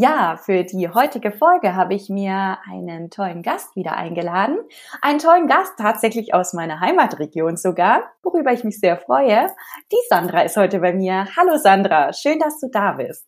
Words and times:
Ja, 0.00 0.36
für 0.36 0.62
die 0.62 0.88
heutige 0.88 1.32
Folge 1.32 1.74
habe 1.74 1.92
ich 1.92 2.08
mir 2.08 2.58
einen 2.70 3.10
tollen 3.10 3.42
Gast 3.42 3.74
wieder 3.74 3.96
eingeladen. 3.96 4.60
Einen 5.02 5.18
tollen 5.18 5.48
Gast 5.48 5.72
tatsächlich 5.76 6.34
aus 6.34 6.52
meiner 6.52 6.78
Heimatregion 6.78 7.56
sogar, 7.56 8.04
worüber 8.22 8.52
ich 8.52 8.62
mich 8.62 8.78
sehr 8.78 8.96
freue. 8.96 9.48
Die 9.90 9.96
Sandra 10.08 10.42
ist 10.42 10.56
heute 10.56 10.78
bei 10.78 10.92
mir. 10.92 11.26
Hallo 11.36 11.56
Sandra, 11.56 12.12
schön, 12.12 12.38
dass 12.38 12.60
du 12.60 12.68
da 12.70 12.92
bist. 12.92 13.26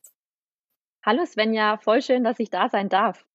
Hallo 1.04 1.26
Svenja, 1.26 1.76
voll 1.78 2.02
schön, 2.02 2.22
dass 2.22 2.38
ich 2.38 2.50
da 2.50 2.68
sein 2.68 2.88
darf. 2.88 3.26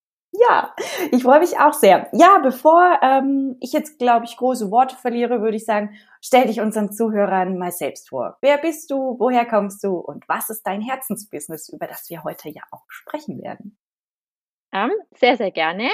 Ja, 0.42 0.76
ich 1.12 1.24
freue 1.24 1.40
mich 1.40 1.60
auch 1.60 1.74
sehr. 1.74 2.10
Ja, 2.12 2.40
bevor 2.40 3.00
ähm, 3.02 3.58
ich 3.62 3.74
jetzt, 3.74 4.00
glaube 4.00 4.26
ich, 4.26 4.38
große 4.38 4.72
Worte 4.72 4.96
verliere, 4.96 5.42
würde 5.42 5.58
ich 5.58 5.66
sagen, 5.66 5.98
stell 6.22 6.48
dich 6.48 6.62
unseren 6.62 6.92
Zuhörern 6.92 7.58
mal 7.58 7.72
selbst 7.72 8.10
vor. 8.10 8.38
Wer 8.42 8.58
bist 8.58 8.92
du? 8.92 9.16
Woher 9.20 9.46
kommst 9.46 9.84
du? 9.84 9.98
Und 9.98 10.28
was 10.28 10.50
ist 10.50 10.64
dein 10.64 10.82
Herzensbusiness, 10.82 11.70
über 11.70 11.88
das 11.88 12.10
wir 12.10 12.24
heute 12.24 12.50
ja 12.50 12.64
auch 12.72 12.84
sprechen 12.88 13.42
werden? 13.42 13.78
Ähm, 14.74 14.92
sehr, 15.16 15.38
sehr 15.38 15.52
gerne. 15.52 15.90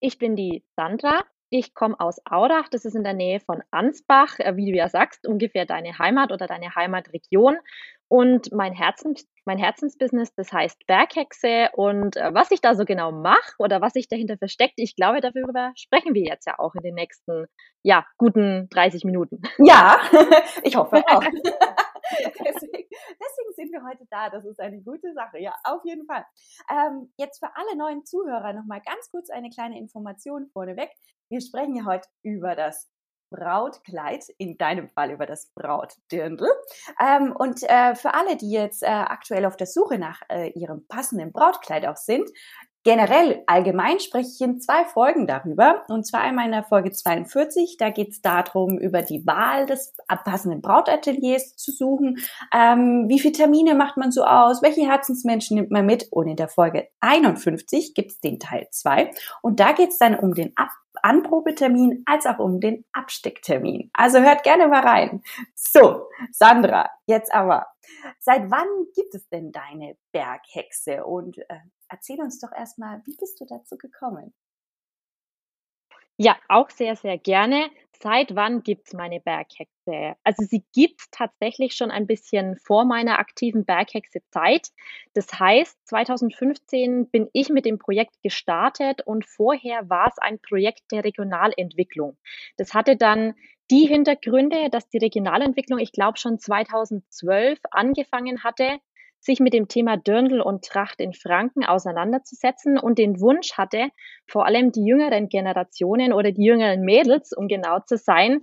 Ich 0.00 0.18
bin 0.18 0.34
die 0.34 0.64
Sandra. 0.76 1.22
Ich 1.50 1.72
komme 1.72 2.00
aus 2.00 2.20
Audach, 2.24 2.68
das 2.68 2.84
ist 2.84 2.96
in 2.96 3.04
der 3.04 3.14
Nähe 3.14 3.38
von 3.38 3.62
Ansbach, 3.70 4.40
äh, 4.40 4.56
wie 4.56 4.72
du 4.72 4.76
ja 4.76 4.88
sagst, 4.88 5.24
ungefähr 5.24 5.66
deine 5.66 5.98
Heimat 5.98 6.32
oder 6.32 6.48
deine 6.48 6.74
Heimatregion. 6.74 7.56
Und 8.08 8.52
mein, 8.52 8.72
Herzens, 8.72 9.26
mein 9.44 9.58
Herzensbusiness, 9.58 10.34
das 10.34 10.52
heißt 10.52 10.86
Berghexe. 10.86 11.68
Und 11.74 12.16
äh, 12.16 12.32
was 12.32 12.50
ich 12.50 12.60
da 12.60 12.74
so 12.74 12.84
genau 12.84 13.12
mache 13.12 13.54
oder 13.58 13.80
was 13.80 13.94
sich 13.94 14.08
dahinter 14.08 14.36
versteckt, 14.38 14.74
ich 14.76 14.94
glaube, 14.94 15.20
darüber 15.20 15.72
sprechen 15.76 16.14
wir 16.14 16.22
jetzt 16.22 16.46
ja 16.46 16.58
auch 16.58 16.74
in 16.74 16.82
den 16.82 16.94
nächsten, 16.94 17.46
ja, 17.82 18.06
guten 18.18 18.68
30 18.70 19.04
Minuten. 19.04 19.42
Ja, 19.58 19.98
ich 20.62 20.76
hoffe 20.76 21.02
auch. 21.06 21.24
deswegen, 22.18 22.88
deswegen, 23.20 23.54
sind 23.54 23.72
wir 23.72 23.82
heute 23.84 24.04
da. 24.10 24.30
Das 24.30 24.44
ist 24.44 24.60
eine 24.60 24.80
gute 24.82 25.12
Sache. 25.14 25.38
Ja, 25.38 25.54
auf 25.64 25.84
jeden 25.84 26.06
Fall. 26.06 26.24
Ähm, 26.70 27.12
jetzt 27.16 27.38
für 27.38 27.50
alle 27.54 27.76
neuen 27.76 28.04
Zuhörer 28.04 28.52
nochmal 28.52 28.82
ganz 28.84 29.10
kurz 29.10 29.30
eine 29.30 29.50
kleine 29.50 29.78
Information 29.78 30.48
vorneweg. 30.52 30.90
Wir 31.30 31.40
sprechen 31.40 31.74
ja 31.76 31.84
heute 31.84 32.08
über 32.22 32.54
das 32.54 32.90
Brautkleid, 33.34 34.24
in 34.38 34.56
deinem 34.56 34.88
Fall 34.88 35.10
über 35.10 35.26
das 35.26 35.50
Brautdirndl. 35.54 36.46
Ähm, 37.00 37.34
und 37.36 37.62
äh, 37.64 37.94
für 37.94 38.14
alle, 38.14 38.36
die 38.36 38.50
jetzt 38.50 38.82
äh, 38.82 38.86
aktuell 38.86 39.44
auf 39.44 39.56
der 39.56 39.66
Suche 39.66 39.98
nach 39.98 40.20
äh, 40.28 40.50
ihrem 40.50 40.86
passenden 40.86 41.32
Brautkleid 41.32 41.86
auch 41.86 41.96
sind, 41.96 42.30
Generell, 42.86 43.42
allgemein 43.46 43.98
spreche 43.98 44.28
ich 44.28 44.40
in 44.42 44.60
zwei 44.60 44.84
Folgen 44.84 45.26
darüber. 45.26 45.84
Und 45.88 46.06
zwar 46.06 46.20
einmal 46.20 46.44
in 46.44 46.52
der 46.52 46.64
Folge 46.64 46.92
42. 46.92 47.78
Da 47.78 47.88
geht 47.88 48.10
es 48.10 48.20
darum, 48.20 48.78
über 48.78 49.00
die 49.00 49.26
Wahl 49.26 49.64
des 49.64 49.94
passenden 50.24 50.60
Brautateliers 50.60 51.56
zu 51.56 51.72
suchen. 51.72 52.18
Ähm, 52.52 53.06
wie 53.08 53.18
viele 53.18 53.32
Termine 53.32 53.74
macht 53.74 53.96
man 53.96 54.12
so 54.12 54.24
aus? 54.24 54.60
Welche 54.60 54.86
Herzensmenschen 54.86 55.54
nimmt 55.54 55.70
man 55.70 55.86
mit? 55.86 56.08
Und 56.10 56.28
in 56.28 56.36
der 56.36 56.48
Folge 56.48 56.88
51 57.00 57.94
gibt 57.94 58.10
es 58.10 58.20
den 58.20 58.38
Teil 58.38 58.68
2. 58.70 59.12
Und 59.40 59.60
da 59.60 59.72
geht 59.72 59.88
es 59.88 59.98
dann 59.98 60.14
um 60.14 60.34
den 60.34 60.52
Ab 60.56 60.68
Anprobetermin 61.04 62.02
als 62.06 62.24
auch 62.24 62.38
um 62.38 62.60
den 62.60 62.84
Abstecktermin. 62.92 63.90
Also 63.92 64.20
hört 64.20 64.42
gerne 64.42 64.68
mal 64.68 64.82
rein. 64.82 65.22
So, 65.54 66.08
Sandra, 66.30 66.90
jetzt 67.06 67.32
aber. 67.32 67.66
Seit 68.18 68.50
wann 68.50 68.68
gibt 68.94 69.14
es 69.14 69.28
denn 69.28 69.52
deine 69.52 69.98
Berghexe? 70.12 71.04
Und 71.04 71.38
äh, 71.38 71.58
erzähl 71.88 72.20
uns 72.20 72.40
doch 72.40 72.52
erstmal, 72.52 73.02
wie 73.04 73.16
bist 73.16 73.38
du 73.38 73.44
dazu 73.44 73.76
gekommen? 73.76 74.32
Ja, 76.16 76.36
auch 76.48 76.70
sehr, 76.70 76.96
sehr 76.96 77.18
gerne. 77.18 77.70
Seit 78.00 78.34
wann 78.34 78.62
gibt's 78.62 78.94
meine 78.94 79.20
Berghexe? 79.20 79.73
Also 79.86 80.44
sie 80.44 80.64
gibt's 80.72 81.08
tatsächlich 81.10 81.74
schon 81.74 81.90
ein 81.90 82.06
bisschen 82.06 82.56
vor 82.56 82.84
meiner 82.84 83.18
aktiven 83.18 83.64
Berghexe-Zeit. 83.64 84.68
Das 85.12 85.38
heißt, 85.38 85.86
2015 85.88 87.08
bin 87.10 87.28
ich 87.32 87.50
mit 87.50 87.64
dem 87.64 87.78
Projekt 87.78 88.22
gestartet 88.22 89.02
und 89.04 89.26
vorher 89.26 89.88
war 89.90 90.08
es 90.08 90.18
ein 90.18 90.38
Projekt 90.38 90.90
der 90.92 91.04
Regionalentwicklung. 91.04 92.16
Das 92.56 92.74
hatte 92.74 92.96
dann 92.96 93.34
die 93.70 93.86
Hintergründe, 93.86 94.68
dass 94.70 94.88
die 94.88 94.98
Regionalentwicklung, 94.98 95.78
ich 95.78 95.92
glaube, 95.92 96.18
schon 96.18 96.38
2012 96.38 97.58
angefangen 97.70 98.44
hatte, 98.44 98.78
sich 99.20 99.40
mit 99.40 99.54
dem 99.54 99.68
Thema 99.68 99.96
Dirndl 99.96 100.40
und 100.40 100.64
Tracht 100.64 101.00
in 101.00 101.14
Franken 101.14 101.64
auseinanderzusetzen 101.64 102.78
und 102.78 102.98
den 102.98 103.20
Wunsch 103.20 103.54
hatte, 103.54 103.88
vor 104.26 104.44
allem 104.44 104.70
die 104.70 104.84
jüngeren 104.84 105.30
Generationen 105.30 106.12
oder 106.12 106.30
die 106.30 106.44
jüngeren 106.44 106.82
Mädels, 106.82 107.32
um 107.32 107.48
genau 107.48 107.80
zu 107.80 107.96
sein, 107.96 108.40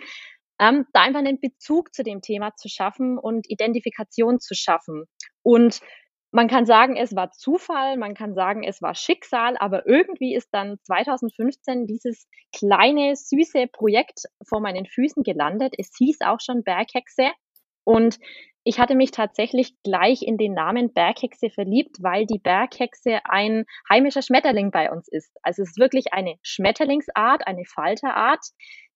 ähm, 0.61 0.85
da 0.93 1.01
einfach 1.01 1.19
einen 1.19 1.39
Bezug 1.39 1.93
zu 1.93 2.03
dem 2.03 2.21
Thema 2.21 2.55
zu 2.55 2.69
schaffen 2.69 3.17
und 3.17 3.49
Identifikation 3.49 4.39
zu 4.39 4.53
schaffen. 4.53 5.05
Und 5.41 5.81
man 6.31 6.47
kann 6.47 6.65
sagen, 6.65 6.95
es 6.95 7.15
war 7.15 7.31
Zufall, 7.31 7.97
man 7.97 8.13
kann 8.13 8.35
sagen, 8.35 8.63
es 8.63 8.81
war 8.81 8.95
Schicksal, 8.95 9.57
aber 9.57 9.85
irgendwie 9.85 10.35
ist 10.35 10.49
dann 10.53 10.77
2015 10.83 11.87
dieses 11.87 12.27
kleine, 12.55 13.15
süße 13.15 13.67
Projekt 13.67 14.21
vor 14.47 14.61
meinen 14.61 14.85
Füßen 14.85 15.23
gelandet. 15.23 15.73
Es 15.77 15.91
hieß 15.97 16.19
auch 16.21 16.39
schon 16.39 16.63
Berghexe. 16.63 17.31
Und 17.83 18.19
ich 18.63 18.79
hatte 18.79 18.93
mich 18.93 19.09
tatsächlich 19.09 19.73
gleich 19.83 20.21
in 20.21 20.37
den 20.37 20.53
Namen 20.53 20.93
Berghexe 20.93 21.49
verliebt, 21.49 21.97
weil 22.01 22.27
die 22.27 22.37
Berghexe 22.37 23.19
ein 23.25 23.65
heimischer 23.89 24.21
Schmetterling 24.21 24.69
bei 24.69 24.91
uns 24.91 25.07
ist. 25.07 25.35
Also 25.41 25.63
es 25.63 25.71
ist 25.71 25.79
wirklich 25.79 26.13
eine 26.13 26.35
Schmetterlingsart, 26.43 27.47
eine 27.47 27.65
Falterart, 27.65 28.45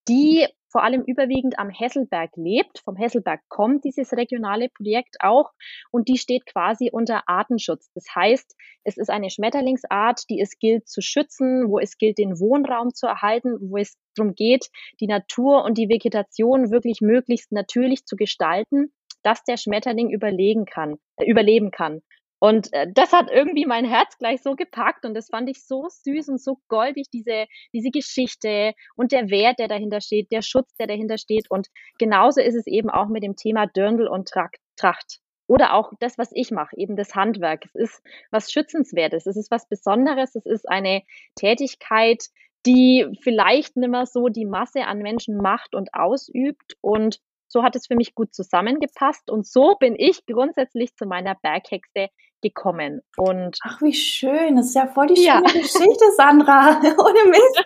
die 0.07 0.47
vor 0.75 0.83
allem 0.83 1.03
überwiegend 1.03 1.57
am 1.57 1.69
Hesselberg 1.69 2.31
lebt. 2.35 2.79
Vom 2.83 2.97
Hesselberg 2.97 3.39
kommt 3.47 3.85
dieses 3.85 4.11
regionale 4.11 4.67
Projekt 4.67 5.15
auch 5.21 5.53
und 5.89 6.09
die 6.09 6.17
steht 6.17 6.45
quasi 6.45 6.89
unter 6.91 7.29
Artenschutz. 7.29 7.89
Das 7.93 8.03
heißt, 8.13 8.57
es 8.83 8.97
ist 8.97 9.09
eine 9.09 9.29
Schmetterlingsart, 9.29 10.29
die 10.29 10.41
es 10.41 10.59
gilt 10.59 10.89
zu 10.89 10.99
schützen, 10.99 11.69
wo 11.69 11.79
es 11.79 11.97
gilt, 11.97 12.17
den 12.17 12.41
Wohnraum 12.41 12.93
zu 12.93 13.07
erhalten, 13.07 13.55
wo 13.61 13.77
es 13.77 13.95
darum 14.17 14.35
geht, 14.35 14.69
die 14.99 15.07
Natur 15.07 15.63
und 15.63 15.77
die 15.77 15.87
Vegetation 15.87 16.71
wirklich 16.71 16.99
möglichst 16.99 17.53
natürlich 17.53 18.03
zu 18.03 18.17
gestalten 18.17 18.91
dass 19.23 19.43
der 19.43 19.57
Schmetterling 19.57 20.11
überlegen 20.11 20.65
kann, 20.65 20.97
äh, 21.17 21.25
überleben 21.25 21.71
kann. 21.71 22.01
Und 22.45 22.71
äh, 22.73 22.85
das 22.93 23.11
hat 23.11 23.31
irgendwie 23.31 23.65
mein 23.65 23.85
Herz 23.85 24.19
gleich 24.19 24.43
so 24.43 24.55
gepackt 24.55 25.03
und 25.03 25.15
das 25.15 25.29
fand 25.29 25.49
ich 25.49 25.65
so 25.65 25.87
süß 25.89 26.29
und 26.29 26.39
so 26.39 26.59
goldig, 26.67 27.07
diese, 27.11 27.47
diese 27.73 27.89
Geschichte 27.89 28.73
und 28.95 29.11
der 29.11 29.31
Wert, 29.31 29.57
der 29.57 29.67
dahinter 29.67 29.99
steht, 29.99 30.31
der 30.31 30.43
Schutz, 30.43 30.75
der 30.75 30.85
dahinter 30.85 31.17
steht. 31.17 31.49
Und 31.49 31.69
genauso 31.97 32.41
ist 32.41 32.53
es 32.53 32.67
eben 32.67 32.91
auch 32.91 33.07
mit 33.07 33.23
dem 33.23 33.35
Thema 33.35 33.65
Dirndl 33.65 34.07
und 34.07 34.29
Tracht. 34.29 35.21
Oder 35.47 35.73
auch 35.73 35.91
das, 35.99 36.19
was 36.19 36.29
ich 36.33 36.51
mache, 36.51 36.77
eben 36.77 36.95
das 36.95 37.15
Handwerk. 37.15 37.65
Es 37.65 37.73
ist 37.73 38.03
was 38.29 38.51
Schützenswertes, 38.51 39.25
es 39.25 39.37
ist 39.37 39.49
was 39.49 39.67
Besonderes, 39.67 40.35
es 40.35 40.45
ist 40.45 40.69
eine 40.69 41.01
Tätigkeit, 41.33 42.25
die 42.67 43.07
vielleicht 43.23 43.75
nicht 43.75 43.89
mehr 43.89 44.05
so 44.05 44.27
die 44.27 44.45
Masse 44.45 44.85
an 44.85 44.99
Menschen 44.99 45.37
macht 45.37 45.73
und 45.73 45.95
ausübt. 45.95 46.77
Und 46.81 47.19
so 47.47 47.63
hat 47.63 47.75
es 47.75 47.87
für 47.87 47.95
mich 47.95 48.13
gut 48.13 48.35
zusammengepasst 48.35 49.31
und 49.31 49.47
so 49.47 49.75
bin 49.79 49.95
ich 49.97 50.25
grundsätzlich 50.25 50.95
zu 50.95 51.05
meiner 51.05 51.35
Berghexe 51.41 52.09
gekommen. 52.41 53.01
Und 53.17 53.57
Ach, 53.63 53.81
wie 53.81 53.93
schön. 53.93 54.55
Das 54.55 54.67
ist 54.67 54.75
ja 54.75 54.87
voll 54.87 55.07
die 55.07 55.15
schöne 55.15 55.27
ja. 55.27 55.41
Geschichte, 55.41 56.11
Sandra. 56.15 56.79
Ohne 56.81 57.29
Mist. 57.29 57.65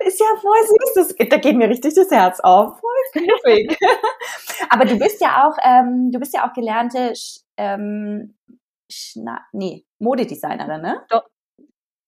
Ist 0.00 0.20
ja 0.20 0.26
voll 0.40 0.58
süß. 0.62 0.92
Das, 0.94 1.28
da 1.28 1.36
geht 1.36 1.56
mir 1.56 1.68
richtig 1.68 1.94
das 1.94 2.10
Herz 2.10 2.40
auf. 2.40 2.80
Voll 2.80 3.22
knuffig. 3.22 3.76
Aber 4.70 4.84
du 4.84 4.98
bist 4.98 5.20
ja 5.20 5.46
auch, 5.46 5.56
ähm, 5.62 6.10
du 6.10 6.18
bist 6.18 6.34
ja 6.34 6.48
auch 6.48 6.52
gelernte 6.52 7.12
ähm, 7.56 8.34
Schna 8.90 9.40
nee, 9.52 9.84
Modedesignerin, 9.98 10.82
ne? 10.82 11.04
Doch. 11.08 11.24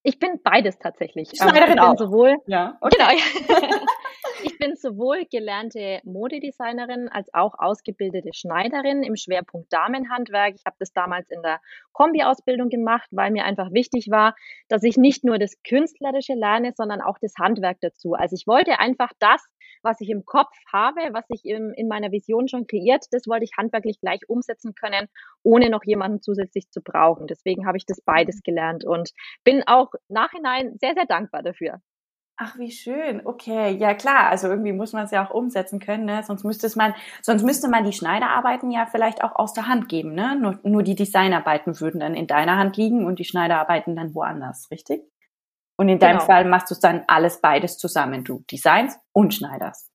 Ich 0.06 0.20
bin 0.20 0.40
beides 0.40 0.78
tatsächlich. 0.78 1.30
Schneiderin 1.36 1.62
ich 1.62 1.74
bin 1.74 1.78
auch. 1.80 1.96
sowohl, 1.98 2.36
ja, 2.46 2.78
okay. 2.80 2.96
genau. 2.96 3.76
Ich 4.42 4.58
bin 4.58 4.76
sowohl 4.76 5.24
gelernte 5.30 6.00
Modedesignerin 6.04 7.08
als 7.08 7.32
auch 7.32 7.54
ausgebildete 7.58 8.30
Schneiderin 8.34 9.02
im 9.02 9.16
Schwerpunkt 9.16 9.72
Damenhandwerk. 9.72 10.54
Ich 10.54 10.64
habe 10.66 10.76
das 10.78 10.92
damals 10.92 11.30
in 11.30 11.40
der 11.42 11.60
Kombi-Ausbildung 11.92 12.68
gemacht, 12.68 13.08
weil 13.12 13.30
mir 13.30 13.44
einfach 13.44 13.72
wichtig 13.72 14.08
war, 14.10 14.34
dass 14.68 14.82
ich 14.82 14.96
nicht 14.98 15.24
nur 15.24 15.38
das 15.38 15.54
Künstlerische 15.66 16.34
lerne, 16.34 16.72
sondern 16.76 17.00
auch 17.00 17.18
das 17.20 17.34
Handwerk 17.38 17.78
dazu. 17.80 18.12
Also 18.12 18.34
ich 18.34 18.46
wollte 18.46 18.78
einfach 18.78 19.10
das, 19.18 19.42
was 19.82 20.00
ich 20.00 20.10
im 20.10 20.24
Kopf 20.24 20.54
habe, 20.72 21.00
was 21.12 21.24
ich 21.28 21.44
im, 21.44 21.72
in 21.72 21.88
meiner 21.88 22.12
Vision 22.12 22.48
schon 22.48 22.66
kreiert, 22.66 23.06
das 23.10 23.26
wollte 23.26 23.44
ich 23.44 23.52
handwerklich 23.56 24.00
gleich 24.00 24.20
umsetzen 24.28 24.74
können, 24.74 25.08
ohne 25.42 25.70
noch 25.70 25.84
jemanden 25.84 26.22
zusätzlich 26.22 26.70
zu 26.70 26.80
brauchen. 26.82 27.26
Deswegen 27.26 27.66
habe 27.66 27.78
ich 27.78 27.86
das 27.86 28.00
beides 28.00 28.42
gelernt 28.42 28.84
und 28.84 29.10
bin 29.44 29.62
auch 29.66 29.92
nachhinein 30.08 30.76
sehr, 30.78 30.94
sehr 30.94 31.06
dankbar 31.06 31.42
dafür. 31.42 31.80
Ach, 32.38 32.58
wie 32.58 32.70
schön. 32.70 33.22
Okay, 33.24 33.70
ja 33.76 33.94
klar. 33.94 34.28
Also 34.28 34.48
irgendwie 34.48 34.72
muss 34.72 34.92
man 34.92 35.06
es 35.06 35.10
ja 35.10 35.26
auch 35.26 35.30
umsetzen 35.32 35.80
können, 35.80 36.04
ne? 36.04 36.22
Sonst 36.22 36.44
müsste 36.44 36.66
es 36.66 36.76
man, 36.76 36.94
sonst 37.22 37.42
müsste 37.44 37.68
man 37.68 37.84
die 37.84 37.94
Schneiderarbeiten 37.94 38.70
ja 38.70 38.84
vielleicht 38.84 39.24
auch 39.24 39.36
aus 39.36 39.54
der 39.54 39.68
Hand 39.68 39.88
geben, 39.88 40.12
ne? 40.14 40.38
Nur, 40.38 40.58
nur 40.62 40.82
die 40.82 40.94
Designarbeiten 40.94 41.80
würden 41.80 42.00
dann 42.00 42.14
in 42.14 42.26
deiner 42.26 42.58
Hand 42.58 42.76
liegen 42.76 43.06
und 43.06 43.18
die 43.18 43.24
Schneiderarbeiten 43.24 43.96
dann 43.96 44.14
woanders, 44.14 44.70
richtig? 44.70 45.02
Und 45.76 45.88
in 45.88 45.98
deinem 45.98 46.18
genau. 46.18 46.26
Fall 46.26 46.44
machst 46.46 46.70
du 46.70 46.74
es 46.74 46.80
dann 46.80 47.04
alles 47.06 47.40
beides 47.40 47.78
zusammen. 47.78 48.24
Du 48.24 48.44
designs 48.50 48.98
und 49.12 49.34
schneiderst. 49.34 49.90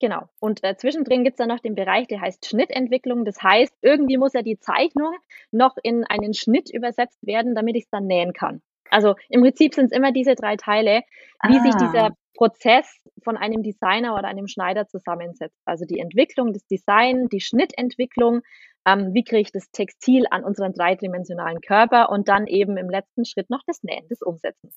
Genau. 0.00 0.28
Und 0.40 0.64
äh, 0.64 0.76
zwischendrin 0.76 1.22
gibt 1.22 1.34
es 1.34 1.38
dann 1.38 1.48
noch 1.48 1.60
den 1.60 1.76
Bereich, 1.76 2.08
der 2.08 2.20
heißt 2.20 2.44
Schnittentwicklung. 2.46 3.24
Das 3.24 3.40
heißt, 3.40 3.72
irgendwie 3.82 4.16
muss 4.16 4.32
ja 4.32 4.42
die 4.42 4.58
Zeichnung 4.58 5.14
noch 5.52 5.76
in 5.82 6.04
einen 6.04 6.34
Schnitt 6.34 6.70
übersetzt 6.70 7.24
werden, 7.24 7.54
damit 7.54 7.76
ich 7.76 7.84
es 7.84 7.90
dann 7.90 8.06
nähen 8.06 8.32
kann. 8.32 8.62
Also 8.90 9.14
im 9.28 9.42
Prinzip 9.42 9.74
sind 9.74 9.86
es 9.86 9.92
immer 9.92 10.12
diese 10.12 10.34
drei 10.34 10.56
Teile, 10.56 11.02
wie 11.46 11.56
ah. 11.56 11.62
sich 11.62 11.74
dieser 11.76 12.10
Prozess 12.34 13.02
von 13.22 13.36
einem 13.36 13.62
Designer 13.62 14.14
oder 14.14 14.26
einem 14.26 14.48
Schneider 14.48 14.88
zusammensetzt. 14.88 15.60
Also 15.64 15.84
die 15.84 16.00
Entwicklung, 16.00 16.52
das 16.52 16.66
Design, 16.66 17.28
die 17.28 17.40
Schnittentwicklung, 17.40 18.42
ähm, 18.84 19.14
wie 19.14 19.22
kriege 19.22 19.42
ich 19.42 19.52
das 19.52 19.70
Textil 19.70 20.26
an 20.30 20.42
unseren 20.42 20.72
dreidimensionalen 20.72 21.60
Körper 21.60 22.10
und 22.10 22.28
dann 22.28 22.46
eben 22.46 22.76
im 22.76 22.90
letzten 22.90 23.24
Schritt 23.24 23.50
noch 23.50 23.62
das 23.66 23.82
Nähen, 23.82 24.06
das 24.08 24.22
Umsetzen. 24.22 24.72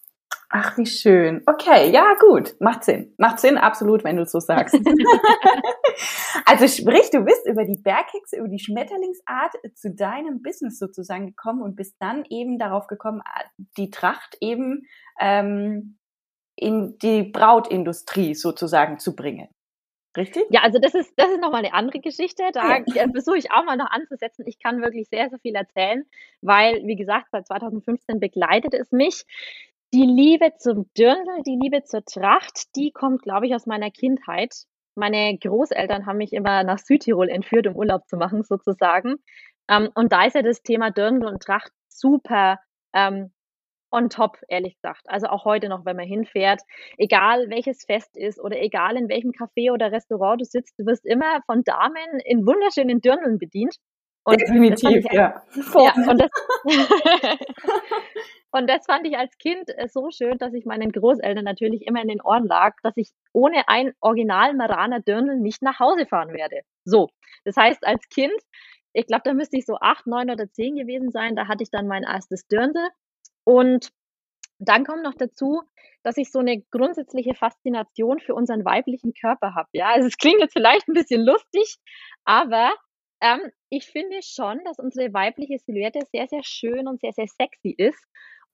Ach, 0.50 0.78
wie 0.78 0.86
schön. 0.86 1.42
Okay, 1.46 1.92
ja, 1.92 2.14
gut. 2.20 2.56
Macht 2.60 2.84
Sinn. 2.84 3.14
Macht 3.18 3.40
Sinn, 3.40 3.58
absolut, 3.58 4.04
wenn 4.04 4.18
du 4.18 4.26
so 4.26 4.40
sagst. 4.40 4.76
also 6.46 6.68
sprich, 6.68 7.10
du 7.12 7.22
bist 7.22 7.48
über 7.48 7.66
die 7.66 7.80
Berghexe, 7.82 8.38
über 8.38 8.48
die 8.48 8.60
Schmetterlingsart 8.60 9.54
zu 9.74 9.94
deinem 9.94 10.42
Business 10.42 10.78
sozusagen 10.78 11.28
gekommen 11.28 11.62
und 11.62 11.76
bist 11.76 11.96
dann 12.00 12.26
eben 12.30 12.60
darauf 12.60 12.88
gekommen, 12.88 13.22
die 13.78 13.90
Tracht 13.90 14.38
eben 14.40 14.88
ähm, 15.20 15.98
in 16.56 16.98
die 17.00 17.24
Brautindustrie 17.24 18.36
sozusagen 18.36 19.00
zu 19.00 19.16
bringen. 19.16 19.50
Richtig? 20.16 20.46
Ja, 20.50 20.62
also 20.62 20.80
das 20.80 20.94
ist, 20.94 21.12
das 21.18 21.30
ist 21.30 21.42
nochmal 21.42 21.66
eine 21.66 21.74
andere 21.74 22.00
Geschichte. 22.00 22.44
Da 22.54 22.78
ja. 22.78 22.84
versuche 23.12 23.38
ich 23.38 23.52
auch 23.52 23.66
mal 23.66 23.76
noch 23.76 23.92
anzusetzen. 23.92 24.46
Ich 24.48 24.60
kann 24.60 24.82
wirklich 24.82 25.10
sehr, 25.10 25.30
sehr 25.30 25.40
viel 25.40 25.56
erzählen, 25.56 26.06
weil, 26.42 26.86
wie 26.86 26.96
gesagt, 26.96 27.28
seit 27.32 27.48
2015 27.48 28.20
begleitet 28.20 28.74
es 28.74 28.92
mich. 28.92 29.26
Die 29.94 30.06
Liebe 30.06 30.52
zum 30.58 30.90
Dirndl, 30.98 31.44
die 31.46 31.58
Liebe 31.62 31.84
zur 31.84 32.04
Tracht, 32.04 32.76
die 32.76 32.92
kommt, 32.92 33.22
glaube 33.22 33.48
ich, 33.48 33.56
aus 33.56 33.66
meiner 33.66 33.92
Kindheit. 33.92 34.54
Meine 34.96 35.38
Großeltern 35.38 36.06
haben 36.06 36.18
mich 36.18 36.34
immer 36.34 36.64
nach 36.64 36.80
Südtirol 36.80 37.30
entführt, 37.30 37.68
um 37.68 37.76
Urlaub 37.76 38.08
zu 38.08 38.18
machen, 38.18 38.44
sozusagen. 38.44 39.16
Ähm, 39.70 39.90
und 39.96 40.12
da 40.12 40.26
ist 40.26 40.36
ja 40.36 40.42
das 40.42 40.62
Thema 40.62 40.92
Dirndl 40.92 41.28
und 41.28 41.42
Tracht 41.42 41.72
super 41.88 42.60
ähm, 42.94 43.32
on 43.92 44.10
top, 44.10 44.38
ehrlich 44.48 44.76
gesagt. 44.76 45.04
Also 45.08 45.28
auch 45.28 45.46
heute 45.46 45.70
noch, 45.70 45.86
wenn 45.86 45.96
man 45.96 46.08
hinfährt, 46.08 46.62
egal 46.98 47.50
welches 47.50 47.86
Fest 47.86 48.18
ist 48.18 48.40
oder 48.40 48.60
egal 48.62 48.98
in 48.98 49.10
welchem 49.10 49.32
Café 49.32 49.72
oder 49.72 49.92
Restaurant 49.92 50.42
du 50.42 50.46
sitzt, 50.46 50.78
du 50.78 50.86
wirst 50.86 51.06
immer 51.06 51.42
von 51.46 51.64
Damen 51.64 52.20
in 52.26 52.46
wunderschönen 52.46 53.02
Dirndln 53.02 53.38
bedient. 53.38 53.78
Und 54.26 54.42
Definitiv, 54.42 55.06
ja. 55.12 55.42
ja 55.76 55.94
und, 56.10 56.20
das, 56.20 56.30
und 58.52 58.70
das 58.70 58.86
fand 58.86 59.06
ich 59.06 59.18
als 59.18 59.38
Kind 59.38 59.70
äh, 59.78 59.88
so 59.88 60.10
schön, 60.12 60.38
dass 60.38 60.54
ich 60.54 60.66
meinen 60.66 60.92
Großeltern 60.92 61.44
natürlich 61.44 61.86
immer 61.88 62.02
in 62.02 62.08
den 62.08 62.22
Ohren 62.22 62.46
lag, 62.46 62.76
dass 62.84 62.96
ich 62.98 63.10
ohne 63.34 63.68
ein 63.68 63.94
Original 64.00 64.54
Maraner 64.54 65.00
Dirndl 65.02 65.38
nicht 65.38 65.62
nach 65.62 65.80
Hause 65.80 66.06
fahren 66.06 66.34
werde. 66.34 66.62
So, 66.86 67.10
das 67.44 67.58
heißt, 67.58 67.86
als 67.86 68.08
Kind, 68.10 68.34
ich 68.94 69.08
glaube, 69.08 69.24
da 69.26 69.34
müsste 69.34 69.58
ich 69.58 69.66
so 69.66 69.78
acht, 69.82 70.08
neun 70.08 70.30
oder 70.30 70.50
zehn 70.52 70.76
gewesen 70.76 71.12
sein, 71.12 71.36
da 71.36 71.48
hatte 71.48 71.64
ich 71.64 71.70
dann 71.70 71.88
mein 71.88 72.04
erstes 72.04 72.48
Dirndl 72.48 72.88
und 73.44 73.90
dann 74.60 74.86
kommt 74.86 75.04
noch 75.04 75.16
dazu, 75.16 75.64
dass 76.04 76.18
ich 76.18 76.32
so 76.32 76.40
eine 76.40 76.62
grundsätzliche 76.72 77.34
Faszination 77.34 78.20
für 78.20 78.36
unseren 78.36 78.64
weiblichen 78.64 79.14
Körper 79.14 79.56
habe. 79.56 79.68
Ja, 79.74 79.90
also 79.90 80.08
es 80.08 80.18
klingt 80.18 80.40
jetzt 80.40 80.54
vielleicht 80.54 80.88
ein 80.88 80.94
bisschen 80.94 81.26
lustig, 81.26 81.78
aber 82.24 82.72
ähm, 83.22 83.52
ich 83.70 83.88
finde 83.88 84.22
schon, 84.22 84.64
dass 84.66 84.80
unsere 84.80 85.14
weibliche 85.14 85.58
Silhouette 85.60 86.00
sehr, 86.12 86.28
sehr 86.28 86.44
schön 86.44 86.88
und 86.88 87.02
sehr, 87.02 87.14
sehr 87.14 87.28
sexy 87.28 87.74
ist. 87.78 88.06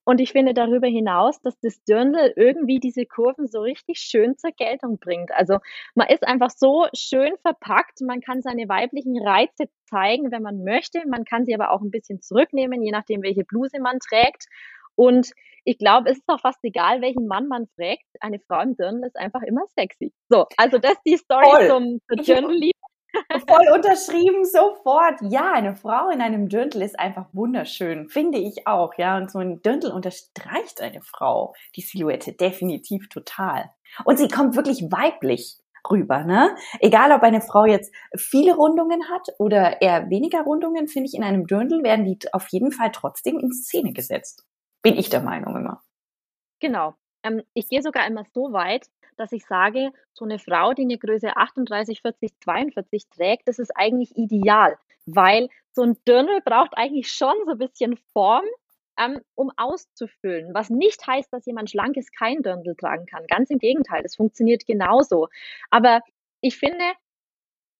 Und 0.04 0.20
ich 0.20 0.32
finde 0.32 0.54
darüber 0.54 0.88
hinaus, 0.88 1.40
dass 1.42 1.60
das 1.60 1.84
Dirndl 1.84 2.34
irgendwie 2.36 2.80
diese 2.80 3.06
Kurven 3.06 3.48
so 3.48 3.60
richtig 3.62 4.00
schön 4.00 4.38
zur 4.38 4.52
Geltung 4.52 4.98
bringt. 5.00 5.32
Also 5.32 5.60
man 5.94 6.08
ist 6.08 6.28
einfach 6.28 6.50
so 6.50 6.88
schön 6.96 7.36
verpackt. 7.42 8.02
Man 8.02 8.22
kann 8.22 8.42
seine 8.42 8.68
weiblichen 8.68 9.22
Reize 9.22 9.70
zeigen, 9.86 10.32
wenn 10.32 10.42
man 10.42 10.64
möchte. 10.64 11.02
Man 11.08 11.24
kann 11.24 11.46
sie 11.46 11.54
aber 11.54 11.72
auch 11.72 11.82
ein 11.82 11.92
bisschen 11.92 12.22
zurücknehmen, 12.22 12.82
je 12.82 12.92
nachdem, 12.92 13.22
welche 13.22 13.44
Bluse 13.44 13.80
man 13.80 14.00
trägt. 14.00 14.48
Und 14.96 15.32
ich 15.64 15.78
glaube, 15.78 16.10
es 16.10 16.18
ist 16.18 16.28
auch 16.28 16.40
fast 16.40 16.64
egal, 16.64 17.02
welchen 17.02 17.28
Mann 17.28 17.48
man 17.48 17.68
fragt. 17.76 18.06
Eine 18.20 18.40
Frau 18.40 18.62
im 18.62 18.76
Dirndl 18.76 19.06
ist 19.06 19.16
einfach 19.16 19.44
immer 19.44 19.62
sexy. 19.76 20.12
So, 20.30 20.48
also 20.58 20.80
das 20.80 20.94
ist 20.94 21.02
die 21.06 21.18
Story 21.18 21.46
Voll. 21.46 21.68
zum, 21.68 22.02
zur 22.08 22.24
Dirndl-Liebe. 22.24 22.80
Voll 23.48 23.68
unterschrieben, 23.74 24.46
sofort. 24.46 25.20
Ja, 25.22 25.54
eine 25.54 25.76
Frau 25.76 26.10
in 26.10 26.22
einem 26.22 26.50
Dirndl 26.50 26.82
ist 26.82 27.00
einfach 27.00 27.26
wunderschön, 27.34 28.10
finde 28.10 28.38
ich 28.38 28.68
auch, 28.68 28.94
ja. 28.98 29.18
Und 29.18 29.32
so 29.32 29.40
ein 29.40 29.62
Dirndl 29.62 29.92
unterstreicht 29.92 30.82
eine 30.82 31.02
Frau, 31.02 31.54
die 31.76 31.82
Silhouette, 31.82 32.34
definitiv 32.34 33.10
total. 33.10 33.70
Und 34.06 34.18
sie 34.18 34.28
kommt 34.28 34.56
wirklich 34.56 34.84
weiblich 34.92 35.58
rüber, 35.90 36.24
ne? 36.24 36.56
Egal, 36.80 37.12
ob 37.12 37.24
eine 37.24 37.42
Frau 37.42 37.66
jetzt 37.66 37.94
viele 38.16 38.56
Rundungen 38.56 39.10
hat 39.10 39.28
oder 39.40 39.82
eher 39.82 40.10
weniger 40.10 40.42
Rundungen, 40.42 40.88
finde 40.88 41.08
ich, 41.08 41.16
in 41.16 41.24
einem 41.24 41.48
Dirndl 41.48 41.84
werden 41.84 42.06
die 42.06 42.20
auf 42.34 42.48
jeden 42.50 42.72
Fall 42.72 42.92
trotzdem 42.92 43.40
in 43.40 43.52
Szene 43.52 43.94
gesetzt. 43.94 44.46
Bin 44.82 44.96
ich 44.96 45.10
der 45.10 45.22
Meinung 45.22 45.56
immer. 45.56 45.82
Genau. 46.60 46.96
Ähm, 47.24 47.42
ich 47.54 47.68
gehe 47.68 47.82
sogar 47.82 48.08
immer 48.08 48.24
so 48.34 48.54
weit, 48.54 48.88
dass 49.22 49.32
ich 49.32 49.46
sage, 49.46 49.92
so 50.14 50.26
eine 50.26 50.40
Frau, 50.40 50.74
die 50.74 50.82
eine 50.82 50.98
Größe 50.98 51.38
38, 51.38 52.02
40, 52.02 52.32
42 52.42 53.10
trägt, 53.10 53.48
das 53.48 53.60
ist 53.60 53.72
eigentlich 53.76 54.18
ideal, 54.18 54.78
weil 55.06 55.48
so 55.72 55.84
ein 55.84 55.96
Dirndl 56.08 56.42
braucht 56.44 56.72
eigentlich 56.76 57.12
schon 57.12 57.36
so 57.46 57.52
ein 57.52 57.58
bisschen 57.58 57.98
Form, 58.14 58.46
ähm, 58.98 59.22
um 59.36 59.52
auszufüllen. 59.56 60.54
Was 60.54 60.70
nicht 60.70 61.06
heißt, 61.06 61.32
dass 61.32 61.46
jemand 61.46 61.70
Schlankes 61.70 62.12
kein 62.12 62.42
Dirndl 62.42 62.76
tragen 62.76 63.06
kann. 63.06 63.26
Ganz 63.28 63.50
im 63.50 63.60
Gegenteil, 63.60 64.02
es 64.04 64.16
funktioniert 64.16 64.66
genauso. 64.66 65.30
Aber 65.70 66.02
ich 66.42 66.58
finde, 66.58 66.84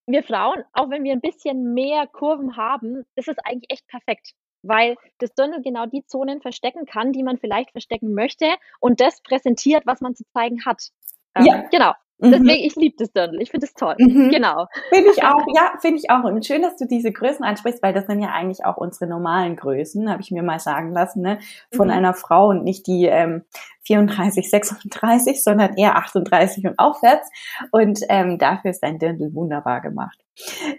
wir 0.08 0.24
Frauen, 0.24 0.64
auch 0.74 0.90
wenn 0.90 1.04
wir 1.04 1.14
ein 1.14 1.22
bisschen 1.22 1.74
mehr 1.74 2.08
Kurven 2.08 2.56
haben, 2.56 3.04
ist 3.16 3.28
es 3.28 3.38
eigentlich 3.40 3.72
echt 3.72 3.88
perfekt 3.88 4.34
weil 4.64 4.96
das 5.18 5.34
Dirndl 5.34 5.62
genau 5.62 5.86
die 5.86 6.06
Zonen 6.06 6.42
verstecken 6.42 6.86
kann, 6.86 7.14
die 7.14 7.24
man 7.24 7.38
vielleicht 7.38 7.72
verstecken 7.72 8.14
möchte 8.14 8.46
und 8.80 9.02
das 9.02 9.22
präsentiert, 9.22 9.86
was 9.86 10.02
man 10.02 10.16
zu 10.16 10.24
zeigen 10.34 10.66
hat. 10.66 10.92
Ähm, 11.36 11.46
ja. 11.46 11.64
Genau. 11.72 11.94
Mhm. 12.22 12.32
Deswegen, 12.32 12.64
ich 12.64 12.76
liebe 12.76 12.96
das 13.00 13.12
Dirndl. 13.12 13.42
Ich 13.42 13.50
finde 13.50 13.66
es 13.66 13.74
toll. 13.74 13.96
Mhm. 13.98 14.30
Genau. 14.30 14.68
Finde 14.94 15.10
ich 15.12 15.24
auch, 15.24 15.44
ja, 15.56 15.74
finde 15.82 16.00
ich 16.00 16.10
auch. 16.12 16.24
Und 16.24 16.46
schön, 16.46 16.62
dass 16.62 16.76
du 16.76 16.86
diese 16.86 17.12
Größen 17.12 17.44
ansprichst, 17.44 17.82
weil 17.82 17.94
das 17.94 18.06
sind 18.06 18.22
ja 18.22 18.30
eigentlich 18.30 18.64
auch 18.64 18.78
unsere 18.78 19.08
normalen 19.08 19.56
Größen, 19.56 20.10
habe 20.10 20.22
ich 20.22 20.30
mir 20.30 20.44
mal 20.44 20.60
sagen 20.60 20.94
lassen, 20.94 21.22
ne? 21.22 21.40
Von 21.76 21.88
mhm. 21.88 21.94
einer 21.94 22.14
Frau 22.14 22.50
und 22.50 22.64
nicht 22.64 22.86
die 22.86 23.06
ähm, 23.06 23.44
34, 23.86 24.50
36, 24.50 25.44
sondern 25.44 25.76
eher 25.76 25.96
38 25.98 26.68
und 26.68 26.78
aufwärts. 26.78 27.28
Und 27.72 28.02
ähm, 28.10 28.38
dafür 28.38 28.70
ist 28.70 28.84
dein 28.84 29.00
Dirndl 29.00 29.34
wunderbar 29.34 29.82
gemacht. 29.82 30.20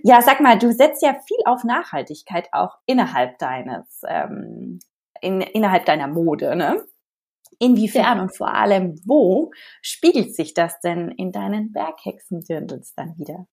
Ja, 0.05 0.23
sag 0.23 0.41
mal, 0.41 0.59
du 0.59 0.73
setzt 0.73 1.03
ja 1.03 1.17
viel 1.27 1.41
auf 1.45 1.65
Nachhaltigkeit 1.65 2.49
auch 2.53 2.79
innerhalb 2.87 3.39
deines, 3.39 4.03
ähm, 4.07 4.79
in, 5.21 5.41
innerhalb 5.41 5.87
deiner 5.87 6.07
Mode, 6.07 6.55
ne? 6.55 6.85
Inwiefern 7.63 8.19
und 8.19 8.37
vor 8.37 8.53
allem 8.53 9.01
wo 9.07 9.53
spiegelt 9.83 10.35
sich 10.35 10.53
das 10.53 10.81
denn 10.81 11.13
in 11.13 11.31
deinen 11.31 11.71
Berghexendirndls 11.71 12.93
dann 12.97 13.17
wieder? 13.19 13.47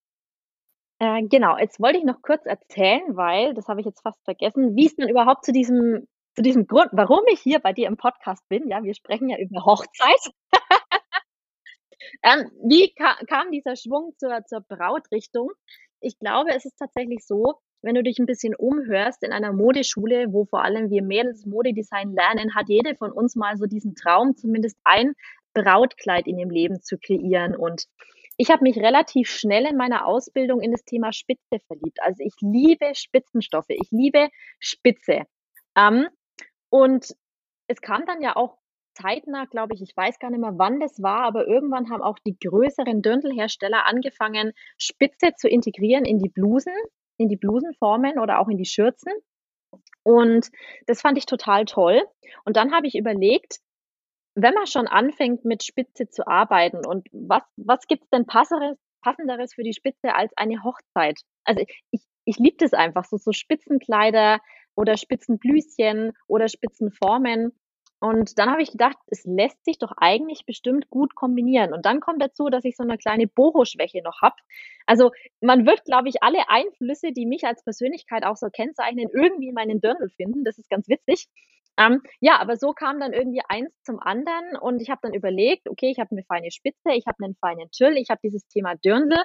Äh, 0.97 1.27
genau, 1.27 1.59
jetzt 1.59 1.79
wollte 1.79 1.99
ich 1.99 2.05
noch 2.05 2.23
kurz 2.23 2.43
erzählen, 2.47 3.03
weil, 3.15 3.53
das 3.53 3.67
habe 3.67 3.81
ich 3.81 3.85
jetzt 3.85 4.01
fast 4.01 4.19
vergessen, 4.25 4.75
wie 4.75 4.87
es 4.87 4.95
denn 4.95 5.09
überhaupt 5.09 5.45
zu 5.45 5.51
diesem, 5.51 6.07
zu 6.35 6.41
diesem 6.41 6.65
Grund, 6.65 6.89
warum 6.91 7.19
ich 7.31 7.39
hier 7.39 7.59
bei 7.59 7.71
dir 7.71 7.87
im 7.87 7.97
Podcast 7.97 8.43
bin. 8.49 8.67
Ja, 8.67 8.81
wir 8.81 8.95
sprechen 8.95 9.29
ja 9.29 9.37
über 9.37 9.63
Hochzeit. 9.63 10.33
ähm, 12.23 12.49
wie 12.67 12.91
ka 12.95 13.15
kam 13.27 13.51
dieser 13.51 13.75
Schwung 13.75 14.13
zur, 14.17 14.43
zur 14.47 14.61
Brautrichtung? 14.61 15.51
Ich 15.99 16.17
glaube, 16.17 16.49
es 16.55 16.65
ist 16.65 16.77
tatsächlich 16.79 17.23
so, 17.27 17.59
wenn 17.81 17.95
du 17.95 18.03
dich 18.03 18.19
ein 18.19 18.25
bisschen 18.25 18.55
umhörst 18.55 19.23
in 19.23 19.31
einer 19.31 19.53
Modeschule, 19.53 20.27
wo 20.29 20.45
vor 20.45 20.63
allem 20.63 20.89
wir 20.89 21.03
Mädels 21.03 21.45
Modedesign 21.45 22.13
lernen, 22.13 22.55
hat 22.55 22.67
jede 22.67 22.95
von 22.95 23.11
uns 23.11 23.35
mal 23.35 23.57
so 23.57 23.65
diesen 23.65 23.95
Traum, 23.95 24.35
zumindest 24.35 24.77
ein 24.83 25.13
Brautkleid 25.53 26.27
in 26.27 26.37
ihrem 26.37 26.49
Leben 26.49 26.81
zu 26.81 26.97
kreieren. 26.97 27.55
Und 27.55 27.85
ich 28.37 28.49
habe 28.49 28.63
mich 28.63 28.77
relativ 28.77 29.29
schnell 29.29 29.65
in 29.65 29.77
meiner 29.77 30.05
Ausbildung 30.05 30.61
in 30.61 30.71
das 30.71 30.83
Thema 30.83 31.11
Spitze 31.11 31.59
verliebt. 31.67 31.99
Also 32.01 32.23
ich 32.23 32.33
liebe 32.41 32.91
Spitzenstoffe, 32.93 33.69
ich 33.69 33.91
liebe 33.91 34.29
Spitze. 34.59 35.23
Ähm, 35.75 36.07
und 36.69 37.15
es 37.67 37.81
kam 37.81 38.05
dann 38.05 38.21
ja 38.21 38.35
auch 38.35 38.57
zeitnah, 38.93 39.45
glaube 39.45 39.73
ich, 39.73 39.81
ich 39.81 39.95
weiß 39.95 40.19
gar 40.19 40.29
nicht 40.29 40.39
mehr, 40.39 40.53
wann 40.57 40.79
das 40.79 41.01
war, 41.01 41.23
aber 41.23 41.47
irgendwann 41.47 41.89
haben 41.89 42.01
auch 42.01 42.19
die 42.19 42.37
größeren 42.37 43.01
Dirndlhersteller 43.01 43.85
angefangen, 43.85 44.53
Spitze 44.77 45.33
zu 45.35 45.47
integrieren 45.47 46.05
in 46.05 46.19
die 46.19 46.29
Blusen, 46.29 46.73
in 47.19 47.29
die 47.29 47.37
Blusenformen 47.37 48.17
oder 48.17 48.39
auch 48.39 48.47
in 48.47 48.57
die 48.57 48.65
Schürzen. 48.65 49.13
Und 50.03 50.49
das 50.87 51.01
fand 51.01 51.17
ich 51.17 51.25
total 51.25 51.65
toll. 51.65 52.01
Und 52.45 52.57
dann 52.57 52.73
habe 52.73 52.87
ich 52.87 52.95
überlegt, 52.95 53.59
wenn 54.35 54.53
man 54.53 54.67
schon 54.67 54.87
anfängt, 54.87 55.45
mit 55.45 55.63
Spitze 55.63 56.07
zu 56.09 56.25
arbeiten 56.27 56.85
und 56.85 57.07
was, 57.11 57.43
was 57.57 57.85
gibt 57.87 58.03
es 58.03 58.09
denn 58.09 58.25
passeres, 58.25 58.77
passenderes 59.01 59.53
für 59.53 59.63
die 59.63 59.73
Spitze 59.73 60.15
als 60.15 60.31
eine 60.37 60.63
Hochzeit? 60.63 61.19
Also 61.43 61.63
ich, 61.91 62.01
ich 62.25 62.37
liebe 62.37 62.57
das 62.57 62.73
einfach, 62.73 63.05
so, 63.05 63.17
so 63.17 63.33
Spitzenkleider 63.33 64.39
oder 64.75 64.97
Spitzenblüschen 64.97 66.13
oder 66.27 66.47
Spitzenformen. 66.47 67.51
Und 67.99 68.39
dann 68.39 68.49
habe 68.49 68.61
ich 68.61 68.71
gedacht, 68.71 68.97
es 69.07 69.25
lässt 69.25 69.63
sich 69.65 69.77
doch 69.77 69.91
eigentlich 69.97 70.45
bestimmt 70.45 70.89
gut 70.89 71.15
kombinieren. 71.15 71.73
Und 71.73 71.85
dann 71.85 71.99
kommt 71.99 72.21
dazu, 72.21 72.49
dass 72.49 72.63
ich 72.63 72.77
so 72.77 72.83
eine 72.83 72.97
kleine 72.97 73.27
Boho-Schwäche 73.27 74.01
noch 74.01 74.21
habe. 74.21 74.35
Also 74.85 75.11
man 75.41 75.65
wird, 75.65 75.83
glaube 75.83 76.07
ich, 76.07 76.23
alle 76.23 76.47
Einflüsse, 76.47 77.11
die 77.11 77.25
mich 77.25 77.43
als 77.45 77.63
Persönlichkeit 77.63 78.23
auch 78.23 78.37
so 78.37 78.47
kennzeichnen, 78.49 79.09
irgendwie 79.13 79.49
in 79.49 79.53
meinen 79.53 79.81
Dirndl 79.81 80.09
finden. 80.09 80.45
Das 80.45 80.57
ist 80.57 80.69
ganz 80.69 80.87
witzig. 80.87 81.27
Ähm, 81.77 82.01
ja, 82.21 82.39
aber 82.39 82.55
so 82.55 82.71
kam 82.71 82.99
dann 82.99 83.13
irgendwie 83.13 83.41
eins 83.47 83.69
zum 83.83 83.99
anderen 83.99 84.57
und 84.59 84.81
ich 84.81 84.89
habe 84.89 84.99
dann 85.03 85.13
überlegt, 85.13 85.69
okay, 85.69 85.91
ich 85.91 85.99
habe 85.99 86.11
eine 86.11 86.23
feine 86.23 86.51
Spitze, 86.51 86.91
ich 86.93 87.05
habe 87.05 87.23
einen 87.23 87.35
feinen 87.35 87.69
Tüll, 87.71 87.97
ich 87.97 88.09
habe 88.09 88.19
dieses 88.23 88.47
Thema 88.47 88.75
Dirndl. 88.75 89.17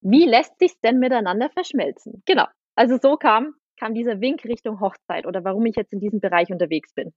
Wie 0.00 0.24
lässt 0.24 0.58
sich 0.58 0.72
denn 0.82 0.98
miteinander 0.98 1.50
verschmelzen? 1.50 2.22
Genau. 2.26 2.46
Also 2.74 2.98
so 3.00 3.16
kam 3.16 3.54
kam 3.82 3.94
dieser 3.94 4.20
Wink 4.20 4.44
Richtung 4.44 4.80
Hochzeit 4.80 5.26
oder 5.26 5.42
warum 5.42 5.66
ich 5.66 5.74
jetzt 5.74 5.92
in 5.92 5.98
diesem 5.98 6.20
Bereich 6.20 6.50
unterwegs 6.52 6.94
bin. 6.94 7.12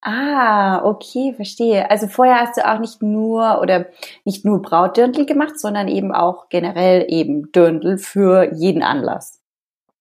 Ah, 0.00 0.84
okay, 0.84 1.34
verstehe. 1.34 1.90
Also 1.90 2.06
vorher 2.06 2.40
hast 2.40 2.56
du 2.56 2.68
auch 2.68 2.78
nicht 2.78 3.02
nur 3.02 3.60
oder 3.60 3.86
nicht 4.24 4.44
nur 4.44 4.62
Brautdirndl 4.62 5.26
gemacht, 5.26 5.58
sondern 5.58 5.88
eben 5.88 6.12
auch 6.12 6.48
generell 6.48 7.04
eben 7.08 7.50
Dirndl 7.50 7.98
für 7.98 8.54
jeden 8.54 8.82
Anlass. 8.82 9.40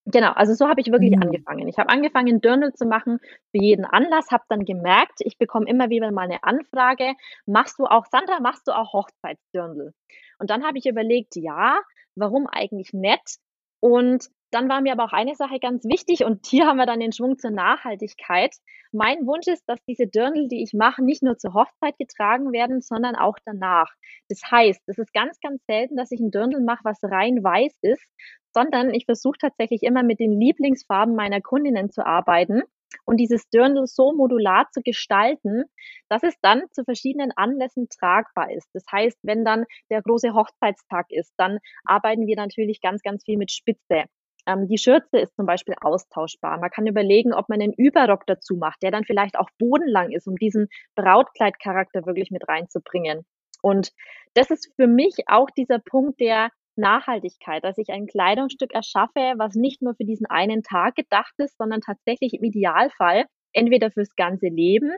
Genau, 0.09 0.31
also 0.31 0.53
so 0.53 0.69
habe 0.69 0.79
ich 0.79 0.91
wirklich 0.91 1.15
mhm. 1.15 1.23
angefangen. 1.23 1.67
Ich 1.67 1.77
habe 1.77 1.89
angefangen, 1.89 2.39
Dirndl 2.39 2.73
zu 2.73 2.85
machen 2.85 3.19
für 3.51 3.61
jeden 3.61 3.83
Anlass, 3.83 4.31
habe 4.31 4.43
dann 4.47 4.63
gemerkt, 4.63 5.19
ich 5.19 5.37
bekomme 5.37 5.67
immer 5.67 5.89
wieder 5.89 6.11
mal 6.11 6.21
eine 6.21 6.43
Anfrage, 6.43 7.13
machst 7.45 7.77
du 7.79 7.85
auch, 7.85 8.05
Sandra, 8.05 8.39
machst 8.39 8.67
du 8.67 8.71
auch 8.71 8.93
Hochzeitsdirndl? 8.93 9.93
Und 10.39 10.49
dann 10.49 10.63
habe 10.63 10.77
ich 10.77 10.85
überlegt, 10.85 11.35
ja, 11.35 11.79
warum 12.15 12.47
eigentlich 12.47 12.93
nett? 12.93 13.37
Und 13.81 14.29
dann 14.51 14.69
war 14.69 14.81
mir 14.81 14.93
aber 14.93 15.05
auch 15.05 15.13
eine 15.13 15.35
Sache 15.35 15.59
ganz 15.59 15.83
wichtig 15.85 16.23
und 16.23 16.45
hier 16.45 16.67
haben 16.67 16.77
wir 16.77 16.85
dann 16.85 16.99
den 16.99 17.11
Schwung 17.11 17.37
zur 17.37 17.51
Nachhaltigkeit. 17.51 18.55
Mein 18.91 19.27
Wunsch 19.27 19.47
ist, 19.47 19.67
dass 19.67 19.79
diese 19.85 20.07
Dirndl, 20.07 20.47
die 20.47 20.63
ich 20.63 20.73
mache, 20.73 21.03
nicht 21.03 21.21
nur 21.21 21.37
zur 21.37 21.53
Hochzeit 21.53 21.97
getragen 21.97 22.53
werden, 22.53 22.81
sondern 22.81 23.15
auch 23.15 23.35
danach. 23.45 23.91
Das 24.29 24.41
heißt, 24.49 24.81
es 24.87 24.97
ist 24.97 25.13
ganz, 25.13 25.39
ganz 25.41 25.65
selten, 25.65 25.97
dass 25.97 26.11
ich 26.11 26.19
ein 26.19 26.31
Dirndl 26.31 26.61
mache, 26.61 26.83
was 26.83 26.99
rein 27.03 27.43
weiß 27.43 27.77
ist, 27.81 28.05
sondern 28.53 28.93
ich 28.93 29.05
versuche 29.05 29.37
tatsächlich 29.39 29.83
immer 29.83 30.03
mit 30.03 30.19
den 30.19 30.39
Lieblingsfarben 30.39 31.15
meiner 31.15 31.41
Kundinnen 31.41 31.91
zu 31.91 32.05
arbeiten 32.05 32.63
und 33.05 33.17
dieses 33.17 33.49
Dirndl 33.49 33.85
so 33.85 34.13
modular 34.13 34.67
zu 34.71 34.81
gestalten, 34.81 35.65
dass 36.09 36.23
es 36.23 36.35
dann 36.41 36.63
zu 36.71 36.83
verschiedenen 36.83 37.31
Anlässen 37.35 37.87
tragbar 37.89 38.51
ist. 38.51 38.69
Das 38.73 38.85
heißt, 38.91 39.19
wenn 39.23 39.43
dann 39.43 39.65
der 39.89 40.01
große 40.01 40.33
Hochzeitstag 40.33 41.07
ist, 41.09 41.33
dann 41.37 41.59
arbeiten 41.83 42.27
wir 42.27 42.37
natürlich 42.37 42.81
ganz, 42.81 43.01
ganz 43.01 43.23
viel 43.25 43.37
mit 43.37 43.51
Spitze. 43.51 44.05
Ähm, 44.47 44.67
die 44.67 44.77
Schürze 44.77 45.19
ist 45.19 45.35
zum 45.35 45.45
Beispiel 45.45 45.75
austauschbar. 45.81 46.59
Man 46.59 46.69
kann 46.69 46.87
überlegen, 46.87 47.33
ob 47.33 47.49
man 47.49 47.61
einen 47.61 47.73
Überrock 47.73 48.25
dazu 48.25 48.55
macht, 48.55 48.81
der 48.81 48.91
dann 48.91 49.03
vielleicht 49.03 49.37
auch 49.37 49.49
bodenlang 49.59 50.11
ist, 50.11 50.27
um 50.27 50.35
diesen 50.35 50.67
Brautkleidcharakter 50.95 52.05
wirklich 52.05 52.31
mit 52.31 52.47
reinzubringen. 52.47 53.25
Und 53.61 53.91
das 54.33 54.49
ist 54.49 54.71
für 54.75 54.87
mich 54.87 55.15
auch 55.27 55.49
dieser 55.51 55.79
Punkt 55.79 56.19
der 56.19 56.49
Nachhaltigkeit, 56.77 57.63
dass 57.63 57.77
ich 57.77 57.89
ein 57.89 58.07
Kleidungsstück 58.07 58.73
erschaffe, 58.73 59.33
was 59.37 59.55
nicht 59.55 59.81
nur 59.81 59.95
für 59.95 60.05
diesen 60.05 60.27
einen 60.27 60.63
Tag 60.63 60.95
gedacht 60.95 61.33
ist, 61.37 61.57
sondern 61.57 61.81
tatsächlich 61.81 62.33
im 62.35 62.43
Idealfall 62.43 63.25
entweder 63.51 63.91
fürs 63.91 64.15
ganze 64.15 64.47
Leben 64.47 64.91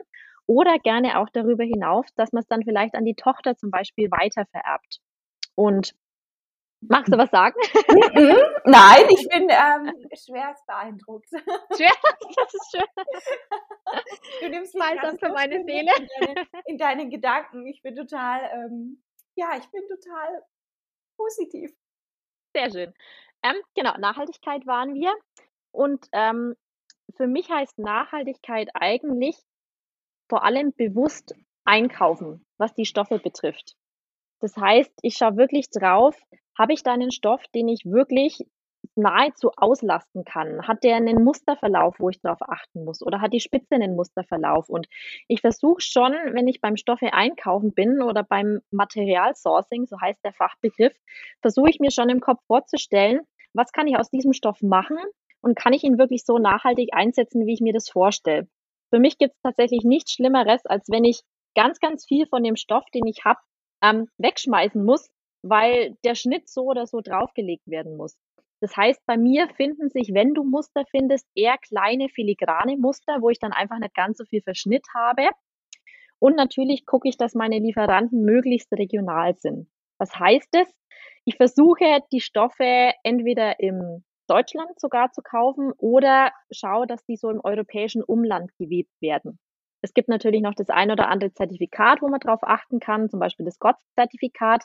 oder 0.46 0.78
gerne 0.78 1.18
auch 1.18 1.28
darüber 1.32 1.64
hinaus, 1.64 2.06
dass 2.16 2.32
man 2.32 2.42
es 2.42 2.48
dann 2.48 2.62
vielleicht 2.62 2.94
an 2.94 3.04
die 3.04 3.14
Tochter 3.14 3.56
zum 3.56 3.70
Beispiel 3.70 4.10
weitervererbt. 4.10 4.98
Und 5.54 5.94
Magst 6.82 7.12
du 7.12 7.18
was 7.18 7.30
sagen? 7.30 7.60
Mhm. 8.14 8.36
Nein, 8.64 9.04
ich 9.10 9.28
bin 9.28 9.48
ähm, 9.50 9.92
schwerst 10.14 10.66
beeindruckt. 10.66 11.28
Schwer, 11.76 11.92
das 12.36 12.54
ist 12.54 12.70
schön. 12.74 13.04
Du 14.40 14.48
nimmst 14.48 14.78
Balsam 14.78 15.18
für 15.18 15.28
meine 15.30 15.62
Seele. 15.64 15.92
In, 15.96 16.26
deine, 16.26 16.46
in, 16.66 16.78
deinen 16.78 17.10
Gedanken. 17.10 17.66
Ich 17.66 17.82
bin 17.82 17.94
total, 17.94 18.40
ähm, 18.52 19.02
ja, 19.36 19.56
ich 19.58 19.68
bin 19.70 19.82
total 19.88 20.42
positiv. 21.16 21.70
Sehr 22.54 22.70
schön. 22.70 22.94
Ähm, 23.42 23.56
genau, 23.74 23.96
Nachhaltigkeit 23.98 24.66
waren 24.66 24.94
wir. 24.94 25.14
Und 25.72 26.06
ähm, 26.12 26.56
für 27.16 27.26
mich 27.26 27.50
heißt 27.50 27.78
Nachhaltigkeit 27.78 28.70
eigentlich 28.74 29.36
vor 30.28 30.44
allem 30.44 30.72
bewusst 30.72 31.34
einkaufen, 31.64 32.44
was 32.56 32.74
die 32.74 32.86
Stoffe 32.86 33.18
betrifft. 33.18 33.76
Das 34.40 34.56
heißt, 34.56 34.92
ich 35.02 35.16
schaue 35.16 35.36
wirklich 35.36 35.70
drauf, 35.70 36.16
habe 36.60 36.74
ich 36.74 36.82
da 36.82 36.92
einen 36.92 37.10
Stoff, 37.10 37.42
den 37.54 37.68
ich 37.68 37.86
wirklich 37.86 38.44
nahezu 38.94 39.50
auslasten 39.56 40.24
kann? 40.24 40.68
Hat 40.68 40.84
der 40.84 40.96
einen 40.96 41.24
Musterverlauf, 41.24 41.96
wo 41.98 42.10
ich 42.10 42.20
darauf 42.20 42.42
achten 42.42 42.84
muss? 42.84 43.02
Oder 43.02 43.22
hat 43.22 43.32
die 43.32 43.40
Spitze 43.40 43.76
einen 43.76 43.96
Musterverlauf? 43.96 44.68
Und 44.68 44.86
ich 45.26 45.40
versuche 45.40 45.80
schon, 45.80 46.12
wenn 46.32 46.48
ich 46.48 46.60
beim 46.60 46.76
Stoffe 46.76 47.14
einkaufen 47.14 47.72
bin 47.72 48.02
oder 48.02 48.22
beim 48.22 48.60
Materialsourcing, 48.72 49.86
so 49.86 49.98
heißt 49.98 50.22
der 50.22 50.34
Fachbegriff, 50.34 50.92
versuche 51.40 51.70
ich 51.70 51.80
mir 51.80 51.90
schon 51.90 52.10
im 52.10 52.20
Kopf 52.20 52.44
vorzustellen, 52.46 53.20
was 53.54 53.72
kann 53.72 53.86
ich 53.86 53.96
aus 53.96 54.10
diesem 54.10 54.34
Stoff 54.34 54.60
machen 54.60 54.98
und 55.40 55.56
kann 55.56 55.72
ich 55.72 55.82
ihn 55.82 55.96
wirklich 55.96 56.26
so 56.26 56.36
nachhaltig 56.36 56.90
einsetzen, 56.92 57.46
wie 57.46 57.54
ich 57.54 57.62
mir 57.62 57.72
das 57.72 57.88
vorstelle. 57.88 58.48
Für 58.90 58.98
mich 58.98 59.16
gibt 59.16 59.32
es 59.34 59.40
tatsächlich 59.40 59.84
nichts 59.84 60.12
Schlimmeres, 60.12 60.66
als 60.66 60.90
wenn 60.90 61.04
ich 61.04 61.22
ganz, 61.54 61.80
ganz 61.80 62.04
viel 62.04 62.26
von 62.26 62.44
dem 62.44 62.56
Stoff, 62.56 62.84
den 62.92 63.06
ich 63.06 63.24
habe, 63.24 63.40
ähm, 63.82 64.08
wegschmeißen 64.18 64.84
muss, 64.84 65.08
weil 65.42 65.96
der 66.04 66.14
Schnitt 66.14 66.48
so 66.48 66.64
oder 66.64 66.86
so 66.86 67.00
draufgelegt 67.00 67.66
werden 67.66 67.96
muss. 67.96 68.18
Das 68.60 68.76
heißt, 68.76 69.04
bei 69.06 69.16
mir 69.16 69.48
finden 69.48 69.88
sich, 69.88 70.12
wenn 70.12 70.34
du 70.34 70.44
Muster 70.44 70.84
findest, 70.90 71.26
eher 71.34 71.56
kleine 71.58 72.08
filigrane 72.10 72.76
Muster, 72.76 73.18
wo 73.20 73.30
ich 73.30 73.38
dann 73.38 73.52
einfach 73.52 73.78
nicht 73.78 73.94
ganz 73.94 74.18
so 74.18 74.24
viel 74.24 74.42
Verschnitt 74.42 74.86
habe. 74.94 75.28
Und 76.18 76.36
natürlich 76.36 76.84
gucke 76.84 77.08
ich, 77.08 77.16
dass 77.16 77.34
meine 77.34 77.58
Lieferanten 77.58 78.22
möglichst 78.22 78.70
regional 78.72 79.34
sind. 79.38 79.70
Was 79.98 80.14
heißt 80.18 80.50
es? 80.52 80.68
Ich 81.24 81.36
versuche, 81.36 82.00
die 82.12 82.20
Stoffe 82.20 82.92
entweder 83.02 83.60
im 83.60 84.04
Deutschland 84.26 84.78
sogar 84.78 85.10
zu 85.12 85.22
kaufen 85.22 85.72
oder 85.78 86.32
schaue, 86.50 86.86
dass 86.86 87.04
die 87.04 87.16
so 87.16 87.30
im 87.30 87.40
europäischen 87.42 88.02
Umland 88.02 88.50
gewebt 88.58 88.92
werden. 89.00 89.38
Es 89.82 89.94
gibt 89.94 90.08
natürlich 90.08 90.42
noch 90.42 90.54
das 90.54 90.70
ein 90.70 90.90
oder 90.90 91.08
andere 91.08 91.32
Zertifikat, 91.32 92.02
wo 92.02 92.08
man 92.08 92.20
drauf 92.20 92.40
achten 92.42 92.80
kann, 92.80 93.08
zum 93.08 93.20
Beispiel 93.20 93.46
das 93.46 93.58
GOTS-Zertifikat. 93.58 94.64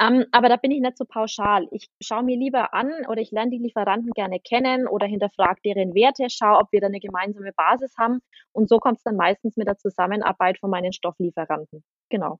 Ähm, 0.00 0.26
aber 0.32 0.48
da 0.48 0.56
bin 0.56 0.70
ich 0.70 0.80
nicht 0.80 0.98
so 0.98 1.04
pauschal. 1.04 1.68
Ich 1.70 1.88
schaue 2.00 2.22
mir 2.22 2.36
lieber 2.36 2.74
an 2.74 2.90
oder 3.08 3.20
ich 3.20 3.30
lerne 3.30 3.50
die 3.50 3.58
Lieferanten 3.58 4.12
gerne 4.12 4.40
kennen 4.40 4.86
oder 4.86 5.06
hinterfrage 5.06 5.60
deren 5.64 5.94
Werte, 5.94 6.28
schaue, 6.30 6.58
ob 6.58 6.72
wir 6.72 6.80
da 6.80 6.86
eine 6.88 7.00
gemeinsame 7.00 7.52
Basis 7.52 7.94
haben. 7.98 8.20
Und 8.52 8.68
so 8.68 8.78
kommt 8.78 8.98
es 8.98 9.04
dann 9.04 9.16
meistens 9.16 9.56
mit 9.56 9.68
der 9.68 9.78
Zusammenarbeit 9.78 10.58
von 10.58 10.70
meinen 10.70 10.92
Stofflieferanten. 10.92 11.82
Genau. 12.10 12.38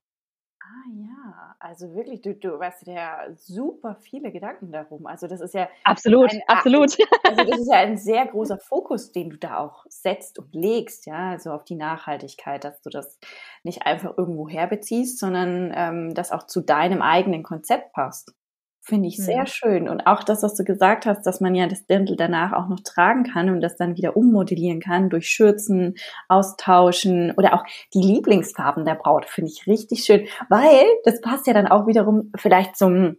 Ah 0.69 0.91
ja, 0.91 1.55
also 1.61 1.95
wirklich, 1.95 2.23
du, 2.23 2.35
du 2.35 2.59
weißt 2.59 2.89
ja 2.89 3.21
super 3.37 3.95
viele 3.95 4.33
Gedanken 4.33 4.73
darum. 4.73 5.07
Also 5.07 5.29
das 5.29 5.41
ist 5.41 5.55
ja 5.55 5.69
absolut, 5.85 6.33
ein, 6.33 6.43
absolut. 6.49 6.97
Also 7.23 7.45
das 7.45 7.61
ist 7.61 7.71
ja 7.71 7.79
ein 7.79 7.97
sehr 7.97 8.27
großer 8.33 8.59
Fokus, 8.59 9.13
den 9.13 9.31
du 9.31 9.37
da 9.37 9.59
auch 9.59 9.85
setzt 9.89 10.41
und 10.41 10.53
legst, 10.55 11.07
ja, 11.07 11.31
also 11.31 11.53
auf 11.53 11.65
die 11.65 11.77
Nachhaltigkeit, 11.77 12.65
dass 12.65 12.81
du 12.81 12.91
das 12.91 13.17
nicht 13.63 13.87
einfach 13.87 14.19
irgendwo 14.19 14.49
herbeziehst, 14.49 15.21
sondern 15.21 15.73
ähm, 15.73 16.15
das 16.15 16.33
auch 16.33 16.47
zu 16.47 16.63
deinem 16.63 17.01
eigenen 17.01 17.45
Konzept 17.45 17.93
passt. 17.93 18.35
Finde 18.89 19.09
ich 19.09 19.17
sehr 19.17 19.41
mhm. 19.41 19.47
schön. 19.47 19.89
Und 19.89 20.07
auch 20.07 20.23
das, 20.23 20.45
was 20.45 20.55
du 20.55 20.63
gesagt 20.63 21.07
hast, 21.07 21.27
dass 21.27 21.41
man 21.41 21.57
ja 21.57 21.67
das 21.67 21.87
Dirndl 21.87 22.15
danach 22.15 22.53
auch 22.53 22.69
noch 22.69 22.79
tragen 22.85 23.25
kann 23.25 23.51
und 23.51 23.61
das 23.61 23.77
dann 23.77 23.97
wieder 23.97 24.17
ummodellieren 24.17 24.79
kann 24.79 25.11
durch 25.11 25.29
Schürzen, 25.29 25.97
austauschen 26.29 27.33
oder 27.37 27.55
auch 27.55 27.65
die 27.95 28.01
Lieblingsfarben 28.01 28.85
der 28.85 28.95
Braut, 28.95 29.25
finde 29.25 29.51
ich 29.51 29.67
richtig 29.67 30.05
schön, 30.05 30.29
weil 30.49 30.85
das 31.05 31.21
passt 31.21 31.49
ja 31.49 31.53
dann 31.53 31.67
auch 31.67 31.89
wiederum 31.89 32.31
vielleicht 32.37 32.77
zum 32.77 33.17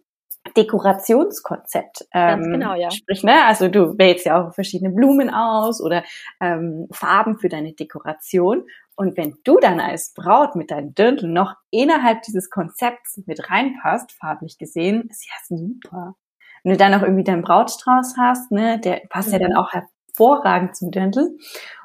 Dekorationskonzept. 0.56 2.08
Ganz 2.14 2.46
ähm, 2.46 2.54
genau, 2.54 2.74
ja. 2.74 2.90
Sprich, 2.90 3.24
ne, 3.24 3.46
also 3.46 3.68
du 3.68 3.98
wählst 3.98 4.26
ja 4.26 4.48
auch 4.48 4.54
verschiedene 4.54 4.92
Blumen 4.92 5.30
aus 5.30 5.82
oder 5.82 6.02
ähm, 6.40 6.88
Farben 6.92 7.40
für 7.40 7.50
deine 7.50 7.74
Dekoration. 7.74 8.64
Und 8.98 9.16
wenn 9.16 9.38
du 9.44 9.60
dann 9.60 9.80
als 9.80 10.14
Braut 10.16 10.56
mit 10.56 10.72
deinem 10.72 10.96
Dirndl 10.96 11.28
noch 11.28 11.54
innerhalb 11.70 12.24
dieses 12.24 12.50
Konzepts 12.50 13.22
mit 13.28 13.50
reinpasst, 13.50 14.12
farblich 14.12 14.58
gesehen, 14.58 15.08
ist 15.10 15.28
ja 15.28 15.36
super. 15.56 16.16
Wenn 16.64 16.72
du 16.72 16.78
dann 16.78 16.92
noch 16.92 17.04
irgendwie 17.04 17.24
deinen 17.24 17.44
Brautstrauß 17.44 18.16
hast, 18.18 18.52
ne, 18.52 18.80
der 18.80 19.04
passt 19.10 19.30
mhm. 19.30 19.34
ja 19.34 19.40
dann 19.40 19.52
mhm. 19.52 19.58
auch 19.58 19.72
hervorragend 19.72 20.76
zum 20.76 20.90
Dirndl. 20.90 21.38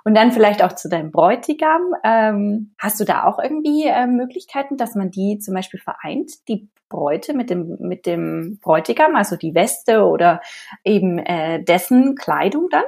Und 0.04 0.16
dann 0.16 0.32
vielleicht 0.32 0.64
auch 0.64 0.72
zu 0.72 0.88
deinem 0.88 1.10
Bräutigam. 1.10 1.94
Ähm, 2.02 2.74
hast 2.78 2.98
du 2.98 3.04
da 3.04 3.24
auch 3.24 3.38
irgendwie 3.38 3.84
äh, 3.84 4.06
Möglichkeiten, 4.06 4.78
dass 4.78 4.94
man 4.94 5.10
die 5.10 5.38
zum 5.38 5.52
Beispiel 5.52 5.80
vereint, 5.80 6.48
die 6.48 6.70
Bräute 6.88 7.34
mit 7.34 7.50
dem, 7.50 7.76
mit 7.78 8.06
dem 8.06 8.58
Bräutigam, 8.62 9.16
also 9.16 9.36
die 9.36 9.54
Weste 9.54 10.04
oder 10.04 10.40
eben 10.82 11.18
äh, 11.18 11.62
dessen 11.62 12.14
Kleidung 12.14 12.68
dann? 12.70 12.84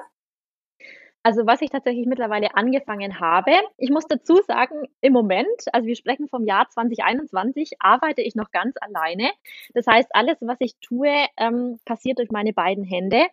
Also 1.26 1.46
was 1.46 1.62
ich 1.62 1.70
tatsächlich 1.70 2.06
mittlerweile 2.06 2.54
angefangen 2.54 3.18
habe, 3.18 3.52
ich 3.78 3.88
muss 3.88 4.06
dazu 4.06 4.42
sagen, 4.46 4.86
im 5.00 5.14
Moment, 5.14 5.46
also 5.72 5.86
wir 5.86 5.96
sprechen 5.96 6.28
vom 6.28 6.44
Jahr 6.44 6.68
2021, 6.68 7.76
arbeite 7.80 8.20
ich 8.20 8.34
noch 8.34 8.50
ganz 8.50 8.76
alleine. 8.78 9.30
Das 9.72 9.86
heißt, 9.86 10.10
alles, 10.14 10.36
was 10.42 10.58
ich 10.60 10.76
tue, 10.80 11.08
ähm, 11.38 11.78
passiert 11.86 12.18
durch 12.18 12.30
meine 12.30 12.52
beiden 12.52 12.84
Hände. 12.84 13.24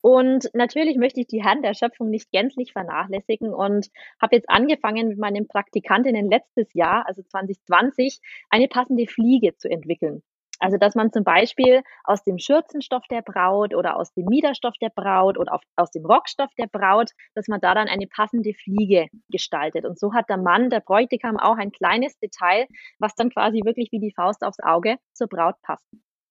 Und 0.00 0.48
natürlich 0.54 0.96
möchte 0.96 1.20
ich 1.20 1.26
die 1.26 1.44
Hand 1.44 1.62
der 1.62 1.74
Schöpfung 1.74 2.08
nicht 2.08 2.30
gänzlich 2.30 2.72
vernachlässigen 2.72 3.52
und 3.52 3.90
habe 4.18 4.36
jetzt 4.36 4.48
angefangen 4.48 5.08
mit 5.08 5.18
meinen 5.18 5.46
Praktikantinnen 5.46 6.30
letztes 6.30 6.72
Jahr, 6.72 7.06
also 7.06 7.22
2020, 7.22 8.20
eine 8.48 8.68
passende 8.68 9.06
Fliege 9.06 9.54
zu 9.58 9.68
entwickeln. 9.68 10.22
Also, 10.60 10.76
dass 10.76 10.94
man 10.94 11.12
zum 11.12 11.24
Beispiel 11.24 11.82
aus 12.04 12.22
dem 12.24 12.38
Schürzenstoff 12.38 13.04
der 13.10 13.22
Braut 13.22 13.74
oder 13.74 13.96
aus 13.96 14.12
dem 14.14 14.26
Miederstoff 14.26 14.74
der 14.80 14.90
Braut 14.90 15.38
oder 15.38 15.54
auf, 15.54 15.60
aus 15.76 15.90
dem 15.90 16.04
Rockstoff 16.04 16.50
der 16.58 16.66
Braut, 16.66 17.10
dass 17.34 17.48
man 17.48 17.60
da 17.60 17.74
dann 17.74 17.88
eine 17.88 18.06
passende 18.06 18.54
Fliege 18.54 19.06
gestaltet. 19.28 19.84
Und 19.84 19.98
so 19.98 20.14
hat 20.14 20.28
der 20.28 20.38
Mann, 20.38 20.70
der 20.70 20.80
Bräutigam 20.80 21.38
auch 21.38 21.56
ein 21.56 21.72
kleines 21.72 22.18
Detail, 22.18 22.66
was 22.98 23.14
dann 23.14 23.30
quasi 23.30 23.62
wirklich 23.64 23.88
wie 23.92 24.00
die 24.00 24.12
Faust 24.14 24.42
aufs 24.42 24.60
Auge 24.60 24.96
zur 25.12 25.28
Braut 25.28 25.56
passt. 25.62 25.86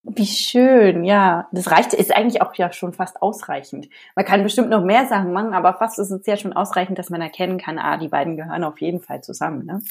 Wie 0.07 0.25
schön, 0.25 1.03
ja. 1.03 1.47
Das 1.51 1.71
reicht, 1.71 1.93
ist 1.93 2.15
eigentlich 2.15 2.41
auch 2.41 2.53
ja 2.55 2.71
schon 2.71 2.93
fast 2.93 3.21
ausreichend. 3.23 3.89
Man 4.15 4.23
kann 4.23 4.43
bestimmt 4.43 4.69
noch 4.69 4.83
mehr 4.83 5.07
Sachen 5.07 5.33
machen, 5.33 5.53
aber 5.55 5.73
fast 5.73 5.97
ist 5.97 6.11
es 6.11 6.25
ja 6.27 6.37
schon 6.37 6.53
ausreichend, 6.53 6.99
dass 6.99 7.09
man 7.09 7.21
erkennen 7.21 7.57
kann, 7.57 7.79
ah, 7.79 7.97
die 7.97 8.07
beiden 8.07 8.37
gehören 8.37 8.63
auf 8.63 8.79
jeden 8.81 9.01
Fall 9.01 9.21
zusammen, 9.21 9.65
ne? 9.65 9.81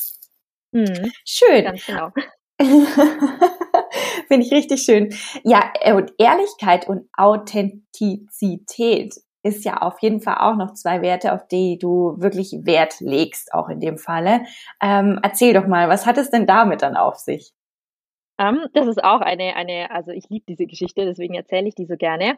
Mhm. 0.71 1.11
Schön. 1.25 1.64
Ganz 1.64 1.87
genau. 1.87 2.12
Finde 4.28 4.47
ich 4.47 4.52
richtig 4.52 4.83
schön. 4.83 5.14
Ja, 5.43 5.73
äh, 5.81 5.93
und 5.93 6.12
Ehrlichkeit 6.19 6.88
und 6.88 7.09
Authentizität 7.16 9.14
ist 9.43 9.64
ja 9.64 9.83
auf 9.83 10.00
jeden 10.00 10.21
Fall 10.21 10.37
auch 10.38 10.57
noch 10.57 10.73
zwei 10.73 11.02
Werte, 11.02 11.35
auf 11.35 11.47
die 11.47 11.78
du 11.78 12.16
wirklich 12.19 12.52
Wert 12.62 13.00
legst, 13.00 13.52
auch 13.52 13.69
in 13.69 13.78
dem 13.78 13.99
Falle. 13.99 14.47
Ähm, 14.83 15.21
erzähl 15.23 15.52
doch 15.52 15.66
mal, 15.66 15.88
was 15.88 16.07
hat 16.07 16.16
es 16.16 16.31
denn 16.31 16.47
damit 16.47 16.83
dann 16.83 16.97
auf 16.97 17.16
sich? 17.16 17.52
Um, 18.38 18.47
ähm, 18.47 18.66
das 18.73 18.88
ist 18.88 19.04
auch 19.04 19.21
eine, 19.21 19.54
eine, 19.54 19.90
also 19.90 20.11
ich 20.11 20.28
liebe 20.28 20.47
diese 20.49 20.66
Geschichte, 20.66 21.04
deswegen 21.04 21.35
erzähle 21.35 21.69
ich 21.69 21.75
die 21.75 21.87
so 21.87 21.97
gerne. 21.97 22.37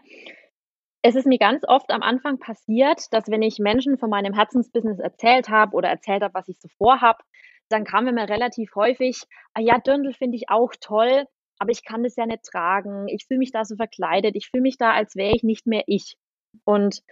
Es 1.02 1.14
ist 1.14 1.26
mir 1.26 1.38
ganz 1.38 1.62
oft 1.66 1.90
am 1.90 2.02
Anfang 2.02 2.38
passiert, 2.38 3.12
dass 3.12 3.28
wenn 3.28 3.42
ich 3.42 3.60
Menschen 3.60 3.96
von 3.96 4.10
meinem 4.10 4.34
Herzensbusiness 4.34 4.98
erzählt 4.98 5.48
habe 5.48 5.76
oder 5.76 5.88
erzählt 5.88 6.22
habe, 6.22 6.34
was 6.34 6.48
ich 6.48 6.58
so 6.60 6.68
vorhab, 6.76 7.22
dann 7.68 7.84
kam 7.84 8.08
immer 8.08 8.28
relativ 8.28 8.74
häufig, 8.74 9.22
ah 9.54 9.60
ja, 9.60 9.78
Dirndl 9.78 10.12
finde 10.12 10.36
ich 10.36 10.50
auch 10.50 10.72
toll, 10.80 11.26
aber 11.58 11.70
ich 11.70 11.84
kann 11.84 12.02
das 12.02 12.16
ja 12.16 12.26
nicht 12.26 12.44
tragen. 12.44 13.08
Ich 13.08 13.26
fühle 13.26 13.38
mich 13.38 13.52
da 13.52 13.64
so 13.64 13.76
verkleidet. 13.76 14.36
Ich 14.36 14.48
fühle 14.48 14.62
mich 14.62 14.78
da, 14.78 14.92
als 14.92 15.16
wäre 15.16 15.34
ich 15.34 15.42
nicht 15.42 15.66
mehr 15.66 15.84
ich. 15.86 16.16
Und 16.64 17.02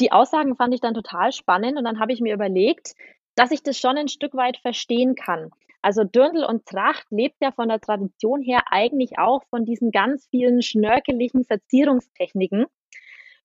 die 0.00 0.12
Aussagen 0.12 0.56
fand 0.56 0.74
ich 0.74 0.80
dann 0.80 0.94
total 0.94 1.32
spannend 1.32 1.76
und 1.76 1.84
dann 1.84 2.00
habe 2.00 2.12
ich 2.12 2.20
mir 2.20 2.34
überlegt, 2.34 2.94
dass 3.34 3.50
ich 3.50 3.62
das 3.62 3.78
schon 3.78 3.96
ein 3.96 4.08
Stück 4.08 4.34
weit 4.34 4.56
verstehen 4.58 5.14
kann. 5.14 5.50
Also 5.82 6.04
Dirndl 6.04 6.44
und 6.44 6.66
Tracht 6.66 7.06
lebt 7.10 7.36
ja 7.40 7.52
von 7.52 7.68
der 7.68 7.80
Tradition 7.80 8.42
her 8.42 8.62
eigentlich 8.70 9.18
auch 9.18 9.44
von 9.48 9.64
diesen 9.64 9.90
ganz 9.90 10.26
vielen 10.30 10.62
schnörkeligen 10.62 11.44
Verzierungstechniken. 11.44 12.66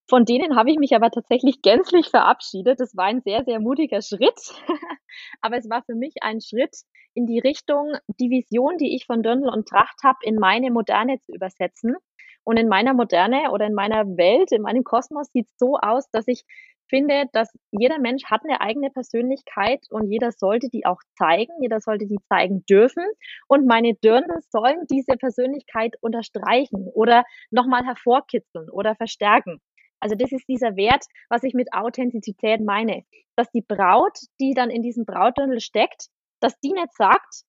Von 0.08 0.26
denen 0.26 0.56
habe 0.56 0.70
ich 0.70 0.78
mich 0.78 0.96
aber 0.96 1.10
tatsächlich 1.10 1.62
gänzlich 1.62 2.08
verabschiedet. 2.10 2.80
Das 2.80 2.96
war 2.96 3.06
ein 3.06 3.22
sehr, 3.22 3.44
sehr 3.44 3.60
mutiger 3.60 4.02
Schritt. 4.02 4.40
aber 5.42 5.58
es 5.58 5.70
war 5.70 5.84
für 5.84 5.96
mich 5.96 6.16
ein 6.22 6.42
Schritt 6.42 6.76
in 7.16 7.26
die 7.26 7.40
Richtung, 7.40 7.94
die 8.20 8.30
Vision, 8.30 8.78
die 8.78 8.96
ich 8.96 9.06
von 9.06 9.24
Dirndl 9.24 9.50
und 9.50 9.68
Tracht 9.68 10.04
habe, 10.04 10.20
in 10.22 10.36
meine 10.36 10.70
Moderne 10.70 11.20
zu 11.22 11.34
übersetzen. 11.34 11.96
Und 12.44 12.58
in 12.58 12.68
meiner 12.68 12.94
Moderne 12.94 13.52
oder 13.52 13.66
in 13.66 13.74
meiner 13.74 14.06
Welt, 14.18 14.52
in 14.52 14.62
meinem 14.62 14.84
Kosmos 14.84 15.32
sieht 15.32 15.48
es 15.48 15.58
so 15.58 15.78
aus, 15.78 16.10
dass 16.12 16.28
ich 16.28 16.44
finde, 16.88 17.26
dass 17.34 17.52
jeder 17.72 18.00
Mensch 18.00 18.26
hat 18.26 18.42
eine 18.44 18.62
eigene 18.62 18.90
Persönlichkeit 18.92 19.86
und 19.90 20.12
jeder 20.12 20.32
sollte 20.32 20.70
die 20.70 20.86
auch 20.86 21.02
zeigen, 21.18 21.52
jeder 21.60 21.80
sollte 21.80 22.06
die 22.06 22.20
zeigen 22.30 22.64
dürfen 22.70 23.04
und 23.48 23.66
meine 23.66 23.96
Dirndl 23.96 24.40
sollen 24.52 24.86
diese 24.92 25.18
Persönlichkeit 25.18 25.96
unterstreichen 26.02 26.88
oder 26.94 27.24
nochmal 27.50 27.84
hervorkitzeln 27.86 28.70
oder 28.70 28.96
verstärken. 28.96 29.60
Also 30.00 30.16
das 30.16 30.32
ist 30.32 30.48
dieser 30.48 30.76
Wert, 30.76 31.06
was 31.30 31.44
ich 31.44 31.54
mit 31.54 31.74
Authentizität 31.74 32.62
meine, 32.62 33.04
dass 33.36 33.50
die 33.52 33.64
Braut, 33.68 34.18
die 34.40 34.54
dann 34.54 34.70
in 34.70 34.84
diesem 34.84 35.06
Brautdirndl 35.06 35.60
steckt, 35.62 36.10
dass 36.40 36.60
die 36.60 36.72
nicht 36.72 36.94
sagt, 36.96 37.44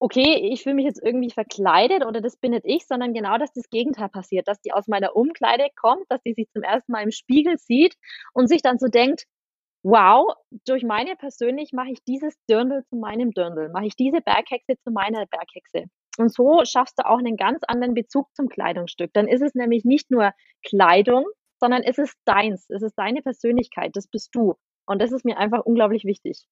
okay, 0.00 0.50
ich 0.52 0.62
fühle 0.62 0.74
mich 0.74 0.84
jetzt 0.84 1.02
irgendwie 1.02 1.30
verkleidet 1.30 2.04
oder 2.04 2.20
das 2.20 2.36
bin 2.36 2.50
nicht 2.50 2.66
ich, 2.66 2.86
sondern 2.86 3.14
genau, 3.14 3.38
dass 3.38 3.52
das 3.52 3.70
Gegenteil 3.70 4.08
passiert, 4.08 4.48
dass 4.48 4.60
die 4.60 4.72
aus 4.72 4.86
meiner 4.88 5.16
Umkleide 5.16 5.68
kommt, 5.76 6.04
dass 6.08 6.20
die 6.22 6.34
sich 6.34 6.48
zum 6.52 6.62
ersten 6.62 6.92
Mal 6.92 7.04
im 7.04 7.10
Spiegel 7.10 7.56
sieht 7.58 7.94
und 8.34 8.48
sich 8.48 8.60
dann 8.62 8.78
so 8.78 8.88
denkt, 8.88 9.24
wow, 9.82 10.34
durch 10.66 10.82
meine 10.82 11.14
persönlich 11.16 11.72
mache 11.72 11.90
ich 11.92 12.02
dieses 12.04 12.34
Dirndl 12.50 12.84
zu 12.90 12.96
meinem 12.96 13.30
Dirndl, 13.32 13.70
mache 13.70 13.86
ich 13.86 13.96
diese 13.96 14.20
Berghexe 14.20 14.74
zu 14.82 14.90
meiner 14.90 15.26
Berghexe. 15.26 15.84
Und 16.18 16.32
so 16.32 16.62
schaffst 16.64 16.98
du 16.98 17.06
auch 17.06 17.18
einen 17.18 17.36
ganz 17.36 17.60
anderen 17.66 17.94
Bezug 17.94 18.28
zum 18.34 18.48
Kleidungsstück. 18.48 19.10
Dann 19.12 19.28
ist 19.28 19.42
es 19.42 19.54
nämlich 19.54 19.84
nicht 19.84 20.10
nur 20.10 20.32
Kleidung, 20.66 21.26
sondern 21.60 21.82
es 21.82 21.98
ist 21.98 22.14
deins, 22.24 22.68
es 22.70 22.82
ist 22.82 22.94
deine 22.96 23.22
Persönlichkeit, 23.22 23.90
das 23.94 24.06
bist 24.08 24.30
du. 24.34 24.54
Und 24.86 25.00
das 25.00 25.12
ist 25.12 25.24
mir 25.24 25.38
einfach 25.38 25.64
unglaublich 25.64 26.04
wichtig. 26.04 26.46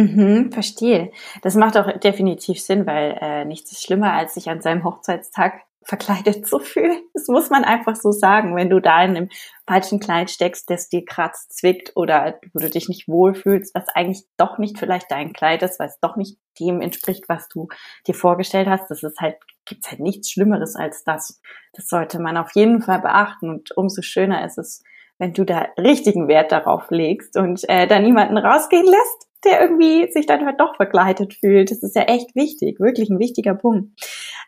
Mhm, 0.00 0.52
verstehe. 0.52 1.10
Das 1.42 1.56
macht 1.56 1.76
auch 1.76 1.98
definitiv 1.98 2.60
Sinn, 2.60 2.86
weil 2.86 3.18
äh, 3.20 3.44
nichts 3.44 3.72
ist 3.72 3.84
schlimmer, 3.84 4.12
als 4.12 4.34
sich 4.34 4.48
an 4.48 4.60
seinem 4.60 4.84
Hochzeitstag 4.84 5.62
verkleidet 5.82 6.46
zu 6.46 6.60
fühlen. 6.60 7.00
Das 7.14 7.28
muss 7.28 7.50
man 7.50 7.64
einfach 7.64 7.96
so 7.96 8.12
sagen. 8.12 8.54
Wenn 8.54 8.70
du 8.70 8.78
da 8.80 9.02
in 9.02 9.16
einem 9.16 9.28
falschen 9.66 9.98
Kleid 9.98 10.30
steckst, 10.30 10.70
das 10.70 10.88
dir 10.88 11.04
kratzt, 11.04 11.56
zwickt 11.56 11.92
oder 11.96 12.38
wo 12.52 12.60
du 12.60 12.70
dich 12.70 12.88
nicht 12.88 13.08
wohlfühlst, 13.08 13.74
was 13.74 13.88
eigentlich 13.88 14.24
doch 14.36 14.58
nicht 14.58 14.78
vielleicht 14.78 15.10
dein 15.10 15.32
Kleid 15.32 15.62
ist, 15.62 15.80
weil 15.80 15.88
es 15.88 15.98
doch 16.00 16.16
nicht 16.16 16.38
dem 16.60 16.80
entspricht, 16.80 17.28
was 17.28 17.48
du 17.48 17.68
dir 18.06 18.14
vorgestellt 18.14 18.68
hast, 18.68 18.90
das 18.90 19.02
ist 19.02 19.18
halt, 19.20 19.36
gibt's 19.64 19.90
halt 19.90 20.00
nichts 20.00 20.30
Schlimmeres 20.30 20.76
als 20.76 21.04
das. 21.04 21.40
Das 21.72 21.88
sollte 21.88 22.20
man 22.20 22.36
auf 22.36 22.52
jeden 22.54 22.82
Fall 22.82 23.00
beachten 23.00 23.48
und 23.48 23.76
umso 23.76 24.02
schöner 24.02 24.44
ist 24.44 24.58
es, 24.58 24.82
wenn 25.18 25.32
du 25.32 25.44
da 25.44 25.68
richtigen 25.78 26.28
Wert 26.28 26.52
darauf 26.52 26.90
legst 26.90 27.36
und 27.36 27.68
äh, 27.68 27.86
da 27.88 27.98
niemanden 27.98 28.36
rausgehen 28.36 28.86
lässt, 28.86 29.27
der 29.44 29.60
irgendwie 29.62 30.10
sich 30.10 30.26
dann 30.26 30.44
halt 30.44 30.60
doch 30.60 30.76
verkleidet 30.76 31.34
fühlt. 31.34 31.70
Das 31.70 31.82
ist 31.82 31.96
ja 31.96 32.02
echt 32.02 32.34
wichtig, 32.34 32.80
wirklich 32.80 33.10
ein 33.10 33.18
wichtiger 33.18 33.54
Punkt. 33.54 34.00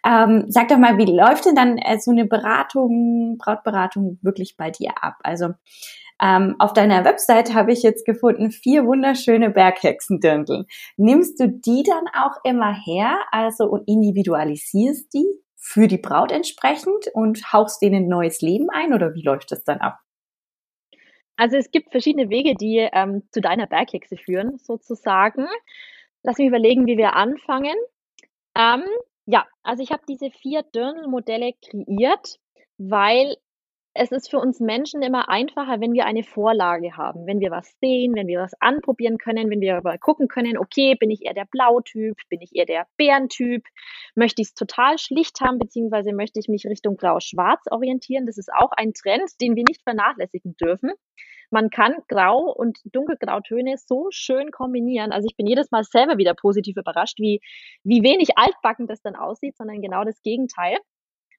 Ähm, 0.05 0.47
sag 0.49 0.69
doch 0.69 0.79
mal, 0.79 0.99
wie 0.99 1.05
läuft 1.05 1.47
denn 1.47 1.55
dann 1.55 1.79
äh, 1.79 1.99
so 2.01 2.11
eine 2.11 2.27
Beratung, 2.27 3.39
Brautberatung 3.39 4.19
wirklich 4.23 4.57
bei 4.57 4.71
dir 4.71 4.93
ab? 5.03 5.17
Also 5.23 5.51
ähm, 6.23 6.57
auf 6.59 6.73
deiner 6.73 7.05
Website 7.05 7.55
habe 7.55 7.73
ich 7.73 7.83
jetzt 7.83 8.05
gefunden 8.05 8.51
vier 8.51 8.85
wunderschöne 8.85 9.51
Berghexendirndl. 9.51 10.67
Nimmst 10.97 11.41
du 11.41 11.49
die 11.49 11.83
dann 11.83 12.05
auch 12.15 12.37
immer 12.45 12.75
her, 12.75 13.19
also 13.31 13.65
und 13.65 13.89
individualisierst 13.89 15.13
die 15.15 15.27
für 15.57 15.89
die 15.89 15.99
Braut 15.99 16.33
entsprechend 16.33 17.09
und 17.13 17.53
hauchst 17.53 17.81
denen 17.83 18.09
neues 18.09 18.41
Leben 18.41 18.69
ein 18.71 18.93
oder 18.93 19.15
wie 19.15 19.23
läuft 19.23 19.53
das 19.53 19.65
dann 19.65 19.79
ab? 19.79 19.99
Also 21.41 21.57
es 21.57 21.71
gibt 21.71 21.91
verschiedene 21.91 22.29
Wege, 22.29 22.55
die 22.55 22.87
ähm, 22.93 23.23
zu 23.31 23.41
deiner 23.41 23.67
Berghexe 23.67 24.19
führen, 24.19 24.59
sozusagen. 24.59 25.47
Lass 26.23 26.37
mich 26.37 26.49
überlegen, 26.49 26.85
wie 26.87 26.99
wir 26.99 27.17
anfangen. 27.17 27.77
Ähm, 28.55 28.85
ja, 29.25 29.47
also 29.63 29.83
ich 29.83 29.91
habe 29.91 30.03
diese 30.07 30.31
vier 30.31 30.63
Dirndl-Modelle 30.63 31.55
kreiert, 31.65 32.37
weil 32.77 33.37
es 33.95 34.13
ist 34.13 34.29
für 34.29 34.39
uns 34.39 34.61
Menschen 34.61 35.01
immer 35.01 35.31
einfacher, 35.31 35.81
wenn 35.81 35.95
wir 35.95 36.05
eine 36.05 36.25
Vorlage 36.25 36.99
haben, 36.99 37.27
wenn 37.27 37.41
wir 37.41 37.51
was 37.51 37.75
sehen, 37.81 38.15
wenn 38.15 38.27
wir 38.27 38.41
was 38.41 38.53
anprobieren 38.61 39.17
können, 39.17 39.49
wenn 39.49 39.63
wir 39.63 39.79
aber 39.79 39.97
gucken 39.97 40.29
können, 40.29 40.59
okay, 40.59 40.95
bin 40.95 41.11
ich 41.11 41.25
eher 41.25 41.33
der 41.33 41.49
Blautyp, 41.51 42.17
bin 42.29 42.43
ich 42.43 42.55
eher 42.55 42.67
der 42.67 42.87
Bärentyp, 42.99 43.65
möchte 44.15 44.43
ich 44.43 44.49
es 44.49 44.55
total 44.55 44.99
schlicht 44.99 45.41
haben, 45.41 45.59
beziehungsweise 45.59 46.13
möchte 46.13 46.39
ich 46.39 46.49
mich 46.49 46.67
Richtung 46.67 46.99
Grau-Schwarz 46.99 47.65
orientieren. 47.71 48.27
Das 48.27 48.37
ist 48.37 48.53
auch 48.53 48.73
ein 48.73 48.93
Trend, 48.93 49.41
den 49.41 49.57
wir 49.57 49.65
nicht 49.67 49.83
vernachlässigen 49.83 50.55
dürfen. 50.61 50.91
Man 51.51 51.71
kann 51.71 51.97
Grau- 52.09 52.53
und 52.53 52.79
Dunkelgrautöne 52.85 53.77
so 53.77 54.09
schön 54.11 54.51
kombinieren. 54.51 55.13
Also 55.13 55.27
ich 55.29 55.37
bin 55.37 55.47
jedes 55.47 55.71
Mal 55.71 55.85
selber 55.85 56.19
wieder 56.19 56.35
positiv 56.35 56.77
überrascht, 56.77 57.19
wie, 57.19 57.41
wie 57.85 58.03
wenig 58.03 58.37
altbacken 58.37 58.87
das 58.87 59.03
dann 59.03 59.17
aussieht, 59.17 59.57
sondern 59.57 59.83
genau 59.83 60.05
das 60.05 60.23
Gegenteil. 60.23 60.79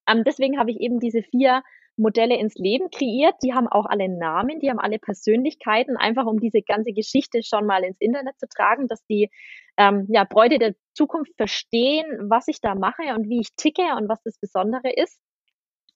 Ähm, 0.08 0.24
deswegen 0.24 0.60
habe 0.60 0.72
ich 0.72 0.80
eben 0.80 1.00
diese 1.00 1.22
vier 1.24 1.64
Modelle 1.98 2.38
ins 2.38 2.56
Leben 2.56 2.90
kreiert. 2.90 3.36
Die 3.44 3.54
haben 3.54 3.68
auch 3.68 3.86
alle 3.86 4.10
Namen, 4.10 4.60
die 4.60 4.70
haben 4.70 4.80
alle 4.80 5.00
Persönlichkeiten, 5.00 5.98
einfach 5.98 6.26
um 6.26 6.40
diese 6.40 6.62
ganze 6.62 6.94
Geschichte 6.94 7.42
schon 7.44 7.66
mal 7.66 7.84
ins 7.84 8.00
Internet 8.00 8.40
zu 8.40 8.48
tragen, 8.48 8.88
dass 8.88 9.06
die 9.06 9.30
ähm, 9.78 10.08
ja, 10.10 10.24
Bräute 10.24 10.58
der 10.58 10.76
Zukunft 10.94 11.34
verstehen, 11.38 12.06
was 12.30 12.48
ich 12.48 12.60
da 12.62 12.76
mache 12.76 13.04
und 13.16 13.30
wie 13.30 13.42
ich 13.42 13.56
ticke 13.56 13.96
und 13.98 14.10
was 14.10 14.22
das 14.24 14.38
Besondere 14.40 14.92
ist. 14.94 15.20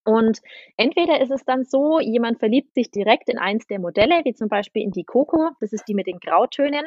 Und 0.06 0.40
entweder 0.78 1.20
ist 1.20 1.32
es 1.32 1.44
dann 1.46 1.66
so, 1.66 2.00
jemand 2.00 2.38
verliebt 2.40 2.76
sich 2.76 2.92
direkt 2.92 3.28
in 3.28 3.40
eins 3.40 3.66
der 3.66 3.80
Modelle, 3.80 4.22
wie 4.24 4.34
zum 4.34 4.50
Beispiel 4.50 4.84
in 4.84 4.92
die 4.92 5.04
Coco, 5.04 5.50
das 5.60 5.74
ist 5.74 5.86
die 5.88 5.96
mit 5.96 6.06
den 6.06 6.20
Grautönen, 6.20 6.86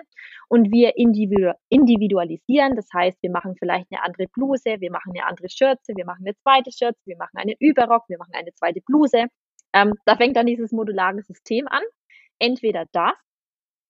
und 0.49 0.71
wir 0.71 0.97
individualisieren, 0.97 2.77
das 2.77 2.89
heißt, 2.95 3.21
wir 3.21 3.31
machen 3.31 3.57
vielleicht 3.59 3.89
eine 3.91 4.05
andere 4.05 4.29
Bluse, 4.29 4.77
wir 4.79 4.91
machen 4.93 5.13
eine 5.15 5.27
andere 5.27 5.51
Schürze, 5.51 5.95
wir 5.97 6.05
machen 6.05 6.25
eine 6.25 6.37
zweite 6.37 6.71
Schürze, 6.71 7.01
wir 7.07 7.17
machen 7.17 7.37
einen 7.37 7.57
Überrock, 7.59 8.05
wir 8.09 8.19
machen 8.19 8.35
eine 8.35 8.55
zweite 8.55 8.81
Bluse. 8.83 9.27
Ähm, 9.75 9.95
da 10.07 10.17
fängt 10.17 10.37
dann 10.37 10.47
dieses 10.47 10.73
modulare 10.73 11.23
System 11.23 11.67
an. 11.69 11.83
Entweder 12.39 12.87
das 12.93 13.15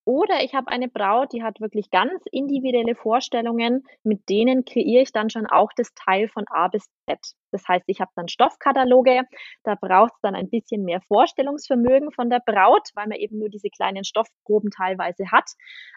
oder 0.09 0.43
ich 0.43 0.55
habe 0.55 0.69
eine 0.69 0.89
Braut, 0.89 1.35
die 1.35 1.43
hat 1.43 1.61
wirklich 1.61 1.91
ganz 1.91 2.23
individuelle 2.33 2.95
Vorstellungen, 2.95 3.85
mit 4.05 4.27
denen 4.31 4.65
kreiere 4.65 5.03
ich 5.03 5.13
dann 5.13 5.29
schon 5.29 5.45
auch 5.45 5.69
das 5.77 5.93
Teil 5.93 6.29
von 6.29 6.45
A 6.49 6.69
bis 6.69 6.87
Z. 7.05 7.19
Das 7.51 7.69
heißt, 7.69 7.85
ich 7.89 8.01
habe 8.01 8.11
dann 8.17 8.27
Stoffkataloge, 8.27 9.25
da 9.65 9.75
braucht 9.75 10.15
es 10.15 10.21
dann 10.23 10.35
ein 10.35 10.49
bisschen 10.49 10.85
mehr 10.85 11.03
Vorstellungsvermögen 11.09 12.11
von 12.11 12.31
der 12.31 12.41
Braut, 12.41 12.89
weil 12.95 13.07
man 13.07 13.19
eben 13.19 13.39
nur 13.39 13.51
diese 13.51 13.69
kleinen 13.69 14.03
Stoffproben 14.03 14.71
teilweise 14.71 15.31
hat. 15.31 15.51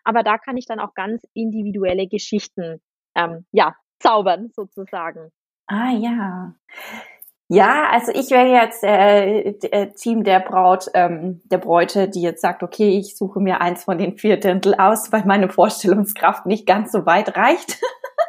Aber 0.04 0.24
da 0.24 0.38
kann 0.38 0.58
ich 0.58 0.66
dann 0.66 0.82
auch 0.82 0.94
ganz 0.94 1.24
individuelle 1.34 2.08
Geschichten 2.08 2.82
ähm, 3.16 3.46
ja, 3.54 3.76
zaubern 4.00 4.50
sozusagen. 4.54 5.32
Ah 5.68 5.92
ja. 5.92 6.54
Ja, 7.54 7.90
also 7.92 8.14
ich 8.14 8.32
wäre 8.32 8.48
jetzt 8.48 8.82
äh, 8.82 9.50
äh, 9.50 9.92
Team 9.92 10.24
der 10.24 10.40
Braut, 10.40 10.86
ähm, 10.94 11.42
der 11.44 11.58
Bräute, 11.58 12.08
die 12.08 12.22
jetzt 12.22 12.42
sagt, 12.42 12.64
okay, 12.64 12.98
ich 12.98 13.18
suche 13.18 13.42
mir 13.42 13.60
eins 13.60 13.84
von 13.84 13.98
den 13.98 14.18
vier 14.18 14.40
Dirndl 14.40 14.74
aus, 14.76 15.12
weil 15.12 15.26
meine 15.26 15.50
Vorstellungskraft 15.50 16.46
nicht 16.46 16.66
ganz 16.66 16.94
so 16.94 17.06
weit 17.06 17.36
reicht. 17.36 17.82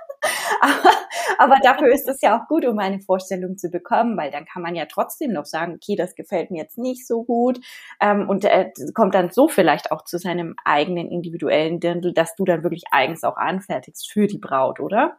aber, 0.61 0.91
aber 1.39 1.55
dafür 1.63 1.93
ist 1.93 2.09
es 2.09 2.21
ja 2.21 2.37
auch 2.37 2.49
gut, 2.49 2.67
um 2.67 2.81
eine 2.81 2.99
Vorstellung 2.99 3.57
zu 3.57 3.71
bekommen, 3.71 4.17
weil 4.17 4.33
dann 4.33 4.45
kann 4.45 4.61
man 4.61 4.75
ja 4.75 4.87
trotzdem 4.87 5.33
noch 5.33 5.47
sagen, 5.47 5.75
okay, 5.77 5.95
das 5.95 6.17
gefällt 6.17 6.51
mir 6.51 6.61
jetzt 6.61 6.77
nicht 6.77 7.07
so 7.07 7.23
gut 7.23 7.61
ähm, 8.01 8.29
und 8.29 8.45
äh, 8.45 8.73
kommt 8.93 9.15
dann 9.15 9.31
so 9.31 9.47
vielleicht 9.47 9.93
auch 9.93 10.03
zu 10.03 10.19
seinem 10.19 10.57
eigenen 10.65 11.13
individuellen 11.13 11.79
Dirndl, 11.79 12.13
dass 12.13 12.35
du 12.35 12.45
dann 12.45 12.65
wirklich 12.65 12.87
eigens 12.91 13.23
auch 13.23 13.37
anfertigst 13.37 14.11
für 14.11 14.27
die 14.27 14.39
Braut, 14.39 14.81
oder? 14.81 15.19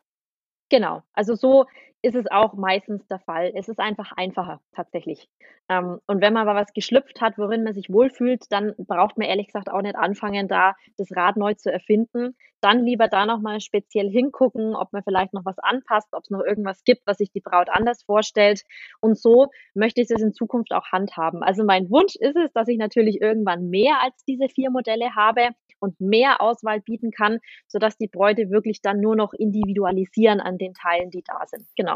Genau, 0.69 1.03
also 1.13 1.35
so 1.35 1.67
ist 2.03 2.15
es 2.15 2.29
auch 2.29 2.53
meistens 2.53 3.07
der 3.07 3.19
Fall. 3.19 3.53
Es 3.55 3.69
ist 3.69 3.79
einfach 3.79 4.11
einfacher 4.11 4.59
tatsächlich. 4.75 5.29
Ähm, 5.69 5.99
und 6.05 6.21
wenn 6.21 6.33
man 6.33 6.47
aber 6.47 6.59
was 6.59 6.73
geschlüpft 6.73 7.21
hat, 7.21 7.37
worin 7.37 7.63
man 7.63 7.73
sich 7.73 7.89
wohlfühlt, 7.89 8.43
dann 8.51 8.73
braucht 8.77 9.17
man 9.17 9.27
ehrlich 9.27 9.47
gesagt 9.47 9.71
auch 9.71 9.81
nicht 9.81 9.95
anfangen, 9.95 10.49
da 10.49 10.75
das 10.97 11.15
Rad 11.15 11.37
neu 11.37 11.53
zu 11.53 11.71
erfinden. 11.71 12.35
Dann 12.59 12.85
lieber 12.85 13.07
da 13.07 13.25
nochmal 13.25 13.61
speziell 13.61 14.09
hingucken, 14.09 14.75
ob 14.75 14.91
man 14.91 15.03
vielleicht 15.03 15.33
noch 15.33 15.45
was 15.45 15.59
anpasst, 15.59 16.09
ob 16.11 16.23
es 16.23 16.29
noch 16.29 16.41
irgendwas 16.41 16.83
gibt, 16.83 17.07
was 17.07 17.17
sich 17.17 17.31
die 17.31 17.41
Braut 17.41 17.69
anders 17.69 18.03
vorstellt. 18.03 18.63
Und 18.99 19.17
so 19.17 19.47
möchte 19.73 20.01
ich 20.01 20.09
es 20.09 20.21
in 20.21 20.33
Zukunft 20.33 20.73
auch 20.73 20.91
handhaben. 20.91 21.41
Also 21.41 21.63
mein 21.63 21.89
Wunsch 21.89 22.15
ist 22.15 22.35
es, 22.35 22.51
dass 22.51 22.67
ich 22.67 22.77
natürlich 22.77 23.21
irgendwann 23.21 23.69
mehr 23.69 24.01
als 24.01 24.25
diese 24.25 24.49
vier 24.49 24.71
Modelle 24.71 25.15
habe 25.15 25.49
und 25.79 25.99
mehr 25.99 26.41
Auswahl 26.41 26.79
bieten 26.79 27.11
kann, 27.11 27.39
sodass 27.67 27.97
die 27.97 28.07
Bräute 28.07 28.49
wirklich 28.49 28.81
dann 28.81 29.01
nur 29.01 29.15
noch 29.15 29.33
individualisieren 29.33 30.39
an 30.39 30.57
den 30.57 30.73
Teilen, 30.73 31.11
die 31.11 31.23
da 31.23 31.45
sind. 31.45 31.65
Genau. 31.75 31.92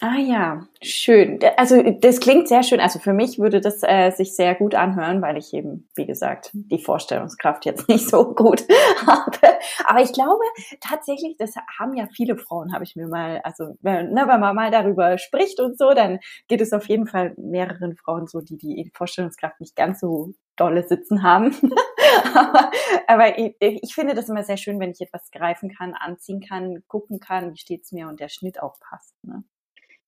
Ah 0.00 0.18
ja, 0.18 0.64
schön. 0.80 1.40
Also 1.56 1.82
das 1.82 2.20
klingt 2.20 2.46
sehr 2.46 2.62
schön. 2.62 2.78
Also 2.78 3.00
für 3.00 3.12
mich 3.12 3.40
würde 3.40 3.60
das 3.60 3.82
äh, 3.82 4.12
sich 4.12 4.36
sehr 4.36 4.54
gut 4.54 4.76
anhören, 4.76 5.20
weil 5.22 5.36
ich 5.36 5.52
eben, 5.52 5.88
wie 5.96 6.06
gesagt, 6.06 6.50
die 6.52 6.78
Vorstellungskraft 6.78 7.66
jetzt 7.66 7.88
nicht 7.88 8.08
so 8.08 8.32
gut 8.32 8.64
habe. 9.04 9.58
Aber 9.86 10.00
ich 10.00 10.12
glaube 10.12 10.44
tatsächlich, 10.80 11.36
das 11.36 11.54
haben 11.80 11.94
ja 11.94 12.06
viele 12.14 12.36
Frauen, 12.36 12.72
habe 12.72 12.84
ich 12.84 12.94
mir 12.94 13.08
mal, 13.08 13.40
also 13.42 13.74
ne, 13.82 14.08
wenn 14.12 14.40
man 14.40 14.54
mal 14.54 14.70
darüber 14.70 15.18
spricht 15.18 15.58
und 15.58 15.76
so, 15.76 15.92
dann 15.94 16.20
geht 16.46 16.60
es 16.60 16.72
auf 16.72 16.88
jeden 16.88 17.08
Fall 17.08 17.34
mehreren 17.36 17.96
Frauen 17.96 18.28
so, 18.28 18.40
die 18.40 18.56
die 18.56 18.92
Vorstellungskraft 18.94 19.58
nicht 19.58 19.74
ganz 19.74 19.98
so 19.98 20.32
dolle 20.54 20.86
sitzen 20.86 21.24
haben. 21.24 21.56
aber, 22.34 22.70
aber 23.08 23.38
ich, 23.38 23.56
ich, 23.58 23.94
finde 23.94 24.14
das 24.14 24.28
immer 24.28 24.44
sehr 24.44 24.58
schön, 24.58 24.78
wenn 24.78 24.92
ich 24.92 25.00
etwas 25.00 25.32
greifen 25.32 25.74
kann, 25.74 25.94
anziehen 25.94 26.40
kann, 26.40 26.84
gucken 26.86 27.18
kann, 27.18 27.52
wie 27.52 27.58
steht's 27.58 27.90
mir 27.90 28.06
und 28.06 28.20
der 28.20 28.28
Schnitt 28.28 28.62
auch 28.62 28.78
passt. 28.78 29.14
Ne? 29.24 29.42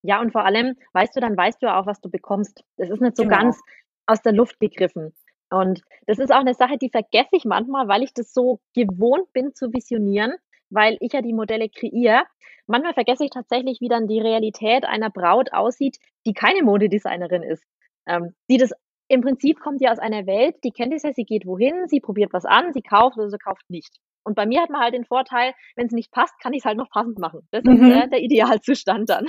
Ja, 0.02 0.20
und 0.20 0.32
vor 0.32 0.44
allem, 0.44 0.76
weißt 0.92 1.14
du, 1.16 1.20
dann 1.20 1.36
weißt 1.36 1.62
du 1.62 1.66
ja 1.66 1.78
auch, 1.78 1.86
was 1.86 2.00
du 2.00 2.10
bekommst. 2.10 2.64
Das 2.76 2.90
ist 2.90 3.00
nicht 3.00 3.16
so 3.16 3.24
genau. 3.24 3.36
ganz 3.36 3.60
aus 4.06 4.22
der 4.22 4.32
Luft 4.32 4.58
gegriffen. 4.60 5.14
Und 5.50 5.82
das 6.06 6.18
ist 6.18 6.32
auch 6.32 6.40
eine 6.40 6.54
Sache, 6.54 6.78
die 6.78 6.90
vergesse 6.90 7.30
ich 7.32 7.44
manchmal, 7.44 7.88
weil 7.88 8.02
ich 8.02 8.14
das 8.14 8.32
so 8.32 8.60
gewohnt 8.74 9.32
bin 9.32 9.52
zu 9.54 9.72
visionieren, 9.72 10.34
weil 10.70 10.96
ich 11.00 11.12
ja 11.12 11.22
die 11.22 11.32
Modelle 11.32 11.68
kreiere. 11.68 12.24
Manchmal 12.66 12.94
vergesse 12.94 13.24
ich 13.24 13.30
tatsächlich, 13.30 13.80
wie 13.80 13.88
dann 13.88 14.06
die 14.06 14.20
Realität 14.20 14.84
einer 14.84 15.10
Braut 15.10 15.52
aussieht, 15.52 15.98
die 16.24 16.34
keine 16.34 16.62
Modedesignerin 16.62 17.42
ist. 17.42 17.64
Ähm, 18.06 18.34
die 18.48 18.58
das 18.58 18.72
im 19.08 19.22
Prinzip 19.22 19.58
kommt 19.58 19.80
die 19.80 19.88
aus 19.88 19.98
einer 19.98 20.24
Welt, 20.26 20.62
die 20.62 20.70
kennt 20.70 20.94
es 20.94 21.02
ja, 21.02 21.12
sie 21.12 21.24
geht 21.24 21.44
wohin, 21.44 21.88
sie 21.88 21.98
probiert 21.98 22.32
was 22.32 22.44
an, 22.44 22.72
sie 22.72 22.80
kauft 22.80 23.18
oder 23.18 23.28
sie 23.28 23.38
kauft 23.38 23.68
nicht. 23.68 23.98
Und 24.24 24.34
bei 24.34 24.46
mir 24.46 24.62
hat 24.62 24.70
man 24.70 24.80
halt 24.80 24.94
den 24.94 25.04
Vorteil, 25.04 25.54
wenn 25.76 25.86
es 25.86 25.92
nicht 25.92 26.12
passt, 26.12 26.38
kann 26.40 26.52
ich 26.52 26.60
es 26.60 26.64
halt 26.64 26.76
noch 26.76 26.90
passend 26.90 27.18
machen. 27.18 27.46
Das 27.50 27.64
mhm. 27.64 27.84
ist 27.84 27.96
äh, 27.96 28.08
der 28.08 28.20
Idealzustand 28.20 29.08
dann. 29.08 29.26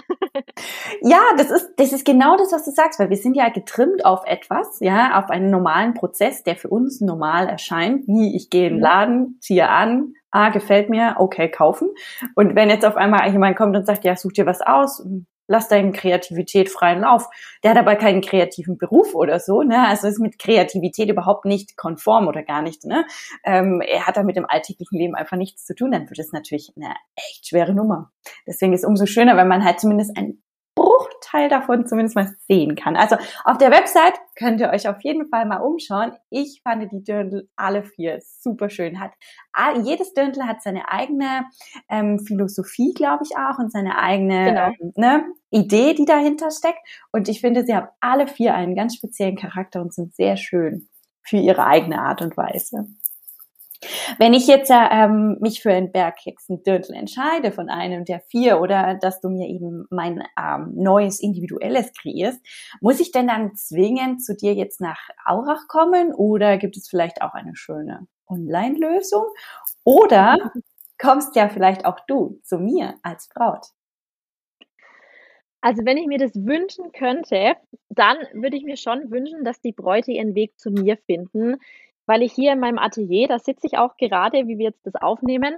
ja, 1.01 1.21
das 1.37 1.51
ist, 1.51 1.73
das 1.77 1.93
ist 1.93 2.05
genau 2.05 2.37
das, 2.37 2.51
was 2.51 2.65
du 2.65 2.71
sagst, 2.71 2.99
weil 2.99 3.09
wir 3.09 3.17
sind 3.17 3.35
ja 3.35 3.49
getrimmt 3.49 4.05
auf 4.05 4.25
etwas, 4.25 4.79
ja, 4.79 5.17
auf 5.19 5.29
einen 5.29 5.49
normalen 5.49 5.93
Prozess, 5.93 6.43
der 6.43 6.55
für 6.55 6.69
uns 6.69 7.01
normal 7.01 7.47
erscheint, 7.47 8.07
wie 8.07 8.35
ich 8.35 8.49
gehe 8.49 8.67
in 8.67 8.73
den 8.73 8.77
mhm. 8.77 8.83
Laden, 8.83 9.37
ziehe 9.39 9.69
an, 9.69 10.13
ah, 10.31 10.49
gefällt 10.49 10.89
mir, 10.89 11.15
okay, 11.19 11.49
kaufen. 11.49 11.89
Und 12.35 12.55
wenn 12.55 12.69
jetzt 12.69 12.85
auf 12.85 12.95
einmal 12.95 13.29
jemand 13.31 13.57
kommt 13.57 13.75
und 13.75 13.85
sagt, 13.85 14.03
ja, 14.03 14.15
such 14.15 14.33
dir 14.33 14.45
was 14.45 14.61
aus, 14.61 15.05
lass 15.51 15.67
deine 15.67 15.91
Kreativität 15.91 16.69
freien 16.69 17.01
Lauf. 17.01 17.27
Der 17.61 17.71
hat 17.71 17.77
aber 17.77 17.95
keinen 17.97 18.21
kreativen 18.21 18.77
Beruf 18.77 19.13
oder 19.13 19.39
so, 19.39 19.63
ne? 19.63 19.85
Also 19.87 20.07
ist 20.07 20.19
mit 20.19 20.39
Kreativität 20.39 21.09
überhaupt 21.09 21.45
nicht 21.45 21.75
konform 21.75 22.27
oder 22.27 22.41
gar 22.41 22.61
nicht, 22.61 22.85
ne? 22.85 23.05
Ähm, 23.43 23.81
er 23.81 24.07
hat 24.07 24.15
da 24.15 24.23
mit 24.23 24.37
dem 24.37 24.45
alltäglichen 24.47 24.97
Leben 24.97 25.13
einfach 25.13 25.37
nichts 25.37 25.65
zu 25.65 25.75
tun, 25.75 25.91
dann 25.91 26.09
wird 26.09 26.19
es 26.19 26.31
natürlich 26.31 26.71
eine 26.77 26.95
echt 27.15 27.49
schwere 27.49 27.73
Nummer. 27.73 28.11
Deswegen 28.47 28.73
ist 28.73 28.83
es 28.83 28.87
umso 28.87 29.05
schöner, 29.05 29.35
wenn 29.35 29.49
man 29.49 29.65
halt 29.65 29.81
zumindest 29.81 30.17
ein 30.17 30.41
Bruchteil 31.31 31.49
davon 31.49 31.85
zumindest 31.85 32.15
mal 32.15 32.33
sehen 32.47 32.75
kann. 32.75 32.95
Also 32.95 33.15
auf 33.43 33.57
der 33.57 33.71
Website 33.71 34.13
könnt 34.35 34.59
ihr 34.61 34.69
euch 34.69 34.87
auf 34.87 35.01
jeden 35.01 35.27
Fall 35.27 35.45
mal 35.45 35.57
umschauen. 35.57 36.13
Ich 36.29 36.61
fand 36.63 36.91
die 36.91 37.03
Dirndl 37.03 37.49
alle 37.55 37.83
vier 37.83 38.19
super 38.21 38.69
schön. 38.69 38.99
Hat, 38.99 39.11
jedes 39.83 40.13
Dirndl 40.13 40.43
hat 40.43 40.61
seine 40.61 40.89
eigene 40.89 41.45
ähm, 41.89 42.19
Philosophie, 42.19 42.93
glaube 42.93 43.23
ich 43.23 43.37
auch, 43.37 43.59
und 43.59 43.71
seine 43.71 43.97
eigene 43.97 44.45
genau. 44.45 44.67
ähm, 44.67 44.93
ne, 44.95 45.25
Idee, 45.49 45.93
die 45.93 46.05
dahinter 46.05 46.51
steckt. 46.51 46.79
Und 47.11 47.29
ich 47.29 47.41
finde, 47.41 47.65
sie 47.65 47.75
haben 47.75 47.87
alle 47.99 48.27
vier 48.27 48.53
einen 48.53 48.75
ganz 48.75 48.95
speziellen 48.95 49.37
Charakter 49.37 49.81
und 49.81 49.93
sind 49.93 50.15
sehr 50.15 50.37
schön 50.37 50.87
für 51.23 51.37
ihre 51.37 51.65
eigene 51.65 52.01
Art 52.01 52.21
und 52.21 52.35
Weise. 52.37 52.87
Wenn 54.19 54.33
ich 54.33 54.47
jetzt 54.47 54.71
ähm, 54.71 55.37
mich 55.39 55.61
für 55.61 55.73
ein 55.73 55.91
Berghexendirndl 55.91 56.93
entscheide 56.93 57.51
von 57.51 57.69
einem 57.69 58.05
der 58.05 58.19
vier 58.19 58.61
oder 58.61 58.95
dass 58.95 59.21
du 59.21 59.29
mir 59.29 59.47
eben 59.47 59.85
mein 59.89 60.23
ähm, 60.39 60.73
neues 60.75 61.19
individuelles 61.19 61.91
kreierst, 61.93 62.39
muss 62.79 62.99
ich 62.99 63.11
denn 63.11 63.27
dann 63.27 63.55
zwingend 63.55 64.23
zu 64.23 64.35
dir 64.35 64.53
jetzt 64.53 64.81
nach 64.81 64.99
Aurach 65.25 65.67
kommen 65.67 66.13
oder 66.13 66.57
gibt 66.57 66.77
es 66.77 66.87
vielleicht 66.87 67.21
auch 67.21 67.33
eine 67.33 67.55
schöne 67.55 68.07
Online-Lösung? 68.27 69.25
Oder 69.83 70.37
kommst 70.99 71.35
ja 71.35 71.49
vielleicht 71.49 71.85
auch 71.85 71.99
du 72.07 72.39
zu 72.43 72.59
mir 72.59 72.95
als 73.01 73.29
Braut? 73.29 73.65
Also 75.61 75.85
wenn 75.85 75.97
ich 75.97 76.07
mir 76.07 76.17
das 76.17 76.33
wünschen 76.35 76.91
könnte, 76.91 77.55
dann 77.89 78.17
würde 78.33 78.57
ich 78.57 78.63
mir 78.63 78.77
schon 78.77 79.11
wünschen, 79.11 79.43
dass 79.43 79.61
die 79.61 79.73
Bräute 79.73 80.11
ihren 80.11 80.33
Weg 80.33 80.59
zu 80.59 80.71
mir 80.71 80.97
finden 80.97 81.57
weil 82.05 82.21
ich 82.23 82.33
hier 82.33 82.53
in 82.53 82.59
meinem 82.59 82.79
Atelier, 82.79 83.27
da 83.27 83.39
sitze 83.39 83.67
ich 83.67 83.77
auch 83.77 83.97
gerade, 83.97 84.47
wie 84.47 84.57
wir 84.57 84.65
jetzt 84.65 84.85
das 84.85 84.95
aufnehmen, 84.95 85.57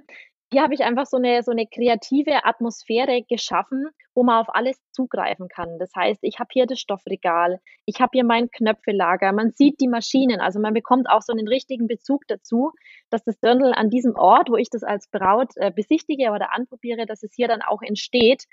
hier 0.54 0.62
habe 0.62 0.76
ich 0.76 0.84
einfach 0.84 1.08
so 1.08 1.18
eine, 1.18 1.42
so 1.42 1.50
eine 1.50 1.66
kreative 1.66 2.46
Atmosphäre 2.46 3.24
geschaffen, 3.28 3.88
wo 4.14 4.22
man 4.22 4.40
auf 4.40 4.54
alles 4.54 4.78
zugreifen 4.92 5.48
kann. 5.48 5.80
Das 5.80 5.90
heißt, 5.96 6.20
ich 6.22 6.38
habe 6.38 6.50
hier 6.54 6.68
das 6.68 6.80
Stoffregal, 6.80 7.60
ich 7.86 8.00
habe 8.00 8.12
hier 8.14 8.24
mein 8.24 8.52
Knöpfelager, 8.52 9.34
man 9.34 9.52
sieht 9.54 9.82
die 9.82 9.88
Maschinen, 9.88 10.42
also 10.42 10.60
man 10.60 10.76
bekommt 10.76 11.10
auch 11.10 11.24
so 11.24 11.34
einen 11.34 11.48
richtigen 11.48 11.88
Bezug 11.88 12.22
dazu, 12.28 12.72
dass 13.10 13.24
das 13.24 13.40
Dirndl 13.40 13.74
an 13.74 13.90
diesem 13.90 14.16
Ort, 14.16 14.52
wo 14.52 14.58
ich 14.58 14.70
das 14.70 14.84
als 14.84 15.10
Braut 15.10 15.54
äh, 15.56 15.72
besichtige 15.72 16.30
oder 16.30 16.54
anprobiere, 16.54 17.08
dass 17.08 17.24
es 17.24 17.34
hier 17.34 17.48
dann 17.48 17.64
auch 17.64 17.82
entsteht. 17.82 18.44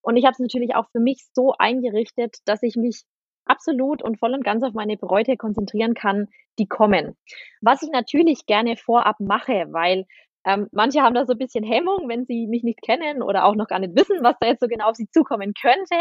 Und 0.00 0.16
ich 0.16 0.26
habe 0.26 0.34
es 0.34 0.38
natürlich 0.38 0.76
auch 0.76 0.88
für 0.92 1.00
mich 1.00 1.26
so 1.34 1.54
eingerichtet, 1.58 2.36
dass 2.44 2.62
ich 2.62 2.76
mich 2.76 3.02
absolut 3.48 4.02
und 4.02 4.18
voll 4.18 4.34
und 4.34 4.44
ganz 4.44 4.62
auf 4.62 4.74
meine 4.74 4.96
Bräute 4.96 5.36
konzentrieren 5.36 5.94
kann, 5.94 6.28
die 6.58 6.66
kommen. 6.66 7.16
Was 7.60 7.82
ich 7.82 7.90
natürlich 7.90 8.46
gerne 8.46 8.76
vorab 8.76 9.20
mache, 9.20 9.66
weil 9.70 10.06
ähm, 10.44 10.68
manche 10.72 11.02
haben 11.02 11.14
da 11.14 11.26
so 11.26 11.32
ein 11.32 11.38
bisschen 11.38 11.64
Hemmung, 11.64 12.08
wenn 12.08 12.24
sie 12.24 12.46
mich 12.46 12.62
nicht 12.62 12.82
kennen 12.82 13.22
oder 13.22 13.44
auch 13.44 13.54
noch 13.54 13.66
gar 13.66 13.78
nicht 13.78 13.96
wissen, 13.96 14.18
was 14.22 14.36
da 14.40 14.48
jetzt 14.48 14.60
so 14.60 14.68
genau 14.68 14.90
auf 14.90 14.96
sie 14.96 15.08
zukommen 15.10 15.52
könnte. 15.60 15.96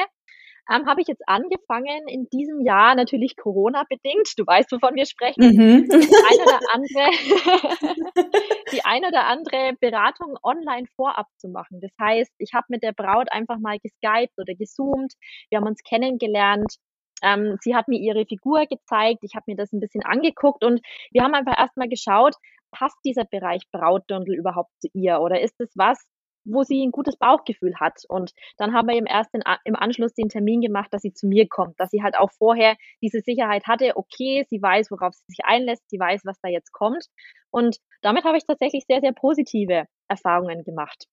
Ähm, 0.70 0.86
habe 0.86 1.02
ich 1.02 1.08
jetzt 1.08 1.24
angefangen 1.28 2.08
in 2.08 2.28
diesem 2.30 2.60
Jahr 2.60 2.94
natürlich 2.96 3.38
Corona 3.38 3.86
bedingt. 3.90 4.34
Du 4.38 4.46
weißt, 4.46 4.70
wovon 4.74 4.96
wir 4.96 5.06
sprechen. 5.06 5.42
Mhm. 5.42 5.88
Die 5.88 5.96
eine 8.86 9.08
oder 9.08 9.08
oder 9.10 9.28
andere 9.28 9.78
Beratung 9.80 10.38
online 10.44 10.88
vorab 10.98 11.28
zu 11.38 11.48
machen. 11.48 11.80
Das 11.80 11.92
heißt, 12.00 12.34
ich 12.38 12.54
habe 12.54 12.66
mit 12.68 12.84
der 12.84 12.92
Braut 12.92 13.32
einfach 13.32 13.60
mal 13.60 13.80
geskypt 13.80 14.38
oder 14.38 14.56
gesoomt. 14.56 15.14
Wir 15.50 15.60
haben 15.60 15.68
uns 15.68 15.82
kennengelernt 15.84 16.76
Ähm, 17.23 17.58
sie 17.62 17.75
hat 17.75 17.88
mir 17.88 17.99
ihre 17.99 18.25
Figur 18.25 18.65
gezeigt, 18.65 19.19
ich 19.23 19.36
habe 19.36 19.45
mir 19.47 19.56
das 19.56 19.73
ein 19.73 19.80
bisschen 19.80 20.03
angeguckt 20.03 20.63
und 20.63 20.82
wir 21.12 21.23
haben 21.23 21.34
einfach 21.34 21.58
erstmal 21.58 21.89
geschaut, 21.89 22.36
passt 22.71 22.97
dieser 23.06 23.25
Bereich 23.25 23.63
Brautdirndl 23.71 24.36
überhaupt 24.36 24.71
zu 24.80 24.89
ihr 24.93 25.19
oder 25.19 25.41
ist 25.41 25.60
es 25.60 25.71
was, 25.75 26.06
wo 26.47 26.63
sie 26.63 26.84
ein 26.84 26.91
gutes 26.91 27.17
Bauchgefühl 27.17 27.75
hat. 27.80 28.03
Und 28.08 28.32
dann 28.58 28.73
haben 28.73 28.88
wir 28.88 28.95
eben 28.95 29.06
erst 29.06 29.34
in, 29.34 29.41
im 29.65 29.75
Anschluss 29.75 30.13
den 30.13 30.30
Termin 30.30 30.62
gemacht, 30.62 30.93
dass 30.93 31.01
sie 31.01 31.13
zu 31.13 31.27
mir 31.27 31.47
kommt, 31.47 31.80
dass 31.80 31.89
sie 31.89 32.03
halt 32.03 32.17
auch 32.17 32.32
vorher 32.32 32.75
diese 33.01 33.19
Sicherheit 33.19 33.67
hatte, 33.67 33.95
okay, 33.95 34.45
sie 34.49 34.62
weiß, 34.62 34.91
worauf 34.91 35.13
sie 35.13 35.25
sich 35.27 35.45
einlässt, 35.45 35.89
sie 35.89 35.99
weiß, 35.99 36.21
was 36.25 36.39
da 36.41 36.49
jetzt 36.49 36.71
kommt. 36.71 37.06
Und 37.51 37.77
damit 38.01 38.23
habe 38.23 38.38
ich 38.38 38.45
tatsächlich 38.45 38.86
sehr, 38.88 39.01
sehr 39.01 39.13
positive 39.13 39.86
Erfahrungen 40.08 40.63
gemacht. 40.63 41.06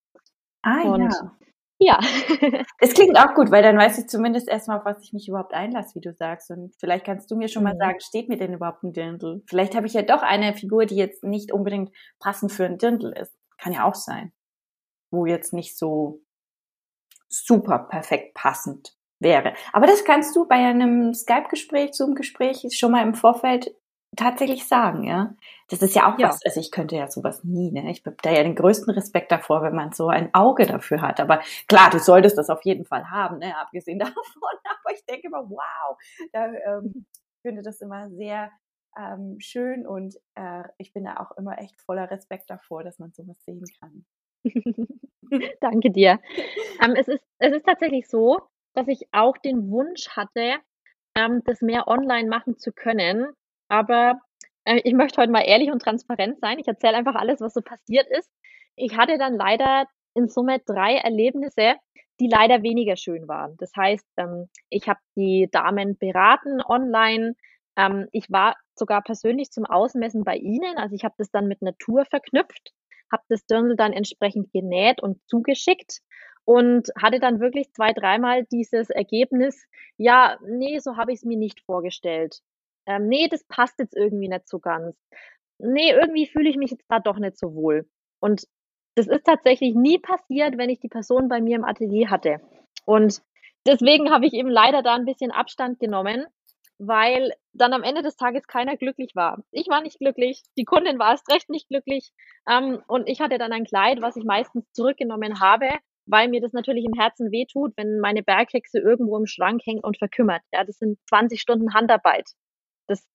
Ah, 0.62 0.82
und 0.82 1.12
ja. 1.12 1.36
Ja. 1.84 1.98
Es 2.80 2.94
klingt 2.94 3.18
auch 3.18 3.34
gut, 3.34 3.50
weil 3.50 3.62
dann 3.62 3.78
weiß 3.78 3.98
ich 3.98 4.08
zumindest 4.08 4.48
erstmal, 4.48 4.78
auf 4.78 4.84
was 4.84 5.02
ich 5.02 5.12
mich 5.12 5.28
überhaupt 5.28 5.54
einlasse, 5.54 5.94
wie 5.94 6.00
du 6.00 6.12
sagst. 6.12 6.50
Und 6.50 6.74
vielleicht 6.78 7.04
kannst 7.06 7.30
du 7.30 7.36
mir 7.36 7.48
schon 7.48 7.62
mal 7.62 7.74
Mhm. 7.74 7.78
sagen, 7.78 8.00
steht 8.00 8.28
mir 8.28 8.36
denn 8.36 8.52
überhaupt 8.54 8.82
ein 8.82 8.92
Dirndl? 8.92 9.42
Vielleicht 9.48 9.74
habe 9.74 9.86
ich 9.86 9.94
ja 9.94 10.02
doch 10.02 10.22
eine 10.22 10.54
Figur, 10.54 10.86
die 10.86 10.96
jetzt 10.96 11.24
nicht 11.24 11.52
unbedingt 11.52 11.90
passend 12.20 12.52
für 12.52 12.64
ein 12.66 12.78
Dirndl 12.78 13.12
ist. 13.12 13.32
Kann 13.58 13.72
ja 13.72 13.84
auch 13.84 13.94
sein. 13.94 14.32
Wo 15.10 15.26
jetzt 15.26 15.52
nicht 15.52 15.76
so 15.78 16.20
super 17.28 17.78
perfekt 17.90 18.34
passend 18.34 18.94
wäre. 19.20 19.54
Aber 19.72 19.86
das 19.86 20.04
kannst 20.04 20.34
du 20.36 20.46
bei 20.46 20.56
einem 20.56 21.14
Skype-Gespräch, 21.14 21.92
Zoom-Gespräch 21.94 22.66
schon 22.76 22.92
mal 22.92 23.02
im 23.02 23.14
Vorfeld 23.14 23.74
tatsächlich 24.16 24.66
sagen, 24.66 25.04
ja. 25.04 25.34
Das 25.68 25.82
ist 25.82 25.94
ja 25.94 26.12
auch 26.12 26.18
Ja. 26.18 26.28
was, 26.28 26.40
also 26.44 26.60
ich 26.60 26.70
könnte 26.70 26.96
ja 26.96 27.08
sowas 27.10 27.42
nie, 27.44 27.70
ne? 27.72 27.90
Ich 27.90 28.04
habe 28.04 28.16
da 28.22 28.30
ja 28.30 28.42
den 28.42 28.54
größten 28.54 28.92
Respekt 28.94 29.32
davor, 29.32 29.62
wenn 29.62 29.74
man 29.74 29.92
so 29.92 30.08
ein 30.08 30.32
Auge 30.34 30.66
dafür 30.66 31.00
hat. 31.02 31.20
Aber 31.20 31.40
klar, 31.68 31.90
du 31.90 31.98
solltest 31.98 32.38
das 32.38 32.50
auf 32.50 32.64
jeden 32.64 32.84
Fall 32.84 33.10
haben, 33.10 33.38
ne? 33.38 33.56
Abgesehen 33.58 33.98
davon. 34.16 34.22
Aber 34.64 34.94
ich 34.94 35.04
denke 35.06 35.28
immer, 35.28 35.48
wow, 35.48 35.96
da 36.32 36.46
ähm, 36.46 37.06
ich 37.36 37.42
finde 37.42 37.62
das 37.62 37.80
immer 37.80 38.10
sehr 38.10 38.50
ähm, 38.98 39.36
schön 39.40 39.86
und 39.86 40.14
äh, 40.34 40.62
ich 40.78 40.92
bin 40.92 41.04
da 41.04 41.16
auch 41.18 41.36
immer 41.36 41.58
echt 41.58 41.80
voller 41.82 42.10
Respekt 42.10 42.48
davor, 42.50 42.84
dass 42.84 42.98
man 42.98 43.12
sowas 43.12 43.38
sehen 43.44 43.64
kann. 43.80 44.04
Danke 45.60 45.90
dir. 45.90 46.20
Ähm, 46.82 46.94
es, 46.96 47.08
ist, 47.08 47.22
es 47.38 47.52
ist 47.54 47.66
tatsächlich 47.66 48.08
so, 48.08 48.38
dass 48.74 48.88
ich 48.88 49.08
auch 49.12 49.36
den 49.38 49.70
Wunsch 49.70 50.08
hatte, 50.10 50.56
ähm, 51.16 51.42
das 51.44 51.60
mehr 51.60 51.88
online 51.88 52.28
machen 52.28 52.58
zu 52.58 52.72
können. 52.72 53.26
Aber 53.74 54.20
äh, 54.64 54.80
ich 54.84 54.94
möchte 54.94 55.20
heute 55.20 55.32
mal 55.32 55.42
ehrlich 55.42 55.70
und 55.72 55.82
transparent 55.82 56.38
sein. 56.40 56.58
Ich 56.60 56.68
erzähle 56.68 56.96
einfach 56.96 57.16
alles, 57.16 57.40
was 57.40 57.54
so 57.54 57.60
passiert 57.60 58.06
ist. 58.08 58.30
Ich 58.76 58.96
hatte 58.96 59.18
dann 59.18 59.34
leider 59.34 59.86
in 60.14 60.28
Summe 60.28 60.60
drei 60.64 60.94
Erlebnisse, 60.96 61.74
die 62.20 62.28
leider 62.28 62.62
weniger 62.62 62.96
schön 62.96 63.26
waren. 63.26 63.56
Das 63.58 63.72
heißt, 63.76 64.06
ähm, 64.16 64.48
ich 64.70 64.88
habe 64.88 65.00
die 65.16 65.48
Damen 65.50 65.98
beraten 65.98 66.62
online. 66.62 67.34
Ähm, 67.76 68.08
ich 68.12 68.30
war 68.30 68.54
sogar 68.76 69.02
persönlich 69.02 69.50
zum 69.50 69.64
Ausmessen 69.64 70.22
bei 70.22 70.36
ihnen. 70.36 70.78
Also 70.78 70.94
ich 70.94 71.04
habe 71.04 71.16
das 71.18 71.30
dann 71.32 71.48
mit 71.48 71.60
Natur 71.60 72.04
verknüpft 72.04 72.72
habe 73.12 73.22
das 73.28 73.46
Dirndl 73.46 73.76
dann 73.76 73.92
entsprechend 73.92 74.52
genäht 74.52 75.02
und 75.02 75.20
zugeschickt 75.28 76.00
und 76.44 76.90
hatte 77.00 77.20
dann 77.20 77.40
wirklich 77.40 77.72
zwei, 77.72 77.92
dreimal 77.92 78.44
dieses 78.50 78.90
Ergebnis, 78.90 79.66
ja, 79.96 80.36
nee, 80.46 80.78
so 80.78 80.96
habe 80.96 81.12
ich 81.12 81.20
es 81.20 81.24
mir 81.24 81.38
nicht 81.38 81.60
vorgestellt. 81.60 82.40
Ähm, 82.86 83.08
nee, 83.08 83.28
das 83.28 83.44
passt 83.44 83.78
jetzt 83.78 83.96
irgendwie 83.96 84.28
nicht 84.28 84.48
so 84.48 84.58
ganz. 84.58 84.96
Nee, 85.58 85.90
irgendwie 85.90 86.26
fühle 86.26 86.50
ich 86.50 86.56
mich 86.56 86.70
jetzt 86.70 86.86
da 86.88 87.00
doch 87.00 87.18
nicht 87.18 87.38
so 87.38 87.54
wohl. 87.54 87.88
Und 88.20 88.46
das 88.96 89.06
ist 89.06 89.24
tatsächlich 89.24 89.74
nie 89.74 89.98
passiert, 89.98 90.56
wenn 90.56 90.70
ich 90.70 90.80
die 90.80 90.88
Person 90.88 91.28
bei 91.28 91.40
mir 91.40 91.56
im 91.56 91.64
Atelier 91.64 92.10
hatte. 92.10 92.40
Und 92.84 93.22
deswegen 93.66 94.10
habe 94.10 94.26
ich 94.26 94.34
eben 94.34 94.50
leider 94.50 94.82
da 94.82 94.94
ein 94.94 95.04
bisschen 95.04 95.30
Abstand 95.30 95.80
genommen, 95.80 96.26
weil 96.78 97.32
dann 97.52 97.72
am 97.72 97.82
Ende 97.82 98.02
des 98.02 98.16
Tages 98.16 98.46
keiner 98.46 98.76
glücklich 98.76 99.12
war. 99.14 99.42
Ich 99.52 99.68
war 99.68 99.80
nicht 99.80 99.98
glücklich, 99.98 100.42
die 100.56 100.64
Kundin 100.64 100.98
war 100.98 101.12
erst 101.12 101.30
recht 101.30 101.48
nicht 101.48 101.68
glücklich 101.68 102.12
ähm, 102.48 102.82
und 102.88 103.08
ich 103.08 103.20
hatte 103.20 103.38
dann 103.38 103.52
ein 103.52 103.64
Kleid, 103.64 104.00
was 104.00 104.16
ich 104.16 104.24
meistens 104.24 104.70
zurückgenommen 104.72 105.40
habe, 105.40 105.68
weil 106.06 106.28
mir 106.28 106.40
das 106.40 106.52
natürlich 106.52 106.84
im 106.84 106.98
Herzen 106.98 107.30
wehtut, 107.30 107.72
wenn 107.76 108.00
meine 108.00 108.22
Berghexe 108.22 108.78
irgendwo 108.78 109.16
im 109.16 109.26
Schrank 109.26 109.62
hängt 109.64 109.84
und 109.84 109.98
verkümmert. 109.98 110.42
Ja, 110.52 110.64
das 110.64 110.78
sind 110.78 110.98
20 111.08 111.40
Stunden 111.40 111.74
Handarbeit. 111.74 112.28
Das, 112.86 113.06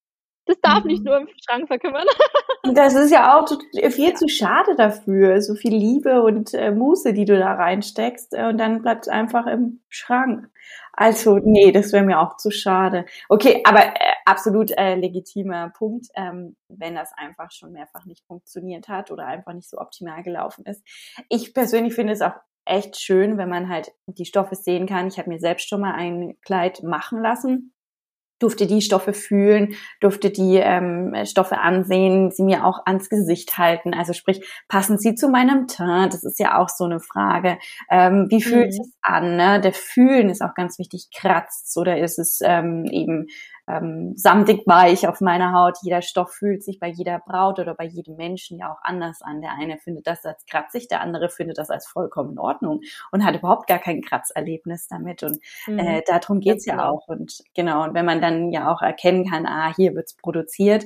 das 0.46 0.60
darf 0.60 0.84
nicht 0.84 1.00
Mhm. 1.00 1.04
nur 1.04 1.16
im 1.20 1.28
Schrank 1.44 1.66
verkümmern. 1.68 2.06
Das 2.74 2.94
ist 2.94 3.10
ja 3.10 3.38
auch 3.38 3.46
tot- 3.46 3.64
viel 3.90 4.12
zu 4.14 4.28
schade 4.28 4.76
dafür, 4.76 5.40
so 5.40 5.54
viel 5.54 5.74
Liebe 5.74 6.22
und 6.22 6.52
äh, 6.52 6.70
Muße, 6.70 7.14
die 7.14 7.24
du 7.24 7.38
da 7.38 7.54
reinsteckst, 7.54 8.34
äh, 8.34 8.48
und 8.48 8.58
dann 8.58 8.82
bleibt 8.82 9.04
es 9.06 9.08
einfach 9.08 9.46
im 9.46 9.80
Schrank. 9.88 10.46
Also, 10.92 11.38
nee, 11.42 11.72
das 11.72 11.92
wäre 11.94 12.04
mir 12.04 12.20
auch 12.20 12.36
zu 12.36 12.50
schade. 12.50 13.06
Okay, 13.30 13.62
aber 13.64 13.80
äh, 13.86 13.94
absolut 14.26 14.72
äh, 14.72 14.94
legitimer 14.94 15.70
Punkt, 15.70 16.08
ähm, 16.14 16.54
wenn 16.68 16.94
das 16.94 17.12
einfach 17.16 17.50
schon 17.50 17.72
mehrfach 17.72 18.04
nicht 18.04 18.26
funktioniert 18.26 18.88
hat 18.88 19.10
oder 19.10 19.24
einfach 19.26 19.54
nicht 19.54 19.70
so 19.70 19.78
optimal 19.78 20.22
gelaufen 20.22 20.66
ist. 20.66 20.82
Ich 21.30 21.54
persönlich 21.54 21.94
finde 21.94 22.12
es 22.12 22.20
auch 22.20 22.34
echt 22.66 23.00
schön, 23.00 23.38
wenn 23.38 23.48
man 23.48 23.70
halt 23.70 23.90
die 24.06 24.26
Stoffe 24.26 24.54
sehen 24.54 24.86
kann. 24.86 25.08
Ich 25.08 25.18
habe 25.18 25.30
mir 25.30 25.40
selbst 25.40 25.66
schon 25.66 25.80
mal 25.80 25.94
ein 25.94 26.36
Kleid 26.42 26.82
machen 26.82 27.22
lassen 27.22 27.72
durfte 28.40 28.66
die 28.66 28.82
Stoffe 28.82 29.12
fühlen, 29.12 29.74
durfte 30.00 30.30
die 30.30 30.56
ähm, 30.56 31.14
Stoffe 31.24 31.58
ansehen, 31.58 32.30
sie 32.32 32.42
mir 32.42 32.64
auch 32.66 32.80
ans 32.86 33.08
Gesicht 33.08 33.56
halten. 33.58 33.94
Also 33.94 34.12
sprich, 34.12 34.44
passen 34.68 34.98
sie 34.98 35.14
zu 35.14 35.28
meinem 35.28 35.68
Teint? 35.68 36.12
Das 36.14 36.24
ist 36.24 36.40
ja 36.40 36.58
auch 36.58 36.68
so 36.68 36.84
eine 36.84 37.00
Frage. 37.00 37.58
Ähm, 37.90 38.26
wie 38.30 38.42
fühlt 38.42 38.72
Mhm. 38.72 38.80
es 38.80 38.92
an? 39.02 39.36
Ne? 39.36 39.60
Der 39.60 39.72
Fühlen 39.72 40.28
ist 40.30 40.42
auch 40.42 40.54
ganz 40.54 40.78
wichtig. 40.78 41.08
Kratzt 41.14 41.76
oder 41.76 41.98
ist 41.98 42.18
es 42.18 42.40
ähm, 42.42 42.84
eben 42.86 43.26
ähm, 43.76 44.12
samtig 44.16 44.66
weich 44.66 45.06
auf 45.06 45.20
meiner 45.20 45.52
Haut? 45.52 45.78
Jeder 45.82 46.02
Stoff 46.02 46.32
fühlt 46.32 46.62
sich 46.62 46.78
bei 46.78 46.88
jeder 46.88 47.18
Braut 47.20 47.58
oder 47.58 47.74
bei 47.74 47.84
jedem 47.84 48.16
Menschen 48.16 48.58
ja 48.58 48.72
auch 48.72 48.80
anders 48.82 49.22
an. 49.22 49.40
Der 49.40 49.52
eine 49.52 49.78
findet 49.78 50.06
das 50.06 50.24
als 50.24 50.44
kratzig, 50.46 50.88
der 50.88 51.00
andere 51.00 51.28
findet 51.28 51.58
das 51.58 51.70
als 51.70 51.86
vollkommen 51.86 52.32
in 52.32 52.38
Ordnung 52.38 52.80
und 53.12 53.24
hat 53.24 53.34
überhaupt 53.36 53.66
gar 53.66 53.78
kein 53.78 54.02
Kratzerlebnis 54.02 54.88
damit. 54.88 55.22
Und 55.22 55.38
Mhm. 55.66 55.78
äh, 55.78 56.02
darum 56.06 56.40
geht's 56.40 56.66
ja 56.66 56.74
genau. 56.76 56.90
auch. 56.90 57.08
Und 57.08 57.42
genau, 57.54 57.84
und 57.84 57.94
wenn 57.94 58.04
man 58.06 58.20
dann 58.20 58.50
ja 58.50 58.72
auch 58.72 58.82
erkennen 58.82 59.28
kann, 59.28 59.46
ah, 59.46 59.74
hier 59.74 59.94
wird's 59.94 60.14
produziert, 60.16 60.84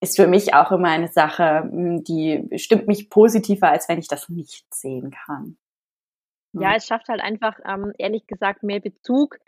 ist 0.00 0.16
für 0.16 0.26
mich 0.28 0.54
auch 0.54 0.70
immer 0.70 0.88
eine 0.88 1.08
Sache, 1.08 1.68
mh, 1.72 2.02
die 2.06 2.48
stimmt 2.56 2.86
mich 2.86 3.10
positiver, 3.10 3.70
als 3.70 3.88
wenn 3.88 3.98
ich 3.98 4.08
das 4.08 4.28
nicht 4.28 4.72
sehen 4.72 5.10
kann. 5.10 5.56
Ja, 6.54 6.74
es 6.76 6.86
schafft 6.86 7.08
halt 7.08 7.20
einfach, 7.20 7.58
ähm, 7.66 7.92
ehrlich 7.98 8.26
gesagt, 8.26 8.62
mehr 8.62 8.80
Bezug. 8.80 9.38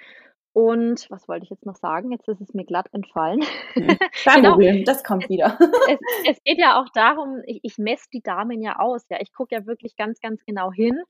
Und 0.52 1.06
was 1.10 1.28
wollte 1.28 1.44
ich 1.44 1.50
jetzt 1.50 1.64
noch 1.64 1.76
sagen? 1.76 2.10
Jetzt 2.10 2.28
ist 2.28 2.40
es 2.40 2.54
mir 2.54 2.64
glatt 2.64 2.88
entfallen. 2.92 3.40
Hm. 3.74 3.86
Kein 4.24 4.42
Genau. 4.42 4.50
Problem, 4.50 4.84
das 4.84 5.04
kommt 5.04 5.28
wieder. 5.28 5.56
es, 5.88 6.00
es 6.28 6.42
geht 6.44 6.58
ja 6.58 6.80
auch 6.80 6.88
darum, 6.92 7.40
ich, 7.46 7.60
ich 7.62 7.78
messe 7.78 8.08
die 8.12 8.22
Damen 8.22 8.60
ja 8.60 8.78
aus. 8.78 9.06
Ja, 9.10 9.18
ich 9.20 9.32
gucke 9.32 9.54
ja 9.54 9.66
wirklich 9.66 9.96
ganz, 9.96 10.20
ganz 10.20 10.44
genau 10.44 10.72
hin. 10.72 11.00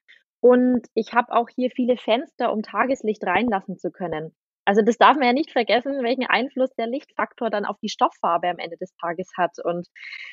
Und 0.40 0.86
ich 0.94 1.12
habe 1.12 1.32
auch 1.32 1.48
hier 1.48 1.70
viele 1.70 1.96
Fenster, 1.96 2.52
um 2.52 2.62
Tageslicht 2.62 3.24
reinlassen 3.24 3.78
zu 3.78 3.90
können. 3.90 4.34
Also 4.70 4.82
das 4.82 4.98
darf 4.98 5.16
man 5.16 5.26
ja 5.26 5.32
nicht 5.32 5.50
vergessen, 5.50 6.00
welchen 6.04 6.26
Einfluss 6.26 6.72
der 6.76 6.86
Lichtfaktor 6.86 7.50
dann 7.50 7.64
auf 7.64 7.76
die 7.82 7.88
Stofffarbe 7.88 8.48
am 8.48 8.58
Ende 8.58 8.76
des 8.76 8.94
Tages 9.00 9.28
hat. 9.36 9.50
Und 9.64 9.88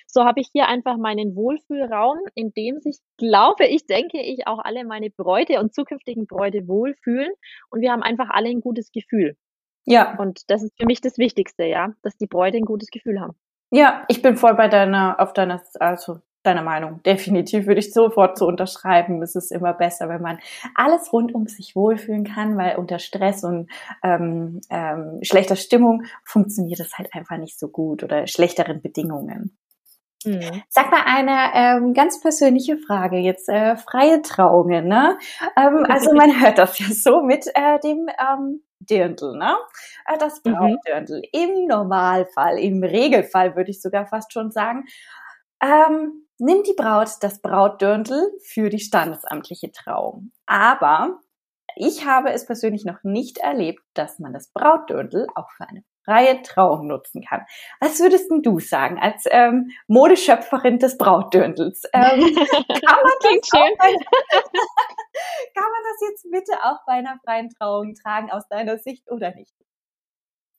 so 0.05 0.25
habe 0.25 0.41
ich 0.41 0.49
hier 0.53 0.67
einfach 0.67 0.95
meinen 0.97 1.35
Wohlfühlraum, 1.35 2.19
in 2.35 2.51
dem 2.55 2.79
sich, 2.79 2.99
glaube 3.17 3.65
ich, 3.65 3.87
denke 3.87 4.21
ich, 4.21 4.45
auch 4.45 4.59
alle 4.59 4.85
meine 4.85 5.09
Bräute 5.09 5.59
und 5.59 5.73
zukünftigen 5.73 6.27
Bräute 6.27 6.67
wohlfühlen. 6.67 7.31
Und 7.71 7.81
wir 7.81 7.91
haben 7.91 8.03
einfach 8.03 8.29
alle 8.29 8.49
ein 8.49 8.61
gutes 8.61 8.91
Gefühl. 8.91 9.35
Ja, 9.85 10.15
Und 10.19 10.41
das 10.51 10.61
ist 10.61 10.77
für 10.79 10.85
mich 10.85 11.01
das 11.01 11.17
Wichtigste, 11.17 11.65
ja, 11.65 11.93
dass 12.03 12.15
die 12.17 12.27
Bräute 12.27 12.57
ein 12.57 12.65
gutes 12.65 12.91
Gefühl 12.91 13.19
haben. 13.19 13.35
ja, 13.71 14.05
ich 14.07 14.21
bin 14.21 14.37
voll 14.37 14.53
bei 14.53 14.67
deiner, 14.67 15.19
auf 15.19 15.33
deiner, 15.33 15.63
also 15.79 16.19
deiner 16.47 16.63
Meinung. 16.63 17.03
Definitiv 17.03 17.67
würde 17.67 17.79
ich 17.79 17.93
sofort 17.93 18.37
so 18.37 18.47
unterschreiben. 18.47 19.21
Es 19.21 19.35
ist 19.35 19.51
immer 19.51 19.73
besser, 19.73 20.09
wenn 20.09 20.21
man 20.21 20.39
alles 20.75 21.11
rund 21.13 21.35
um 21.35 21.47
sich 21.47 21.75
wohlfühlen 21.75 22.23
kann, 22.23 22.57
weil 22.57 22.77
unter 22.77 22.99
Stress 22.99 23.43
und 23.43 23.69
ähm, 24.03 24.61
ähm, 24.69 25.19
schlechter 25.21 25.55
Stimmung 25.55 26.03
funktioniert 26.23 26.79
es 26.79 26.97
halt 26.97 27.13
einfach 27.13 27.37
nicht 27.37 27.59
so 27.59 27.67
gut 27.69 28.03
oder 28.03 28.25
schlechteren 28.27 28.81
Bedingungen. 28.81 29.57
Mhm. 30.25 30.63
Sag 30.69 30.91
mal 30.91 31.03
eine 31.05 31.53
ähm, 31.53 31.93
ganz 31.93 32.19
persönliche 32.21 32.77
Frage, 32.77 33.17
jetzt 33.17 33.49
äh, 33.49 33.77
freie 33.77 34.21
Trauungen, 34.21 34.87
ne? 34.87 35.17
Ähm, 35.55 35.85
also 35.89 36.13
man 36.13 36.41
hört 36.41 36.57
das 36.57 36.79
ja 36.79 36.87
so 36.87 37.21
mit 37.21 37.45
äh, 37.53 37.79
dem 37.79 38.07
ähm, 38.19 38.61
Dirndl, 38.79 39.37
ne? 39.37 39.55
Äh, 40.05 40.17
das 40.17 40.41
Mhm. 40.43 40.53
Brautdirndl. 40.53 41.21
Im 41.31 41.67
Normalfall, 41.67 42.57
im 42.59 42.83
Regelfall 42.83 43.55
würde 43.55 43.69
ich 43.69 43.81
sogar 43.81 44.07
fast 44.07 44.33
schon 44.33 44.51
sagen, 44.51 44.85
ähm, 45.61 46.26
nimmt 46.39 46.67
die 46.67 46.73
Braut 46.73 47.09
das 47.21 47.41
Brautdirndl 47.41 48.31
für 48.43 48.69
die 48.69 48.79
standesamtliche 48.79 49.71
Trauung. 49.71 50.31
Aber 50.45 51.19
ich 51.75 52.05
habe 52.05 52.31
es 52.31 52.45
persönlich 52.45 52.85
noch 52.85 53.03
nicht 53.03 53.37
erlebt, 53.37 53.83
dass 53.93 54.19
man 54.19 54.33
das 54.33 54.51
Brautdirndl 54.51 55.27
auch 55.35 55.51
für 55.51 55.67
eine 55.67 55.83
freie 56.03 56.41
Trauung 56.41 56.87
nutzen 56.87 57.21
kann. 57.21 57.45
Was 57.81 57.99
würdest 57.99 58.31
denn 58.31 58.41
du 58.41 58.59
sagen 58.59 58.97
als 58.97 59.25
ähm, 59.29 59.69
Modeschöpferin 59.87 60.79
des 60.79 60.97
Brautdirndls? 60.97 61.83
Ähm, 61.93 62.21
kann, 62.21 62.99
man 63.03 63.13
das 63.21 63.49
bei, 63.51 63.67
kann 65.53 65.71
man 65.71 65.83
das 65.83 66.09
jetzt 66.09 66.31
bitte 66.31 66.53
auch 66.63 66.85
bei 66.85 66.93
einer 66.93 67.19
freien 67.23 67.49
Trauung 67.49 67.95
tragen 67.95 68.31
aus 68.31 68.47
deiner 68.47 68.77
Sicht 68.77 69.09
oder 69.11 69.33
nicht? 69.35 69.53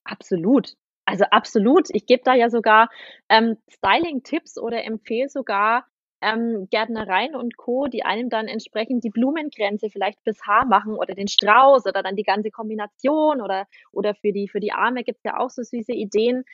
Absolut. 0.04 0.74
Also 1.09 1.25
absolut. 1.31 1.88
Ich 1.90 2.05
gebe 2.05 2.23
da 2.23 2.35
ja 2.35 2.51
sogar 2.51 2.90
ähm, 3.31 3.57
Styling-Tipps 3.71 4.59
oder 4.59 4.85
empfehle 4.85 5.31
sogar 5.31 5.87
ähm, 6.21 6.68
Gärtnereien 6.71 7.35
und 7.35 7.57
Co., 7.57 7.87
die 7.87 8.05
einem 8.05 8.29
dann 8.29 8.47
entsprechend 8.47 9.05
die 9.05 9.09
Blumengrenze 9.09 9.88
vielleicht 9.88 10.21
fürs 10.23 10.42
Haar 10.47 10.66
machen 10.66 10.94
oder 10.94 11.14
den 11.14 11.29
Strauß 11.29 11.87
oder 11.87 12.03
dann 12.03 12.14
die 12.14 12.25
ganze 12.25 12.51
Kombination 12.51 13.40
oder, 13.40 13.66
oder 13.90 14.14
für, 14.14 14.33
die, 14.33 14.49
für 14.49 14.61
die 14.61 14.73
Arme 14.73 15.03
gibt 15.03 15.18
es 15.18 15.25
ja 15.25 15.38
auch 15.38 15.49
so 15.49 15.62
süße 15.62 15.92
Ideen. 15.92 16.44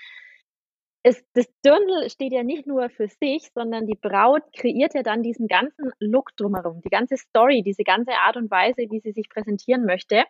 Es, 1.03 1.25
das 1.33 1.47
Dirndl 1.65 2.09
steht 2.09 2.33
ja 2.33 2.45
nicht 2.45 2.65
nur 2.65 2.91
für 2.91 3.09
sich, 3.09 3.51
sondern 3.55 3.87
die 3.87 3.99
Braut 4.01 4.45
kreiert 4.57 4.95
ja 4.95 5.03
dann 5.03 5.25
diesen 5.25 5.49
ganzen 5.49 5.91
Look 5.99 6.37
drumherum, 6.37 6.81
die 6.81 6.91
ganze 6.91 7.17
Story, 7.17 7.63
diese 7.63 7.83
ganze 7.83 8.13
Art 8.13 8.37
und 8.37 8.53
Weise, 8.53 8.83
wie 8.89 9.01
sie 9.01 9.13
sich 9.13 9.29
präsentieren 9.29 9.85
möchte. 9.85 10.23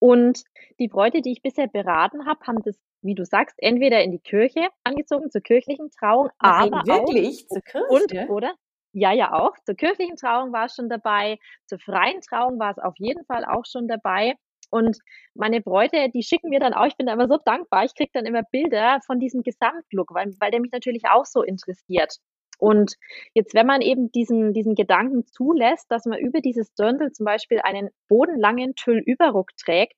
Und 0.00 0.42
die 0.78 0.88
Bräute, 0.88 1.20
die 1.20 1.30
ich 1.30 1.42
bisher 1.42 1.68
beraten 1.68 2.26
habe, 2.26 2.40
haben 2.46 2.62
das, 2.64 2.76
wie 3.02 3.14
du 3.14 3.24
sagst, 3.24 3.54
entweder 3.58 4.02
in 4.02 4.10
die 4.10 4.18
Kirche 4.18 4.68
angezogen, 4.82 5.30
zur 5.30 5.42
kirchlichen 5.42 5.90
Trauung, 5.90 6.30
Nein, 6.42 6.72
aber 6.72 6.86
wirklich 6.86 7.44
auch, 7.44 7.54
zur 7.54 7.62
Kirche? 7.62 8.26
Und, 8.26 8.30
oder? 8.30 8.54
Ja, 8.92 9.12
ja 9.12 9.32
auch. 9.34 9.52
Zur 9.64 9.76
kirchlichen 9.76 10.16
Trauung 10.16 10.52
war 10.52 10.64
es 10.64 10.74
schon 10.74 10.88
dabei. 10.88 11.38
Zur 11.66 11.78
freien 11.78 12.20
Trauung 12.22 12.58
war 12.58 12.72
es 12.72 12.78
auf 12.78 12.94
jeden 12.96 13.24
Fall 13.26 13.44
auch 13.44 13.64
schon 13.66 13.86
dabei. 13.86 14.34
Und 14.70 14.98
meine 15.34 15.60
Bräute, 15.60 16.08
die 16.10 16.22
schicken 16.22 16.48
mir 16.48 16.60
dann 16.60 16.74
auch, 16.74 16.86
ich 16.86 16.96
bin 16.96 17.06
da 17.06 17.12
immer 17.12 17.28
so 17.28 17.38
dankbar, 17.44 17.84
ich 17.84 17.94
kriege 17.94 18.10
dann 18.14 18.24
immer 18.24 18.42
Bilder 18.42 19.00
von 19.04 19.18
diesem 19.18 19.42
Gesamtlook, 19.42 20.14
weil, 20.14 20.32
weil 20.38 20.50
der 20.50 20.60
mich 20.60 20.72
natürlich 20.72 21.04
auch 21.08 21.26
so 21.26 21.42
interessiert. 21.42 22.16
Und 22.60 22.94
jetzt, 23.34 23.54
wenn 23.54 23.66
man 23.66 23.80
eben 23.80 24.12
diesen, 24.12 24.52
diesen 24.52 24.74
Gedanken 24.74 25.26
zulässt, 25.26 25.90
dass 25.90 26.04
man 26.04 26.18
über 26.18 26.40
dieses 26.40 26.72
Dirndl 26.74 27.12
zum 27.12 27.24
Beispiel 27.24 27.60
einen 27.62 27.90
bodenlangen 28.08 28.74
Tüllüberrock 28.74 29.56
trägt, 29.56 29.96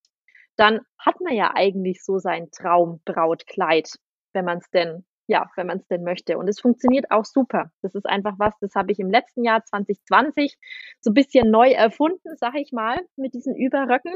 dann 0.56 0.80
hat 0.98 1.20
man 1.20 1.34
ja 1.34 1.52
eigentlich 1.54 2.04
so 2.04 2.18
sein 2.18 2.50
Traumbrautkleid, 2.50 3.90
wenn 4.32 4.44
man 4.44 4.58
es 4.58 4.70
denn 4.70 5.04
ja, 5.28 5.50
wenn 5.56 5.66
man 5.66 5.78
es 5.78 5.86
denn 5.86 6.02
möchte. 6.02 6.36
Und 6.36 6.48
es 6.48 6.60
funktioniert 6.60 7.10
auch 7.10 7.24
super. 7.24 7.70
Das 7.80 7.94
ist 7.94 8.06
einfach 8.06 8.34
was, 8.38 8.54
das 8.60 8.74
habe 8.74 8.92
ich 8.92 8.98
im 8.98 9.10
letzten 9.10 9.44
Jahr 9.44 9.64
2020 9.64 10.58
so 11.00 11.10
ein 11.10 11.14
bisschen 11.14 11.50
neu 11.50 11.70
erfunden, 11.70 12.36
sage 12.36 12.60
ich 12.60 12.72
mal, 12.72 12.98
mit 13.16 13.32
diesen 13.34 13.56
Überröcken. 13.56 14.14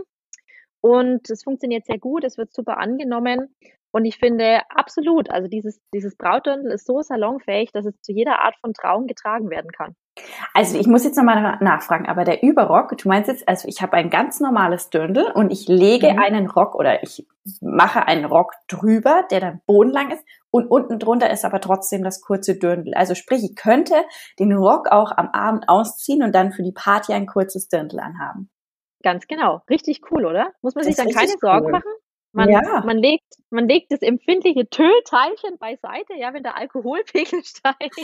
Und 0.87 1.29
es 1.31 1.43
funktioniert 1.43 1.85
sehr 1.85 1.99
gut, 1.99 2.23
es 2.23 2.39
wird 2.39 2.55
super 2.55 2.79
angenommen. 2.79 3.53
Und 3.91 4.05
ich 4.05 4.19
finde 4.19 4.61
absolut, 4.69 5.31
also 5.31 5.49
dieses, 5.49 5.81
dieses 5.93 6.17
Brautdirndl 6.17 6.71
ist 6.71 6.87
so 6.87 7.03
salonfähig, 7.03 7.73
dass 7.73 7.87
es 7.87 8.01
zu 8.03 8.13
jeder 8.13 8.45
Art 8.45 8.55
von 8.61 8.73
Trauung 8.73 9.09
getragen 9.09 9.51
werden 9.51 9.73
kann. 9.73 9.97
Also 10.55 10.79
ich 10.79 10.87
muss 10.87 11.03
jetzt 11.03 11.17
nochmal 11.17 11.59
nachfragen, 11.61 12.07
aber 12.07 12.23
der 12.23 12.45
Überrock, 12.45 12.97
du 12.97 13.09
meinst 13.09 13.29
jetzt, 13.29 13.49
also 13.49 13.67
ich 13.67 13.83
habe 13.83 13.95
ein 13.95 14.11
ganz 14.11 14.39
normales 14.39 14.89
Dirndl 14.91 15.33
und 15.35 15.51
ich 15.51 15.67
lege 15.67 16.13
mhm. 16.13 16.19
einen 16.21 16.47
Rock 16.47 16.77
oder 16.77 17.03
ich 17.03 17.27
mache 17.61 18.07
einen 18.07 18.27
Rock 18.27 18.53
drüber, 18.69 19.25
der 19.33 19.41
dann 19.41 19.61
bodenlang 19.67 20.13
ist 20.13 20.25
und 20.51 20.71
unten 20.71 21.01
drunter 21.01 21.31
ist 21.31 21.45
aber 21.45 21.61
trotzdem 21.61 22.05
das 22.05 22.21
kurze 22.21 22.57
Dirndl. 22.57 22.95
Also 22.95 23.17
sprich, 23.17 23.43
ich 23.43 23.57
könnte 23.57 23.95
den 24.39 24.53
Rock 24.53 24.93
auch 24.93 25.11
am 25.11 25.31
Abend 25.31 25.69
ausziehen 25.69 26.23
und 26.23 26.33
dann 26.33 26.53
für 26.53 26.63
die 26.63 26.73
Party 26.73 27.13
ein 27.13 27.27
kurzes 27.27 27.69
Dirndl 27.69 27.99
anhaben. 27.99 28.51
Ganz 29.07 29.29
genau. 29.29 29.63
Richtig 29.71 30.01
cool, 30.11 30.27
oder? 30.27 30.53
Muss 30.63 30.75
man 30.75 30.83
sich 30.83 30.97
dann 30.97 31.11
keine 31.11 31.31
Sorgen 31.41 31.71
machen? 31.71 31.93
Man, 32.33 32.51
ja. 32.51 32.83
man, 32.85 32.99
legt, 32.99 33.37
man 33.51 33.69
legt 33.69 33.93
das 33.93 34.03
empfindliche 34.03 34.69
Tüllteilchen 34.69 35.59
beiseite, 35.59 36.15
ja, 36.17 36.35
wenn 36.35 36.43
der 36.43 36.57
Alkoholpegel 36.57 37.45
steigt. 37.45 37.97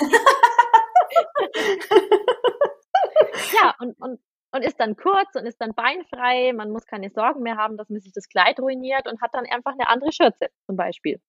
ja, 3.61 3.75
und, 3.81 4.01
und, 4.01 4.21
und 4.53 4.62
ist 4.62 4.79
dann 4.79 4.95
kurz 4.97 5.35
und 5.35 5.45
ist 5.45 5.61
dann 5.61 5.75
beinfrei. 5.75 6.53
Man 6.53 6.71
muss 6.71 6.87
keine 6.87 7.11
Sorgen 7.11 7.43
mehr 7.43 7.57
haben, 7.57 7.77
dass 7.77 7.91
man 7.91 8.01
sich 8.01 8.12
das 8.12 8.29
Kleid 8.29 8.61
ruiniert 8.61 9.11
und 9.11 9.21
hat 9.21 9.35
dann 9.35 9.47
einfach 9.47 9.73
eine 9.73 9.88
andere 9.88 10.12
Schürze 10.12 10.51
zum 10.67 10.77
Beispiel. 10.77 11.21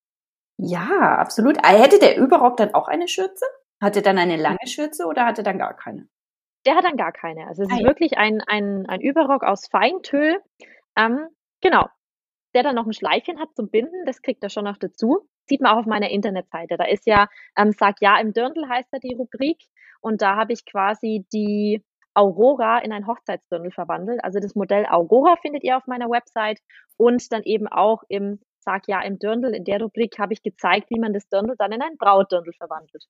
Ja, 0.58 1.18
absolut. 1.18 1.58
Ah, 1.64 1.70
hätte 1.70 1.98
der 1.98 2.18
Überrock 2.18 2.58
dann 2.58 2.76
auch 2.76 2.88
eine 2.88 3.08
Schürze? 3.08 3.46
Hatte 3.82 4.04
dann 4.04 4.20
eine 4.20 4.38
lange 4.38 4.68
Schürze 4.68 5.08
oder 5.08 5.26
hatte 5.26 5.42
dann 5.42 5.58
gar 5.58 5.76
keine? 5.76 6.08
Der 6.66 6.76
hat 6.76 6.86
dann 6.86 6.98
gar 6.98 7.12
keine. 7.12 7.48
Also 7.48 7.64
es 7.64 7.70
ist 7.72 7.82
ah, 7.82 7.88
wirklich 7.88 8.18
ein, 8.18 8.42
ein, 8.42 8.86
ein 8.88 9.02
Überrock 9.02 9.44
aus 9.44 9.68
Feintüll. 9.68 10.42
Ähm, 10.98 11.28
genau. 11.62 11.88
Der 12.56 12.64
dann 12.64 12.76
noch 12.76 12.86
ein 12.86 12.94
Schleifchen 12.94 13.40
hat 13.40 13.56
zum 13.56 13.70
Binden, 13.70 14.06
das 14.06 14.22
kriegt 14.22 14.44
er 14.44 14.50
schon 14.50 14.66
noch 14.66 14.78
dazu. 14.78 15.28
Sieht 15.46 15.60
man 15.60 15.74
auch 15.74 15.80
auf 15.80 15.86
meiner 15.86 16.10
Internetseite. 16.10 16.78
Da 16.78 16.86
ist 16.86 17.06
ja, 17.06 17.28
ähm, 17.58 17.72
sag 17.72 17.96
ja 18.00 18.20
im 18.20 18.32
Dirndl 18.32 18.70
heißt 18.70 18.90
da 18.92 19.00
die 19.00 19.16
Rubrik. 19.16 19.58
Und 20.02 20.22
da 20.22 20.36
habe 20.36 20.54
ich 20.54 20.66
quasi 20.66 21.26
die 21.34 21.84
Aurora 22.14 22.80
in 22.80 22.94
ein 22.94 23.08
Hochzeitsdirndl 23.08 23.72
verwandelt. 23.72 24.24
Also 24.24 24.40
das 24.40 24.56
Modell 24.56 24.86
Aurora 24.86 25.36
findet 25.42 25.64
ihr 25.64 25.78
auf 25.78 25.88
meiner 25.88 26.10
Website 26.10 26.60
und 26.98 27.32
dann 27.32 27.44
eben 27.44 27.68
auch 27.68 28.04
im 28.08 28.40
Sag 28.64 28.88
ja 28.88 29.02
im 29.02 29.20
Dirndl, 29.20 29.54
in 29.54 29.66
der 29.66 29.82
Rubrik 29.82 30.18
habe 30.20 30.34
ich 30.34 30.42
gezeigt, 30.42 30.90
wie 30.90 31.00
man 31.00 31.12
das 31.14 31.28
Dirndl 31.28 31.56
dann 31.58 31.74
in 31.74 31.82
ein 31.82 31.98
Brautdirndl 31.98 32.54
verwandelt. 32.54 33.04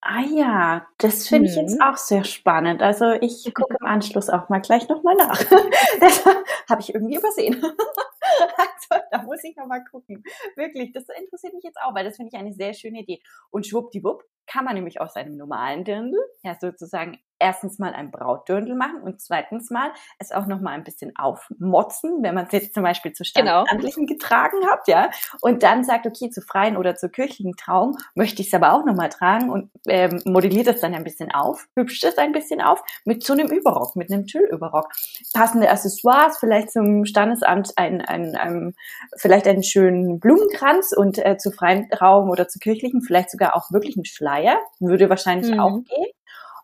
Ah 0.00 0.22
ja, 0.22 0.86
das 0.98 1.26
finde 1.26 1.48
ich 1.48 1.56
jetzt 1.56 1.74
mhm. 1.74 1.82
auch 1.82 1.96
sehr 1.96 2.22
spannend. 2.22 2.82
Also 2.82 3.12
ich 3.20 3.52
gucke 3.52 3.76
im 3.80 3.86
Anschluss 3.86 4.30
auch 4.30 4.48
mal 4.48 4.60
gleich 4.60 4.88
nochmal 4.88 5.16
nach. 5.16 5.38
das 6.00 6.24
habe 6.68 6.80
ich 6.80 6.94
irgendwie 6.94 7.16
übersehen. 7.16 7.56
also 7.62 9.04
da 9.10 9.22
muss 9.22 9.42
ich 9.42 9.56
nochmal 9.56 9.84
gucken. 9.90 10.22
Wirklich, 10.54 10.92
das 10.92 11.04
interessiert 11.20 11.54
mich 11.54 11.64
jetzt 11.64 11.78
auch, 11.82 11.94
weil 11.94 12.04
das 12.04 12.16
finde 12.16 12.30
ich 12.32 12.38
eine 12.38 12.52
sehr 12.52 12.74
schöne 12.74 13.00
Idee. 13.00 13.20
Und 13.50 13.66
schwuppdiwupp 13.66 14.22
kann 14.46 14.64
man 14.64 14.74
nämlich 14.74 15.00
aus 15.00 15.16
einem 15.16 15.36
normalen 15.36 15.84
Dirndl 15.84 16.18
ja 16.42 16.56
sozusagen 16.60 17.18
erstens 17.38 17.78
mal 17.78 17.92
ein 17.92 18.10
Brautdirndl 18.10 18.74
machen 18.74 19.02
und 19.02 19.20
zweitens 19.20 19.70
mal 19.70 19.90
es 20.18 20.32
auch 20.32 20.46
noch 20.46 20.60
mal 20.60 20.72
ein 20.72 20.84
bisschen 20.84 21.16
aufmotzen, 21.16 22.22
wenn 22.22 22.34
man 22.34 22.46
es 22.46 22.52
jetzt 22.52 22.74
zum 22.74 22.82
Beispiel 22.82 23.12
zu 23.12 23.24
standesamtlichen 23.24 24.06
genau. 24.06 24.18
getragen 24.18 24.66
hat, 24.70 24.88
ja, 24.88 25.10
und 25.40 25.62
dann 25.62 25.84
sagt, 25.84 26.06
okay, 26.06 26.30
zu 26.30 26.40
freien 26.40 26.76
oder 26.76 26.96
zur 26.96 27.10
kirchlichen 27.10 27.56
Trauung 27.56 27.96
möchte 28.14 28.42
ich 28.42 28.48
es 28.48 28.54
aber 28.54 28.72
auch 28.72 28.84
noch 28.84 28.94
mal 28.94 29.08
tragen 29.08 29.50
und 29.50 29.70
ähm, 29.86 30.20
modelliert 30.24 30.68
es 30.68 30.80
dann 30.80 30.94
ein 30.94 31.04
bisschen 31.04 31.32
auf, 31.32 31.68
hübscht 31.74 32.04
es 32.04 32.18
ein 32.18 32.32
bisschen 32.32 32.60
auf 32.60 32.82
mit 33.04 33.24
so 33.24 33.32
einem 33.32 33.48
Überrock, 33.48 33.96
mit 33.96 34.10
einem 34.10 34.26
Tüllüberrock. 34.26 34.92
Passende 35.32 35.70
Accessoires, 35.70 36.38
vielleicht 36.38 36.70
zum 36.70 37.04
Standesamt 37.04 37.72
ein, 37.76 38.00
ein, 38.00 38.34
ein 38.36 38.74
vielleicht 39.16 39.46
einen 39.46 39.62
schönen 39.62 40.20
Blumenkranz 40.20 40.92
und 40.96 41.18
äh, 41.24 41.36
zu 41.38 41.50
freien 41.50 41.88
Trauung 41.90 42.30
oder 42.30 42.48
zu 42.48 42.58
kirchlichen 42.58 43.02
vielleicht 43.02 43.30
sogar 43.30 43.56
auch 43.56 43.70
wirklich 43.72 43.96
ein 43.96 44.04
Schleier, 44.04 44.58
würde 44.80 45.08
wahrscheinlich 45.08 45.52
mhm. 45.52 45.60
auch 45.60 45.78
gehen. 45.84 46.12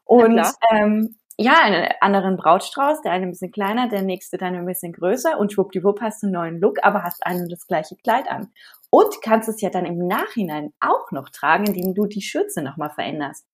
Und 0.04 0.42
ähm, 0.70 1.16
ja, 1.36 1.54
einen 1.62 1.88
anderen 2.00 2.36
Brautstrauß, 2.36 3.02
der 3.02 3.12
eine 3.12 3.26
ein 3.26 3.30
bisschen 3.30 3.50
kleiner, 3.50 3.88
der 3.88 4.02
nächste 4.02 4.38
dann 4.38 4.54
ein 4.54 4.66
bisschen 4.66 4.92
größer 4.92 5.38
und 5.38 5.52
schwuppdiwupp 5.52 6.00
hast 6.00 6.22
du 6.22 6.26
einen 6.26 6.34
neuen 6.34 6.60
Look, 6.60 6.78
aber 6.82 7.02
hast 7.02 7.26
ein 7.26 7.40
und 7.40 7.50
das 7.50 7.66
gleiche 7.66 7.96
Kleid 7.96 8.28
an. 8.28 8.52
Und 8.90 9.20
kannst 9.22 9.48
es 9.48 9.60
ja 9.60 9.70
dann 9.70 9.86
im 9.86 10.06
Nachhinein 10.06 10.72
auch 10.78 11.10
noch 11.10 11.28
tragen, 11.30 11.66
indem 11.66 11.94
du 11.94 12.06
die 12.06 12.22
Schürze 12.22 12.62
nochmal 12.62 12.90
veränderst. 12.90 13.44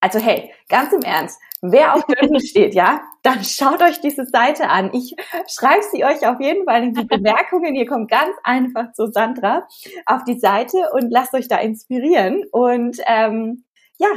Also 0.00 0.20
hey, 0.20 0.52
ganz 0.68 0.92
im 0.92 1.02
Ernst, 1.02 1.40
wer 1.60 1.94
auf 1.94 2.04
Dirndl 2.06 2.40
steht, 2.40 2.72
ja, 2.74 3.02
dann 3.24 3.42
schaut 3.42 3.82
euch 3.82 4.00
diese 4.00 4.24
Seite 4.26 4.68
an. 4.68 4.92
Ich 4.94 5.16
schreibe 5.48 5.82
sie 5.90 6.04
euch 6.04 6.24
auf 6.24 6.40
jeden 6.40 6.64
Fall 6.66 6.84
in 6.84 6.94
die 6.94 7.04
Bemerkungen. 7.04 7.74
Ihr 7.74 7.86
kommt 7.86 8.08
ganz 8.08 8.36
einfach 8.44 8.92
zu 8.92 9.10
Sandra 9.10 9.66
auf 10.06 10.22
die 10.22 10.38
Seite 10.38 10.90
und 10.92 11.10
lasst 11.10 11.34
euch 11.34 11.48
da 11.48 11.56
inspirieren. 11.56 12.44
Und 12.52 12.98
ähm, 13.06 13.64
ja, 13.98 14.08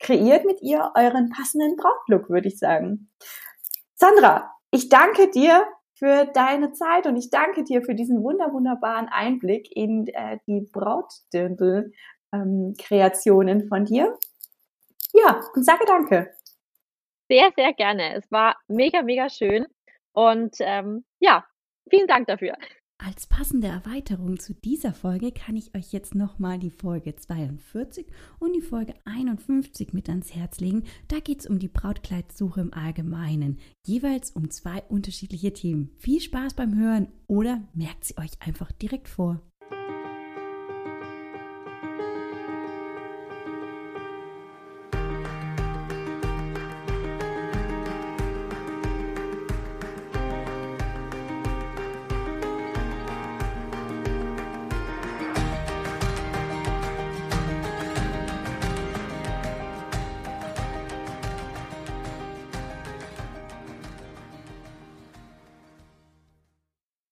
kreiert 0.00 0.44
mit 0.44 0.60
ihr 0.62 0.90
euren 0.96 1.30
passenden 1.30 1.76
Brautlook, 1.76 2.28
würde 2.28 2.48
ich 2.48 2.58
sagen. 2.58 3.12
Sandra, 3.94 4.50
ich 4.70 4.88
danke 4.88 5.30
dir 5.30 5.64
für 5.94 6.24
deine 6.24 6.72
Zeit 6.72 7.06
und 7.06 7.14
ich 7.16 7.30
danke 7.30 7.62
dir 7.62 7.82
für 7.82 7.94
diesen 7.94 8.20
wunder 8.22 8.52
wunderbaren 8.52 9.06
Einblick 9.08 9.70
in 9.76 10.08
äh, 10.08 10.38
die 10.46 10.66
Brautdirndl-Kreationen 10.72 13.60
ähm, 13.60 13.68
von 13.68 13.84
dir. 13.84 14.18
Ja, 15.12 15.40
und 15.54 15.64
sage 15.64 15.84
danke. 15.86 16.34
Sehr, 17.28 17.52
sehr 17.54 17.74
gerne. 17.74 18.16
Es 18.16 18.32
war 18.32 18.56
mega, 18.66 19.02
mega 19.02 19.28
schön. 19.28 19.66
Und 20.12 20.56
ähm, 20.60 21.04
ja, 21.18 21.44
vielen 21.88 22.06
Dank 22.06 22.26
dafür. 22.26 22.56
Als 23.02 23.26
passende 23.26 23.66
Erweiterung 23.66 24.38
zu 24.38 24.52
dieser 24.52 24.92
Folge 24.92 25.32
kann 25.32 25.56
ich 25.56 25.74
euch 25.74 25.90
jetzt 25.90 26.14
nochmal 26.14 26.58
die 26.58 26.70
Folge 26.70 27.16
42 27.16 28.06
und 28.38 28.54
die 28.54 28.60
Folge 28.60 28.92
51 29.06 29.94
mit 29.94 30.10
ans 30.10 30.34
Herz 30.34 30.60
legen. 30.60 30.84
Da 31.08 31.18
geht 31.18 31.40
es 31.40 31.46
um 31.46 31.58
die 31.58 31.68
Brautkleidsuche 31.68 32.60
im 32.60 32.74
Allgemeinen, 32.74 33.58
jeweils 33.86 34.32
um 34.32 34.50
zwei 34.50 34.82
unterschiedliche 34.82 35.54
Themen. 35.54 35.92
Viel 35.96 36.20
Spaß 36.20 36.52
beim 36.52 36.76
Hören 36.76 37.08
oder 37.26 37.62
merkt 37.72 38.04
sie 38.04 38.18
euch 38.18 38.32
einfach 38.40 38.70
direkt 38.70 39.08
vor. 39.08 39.40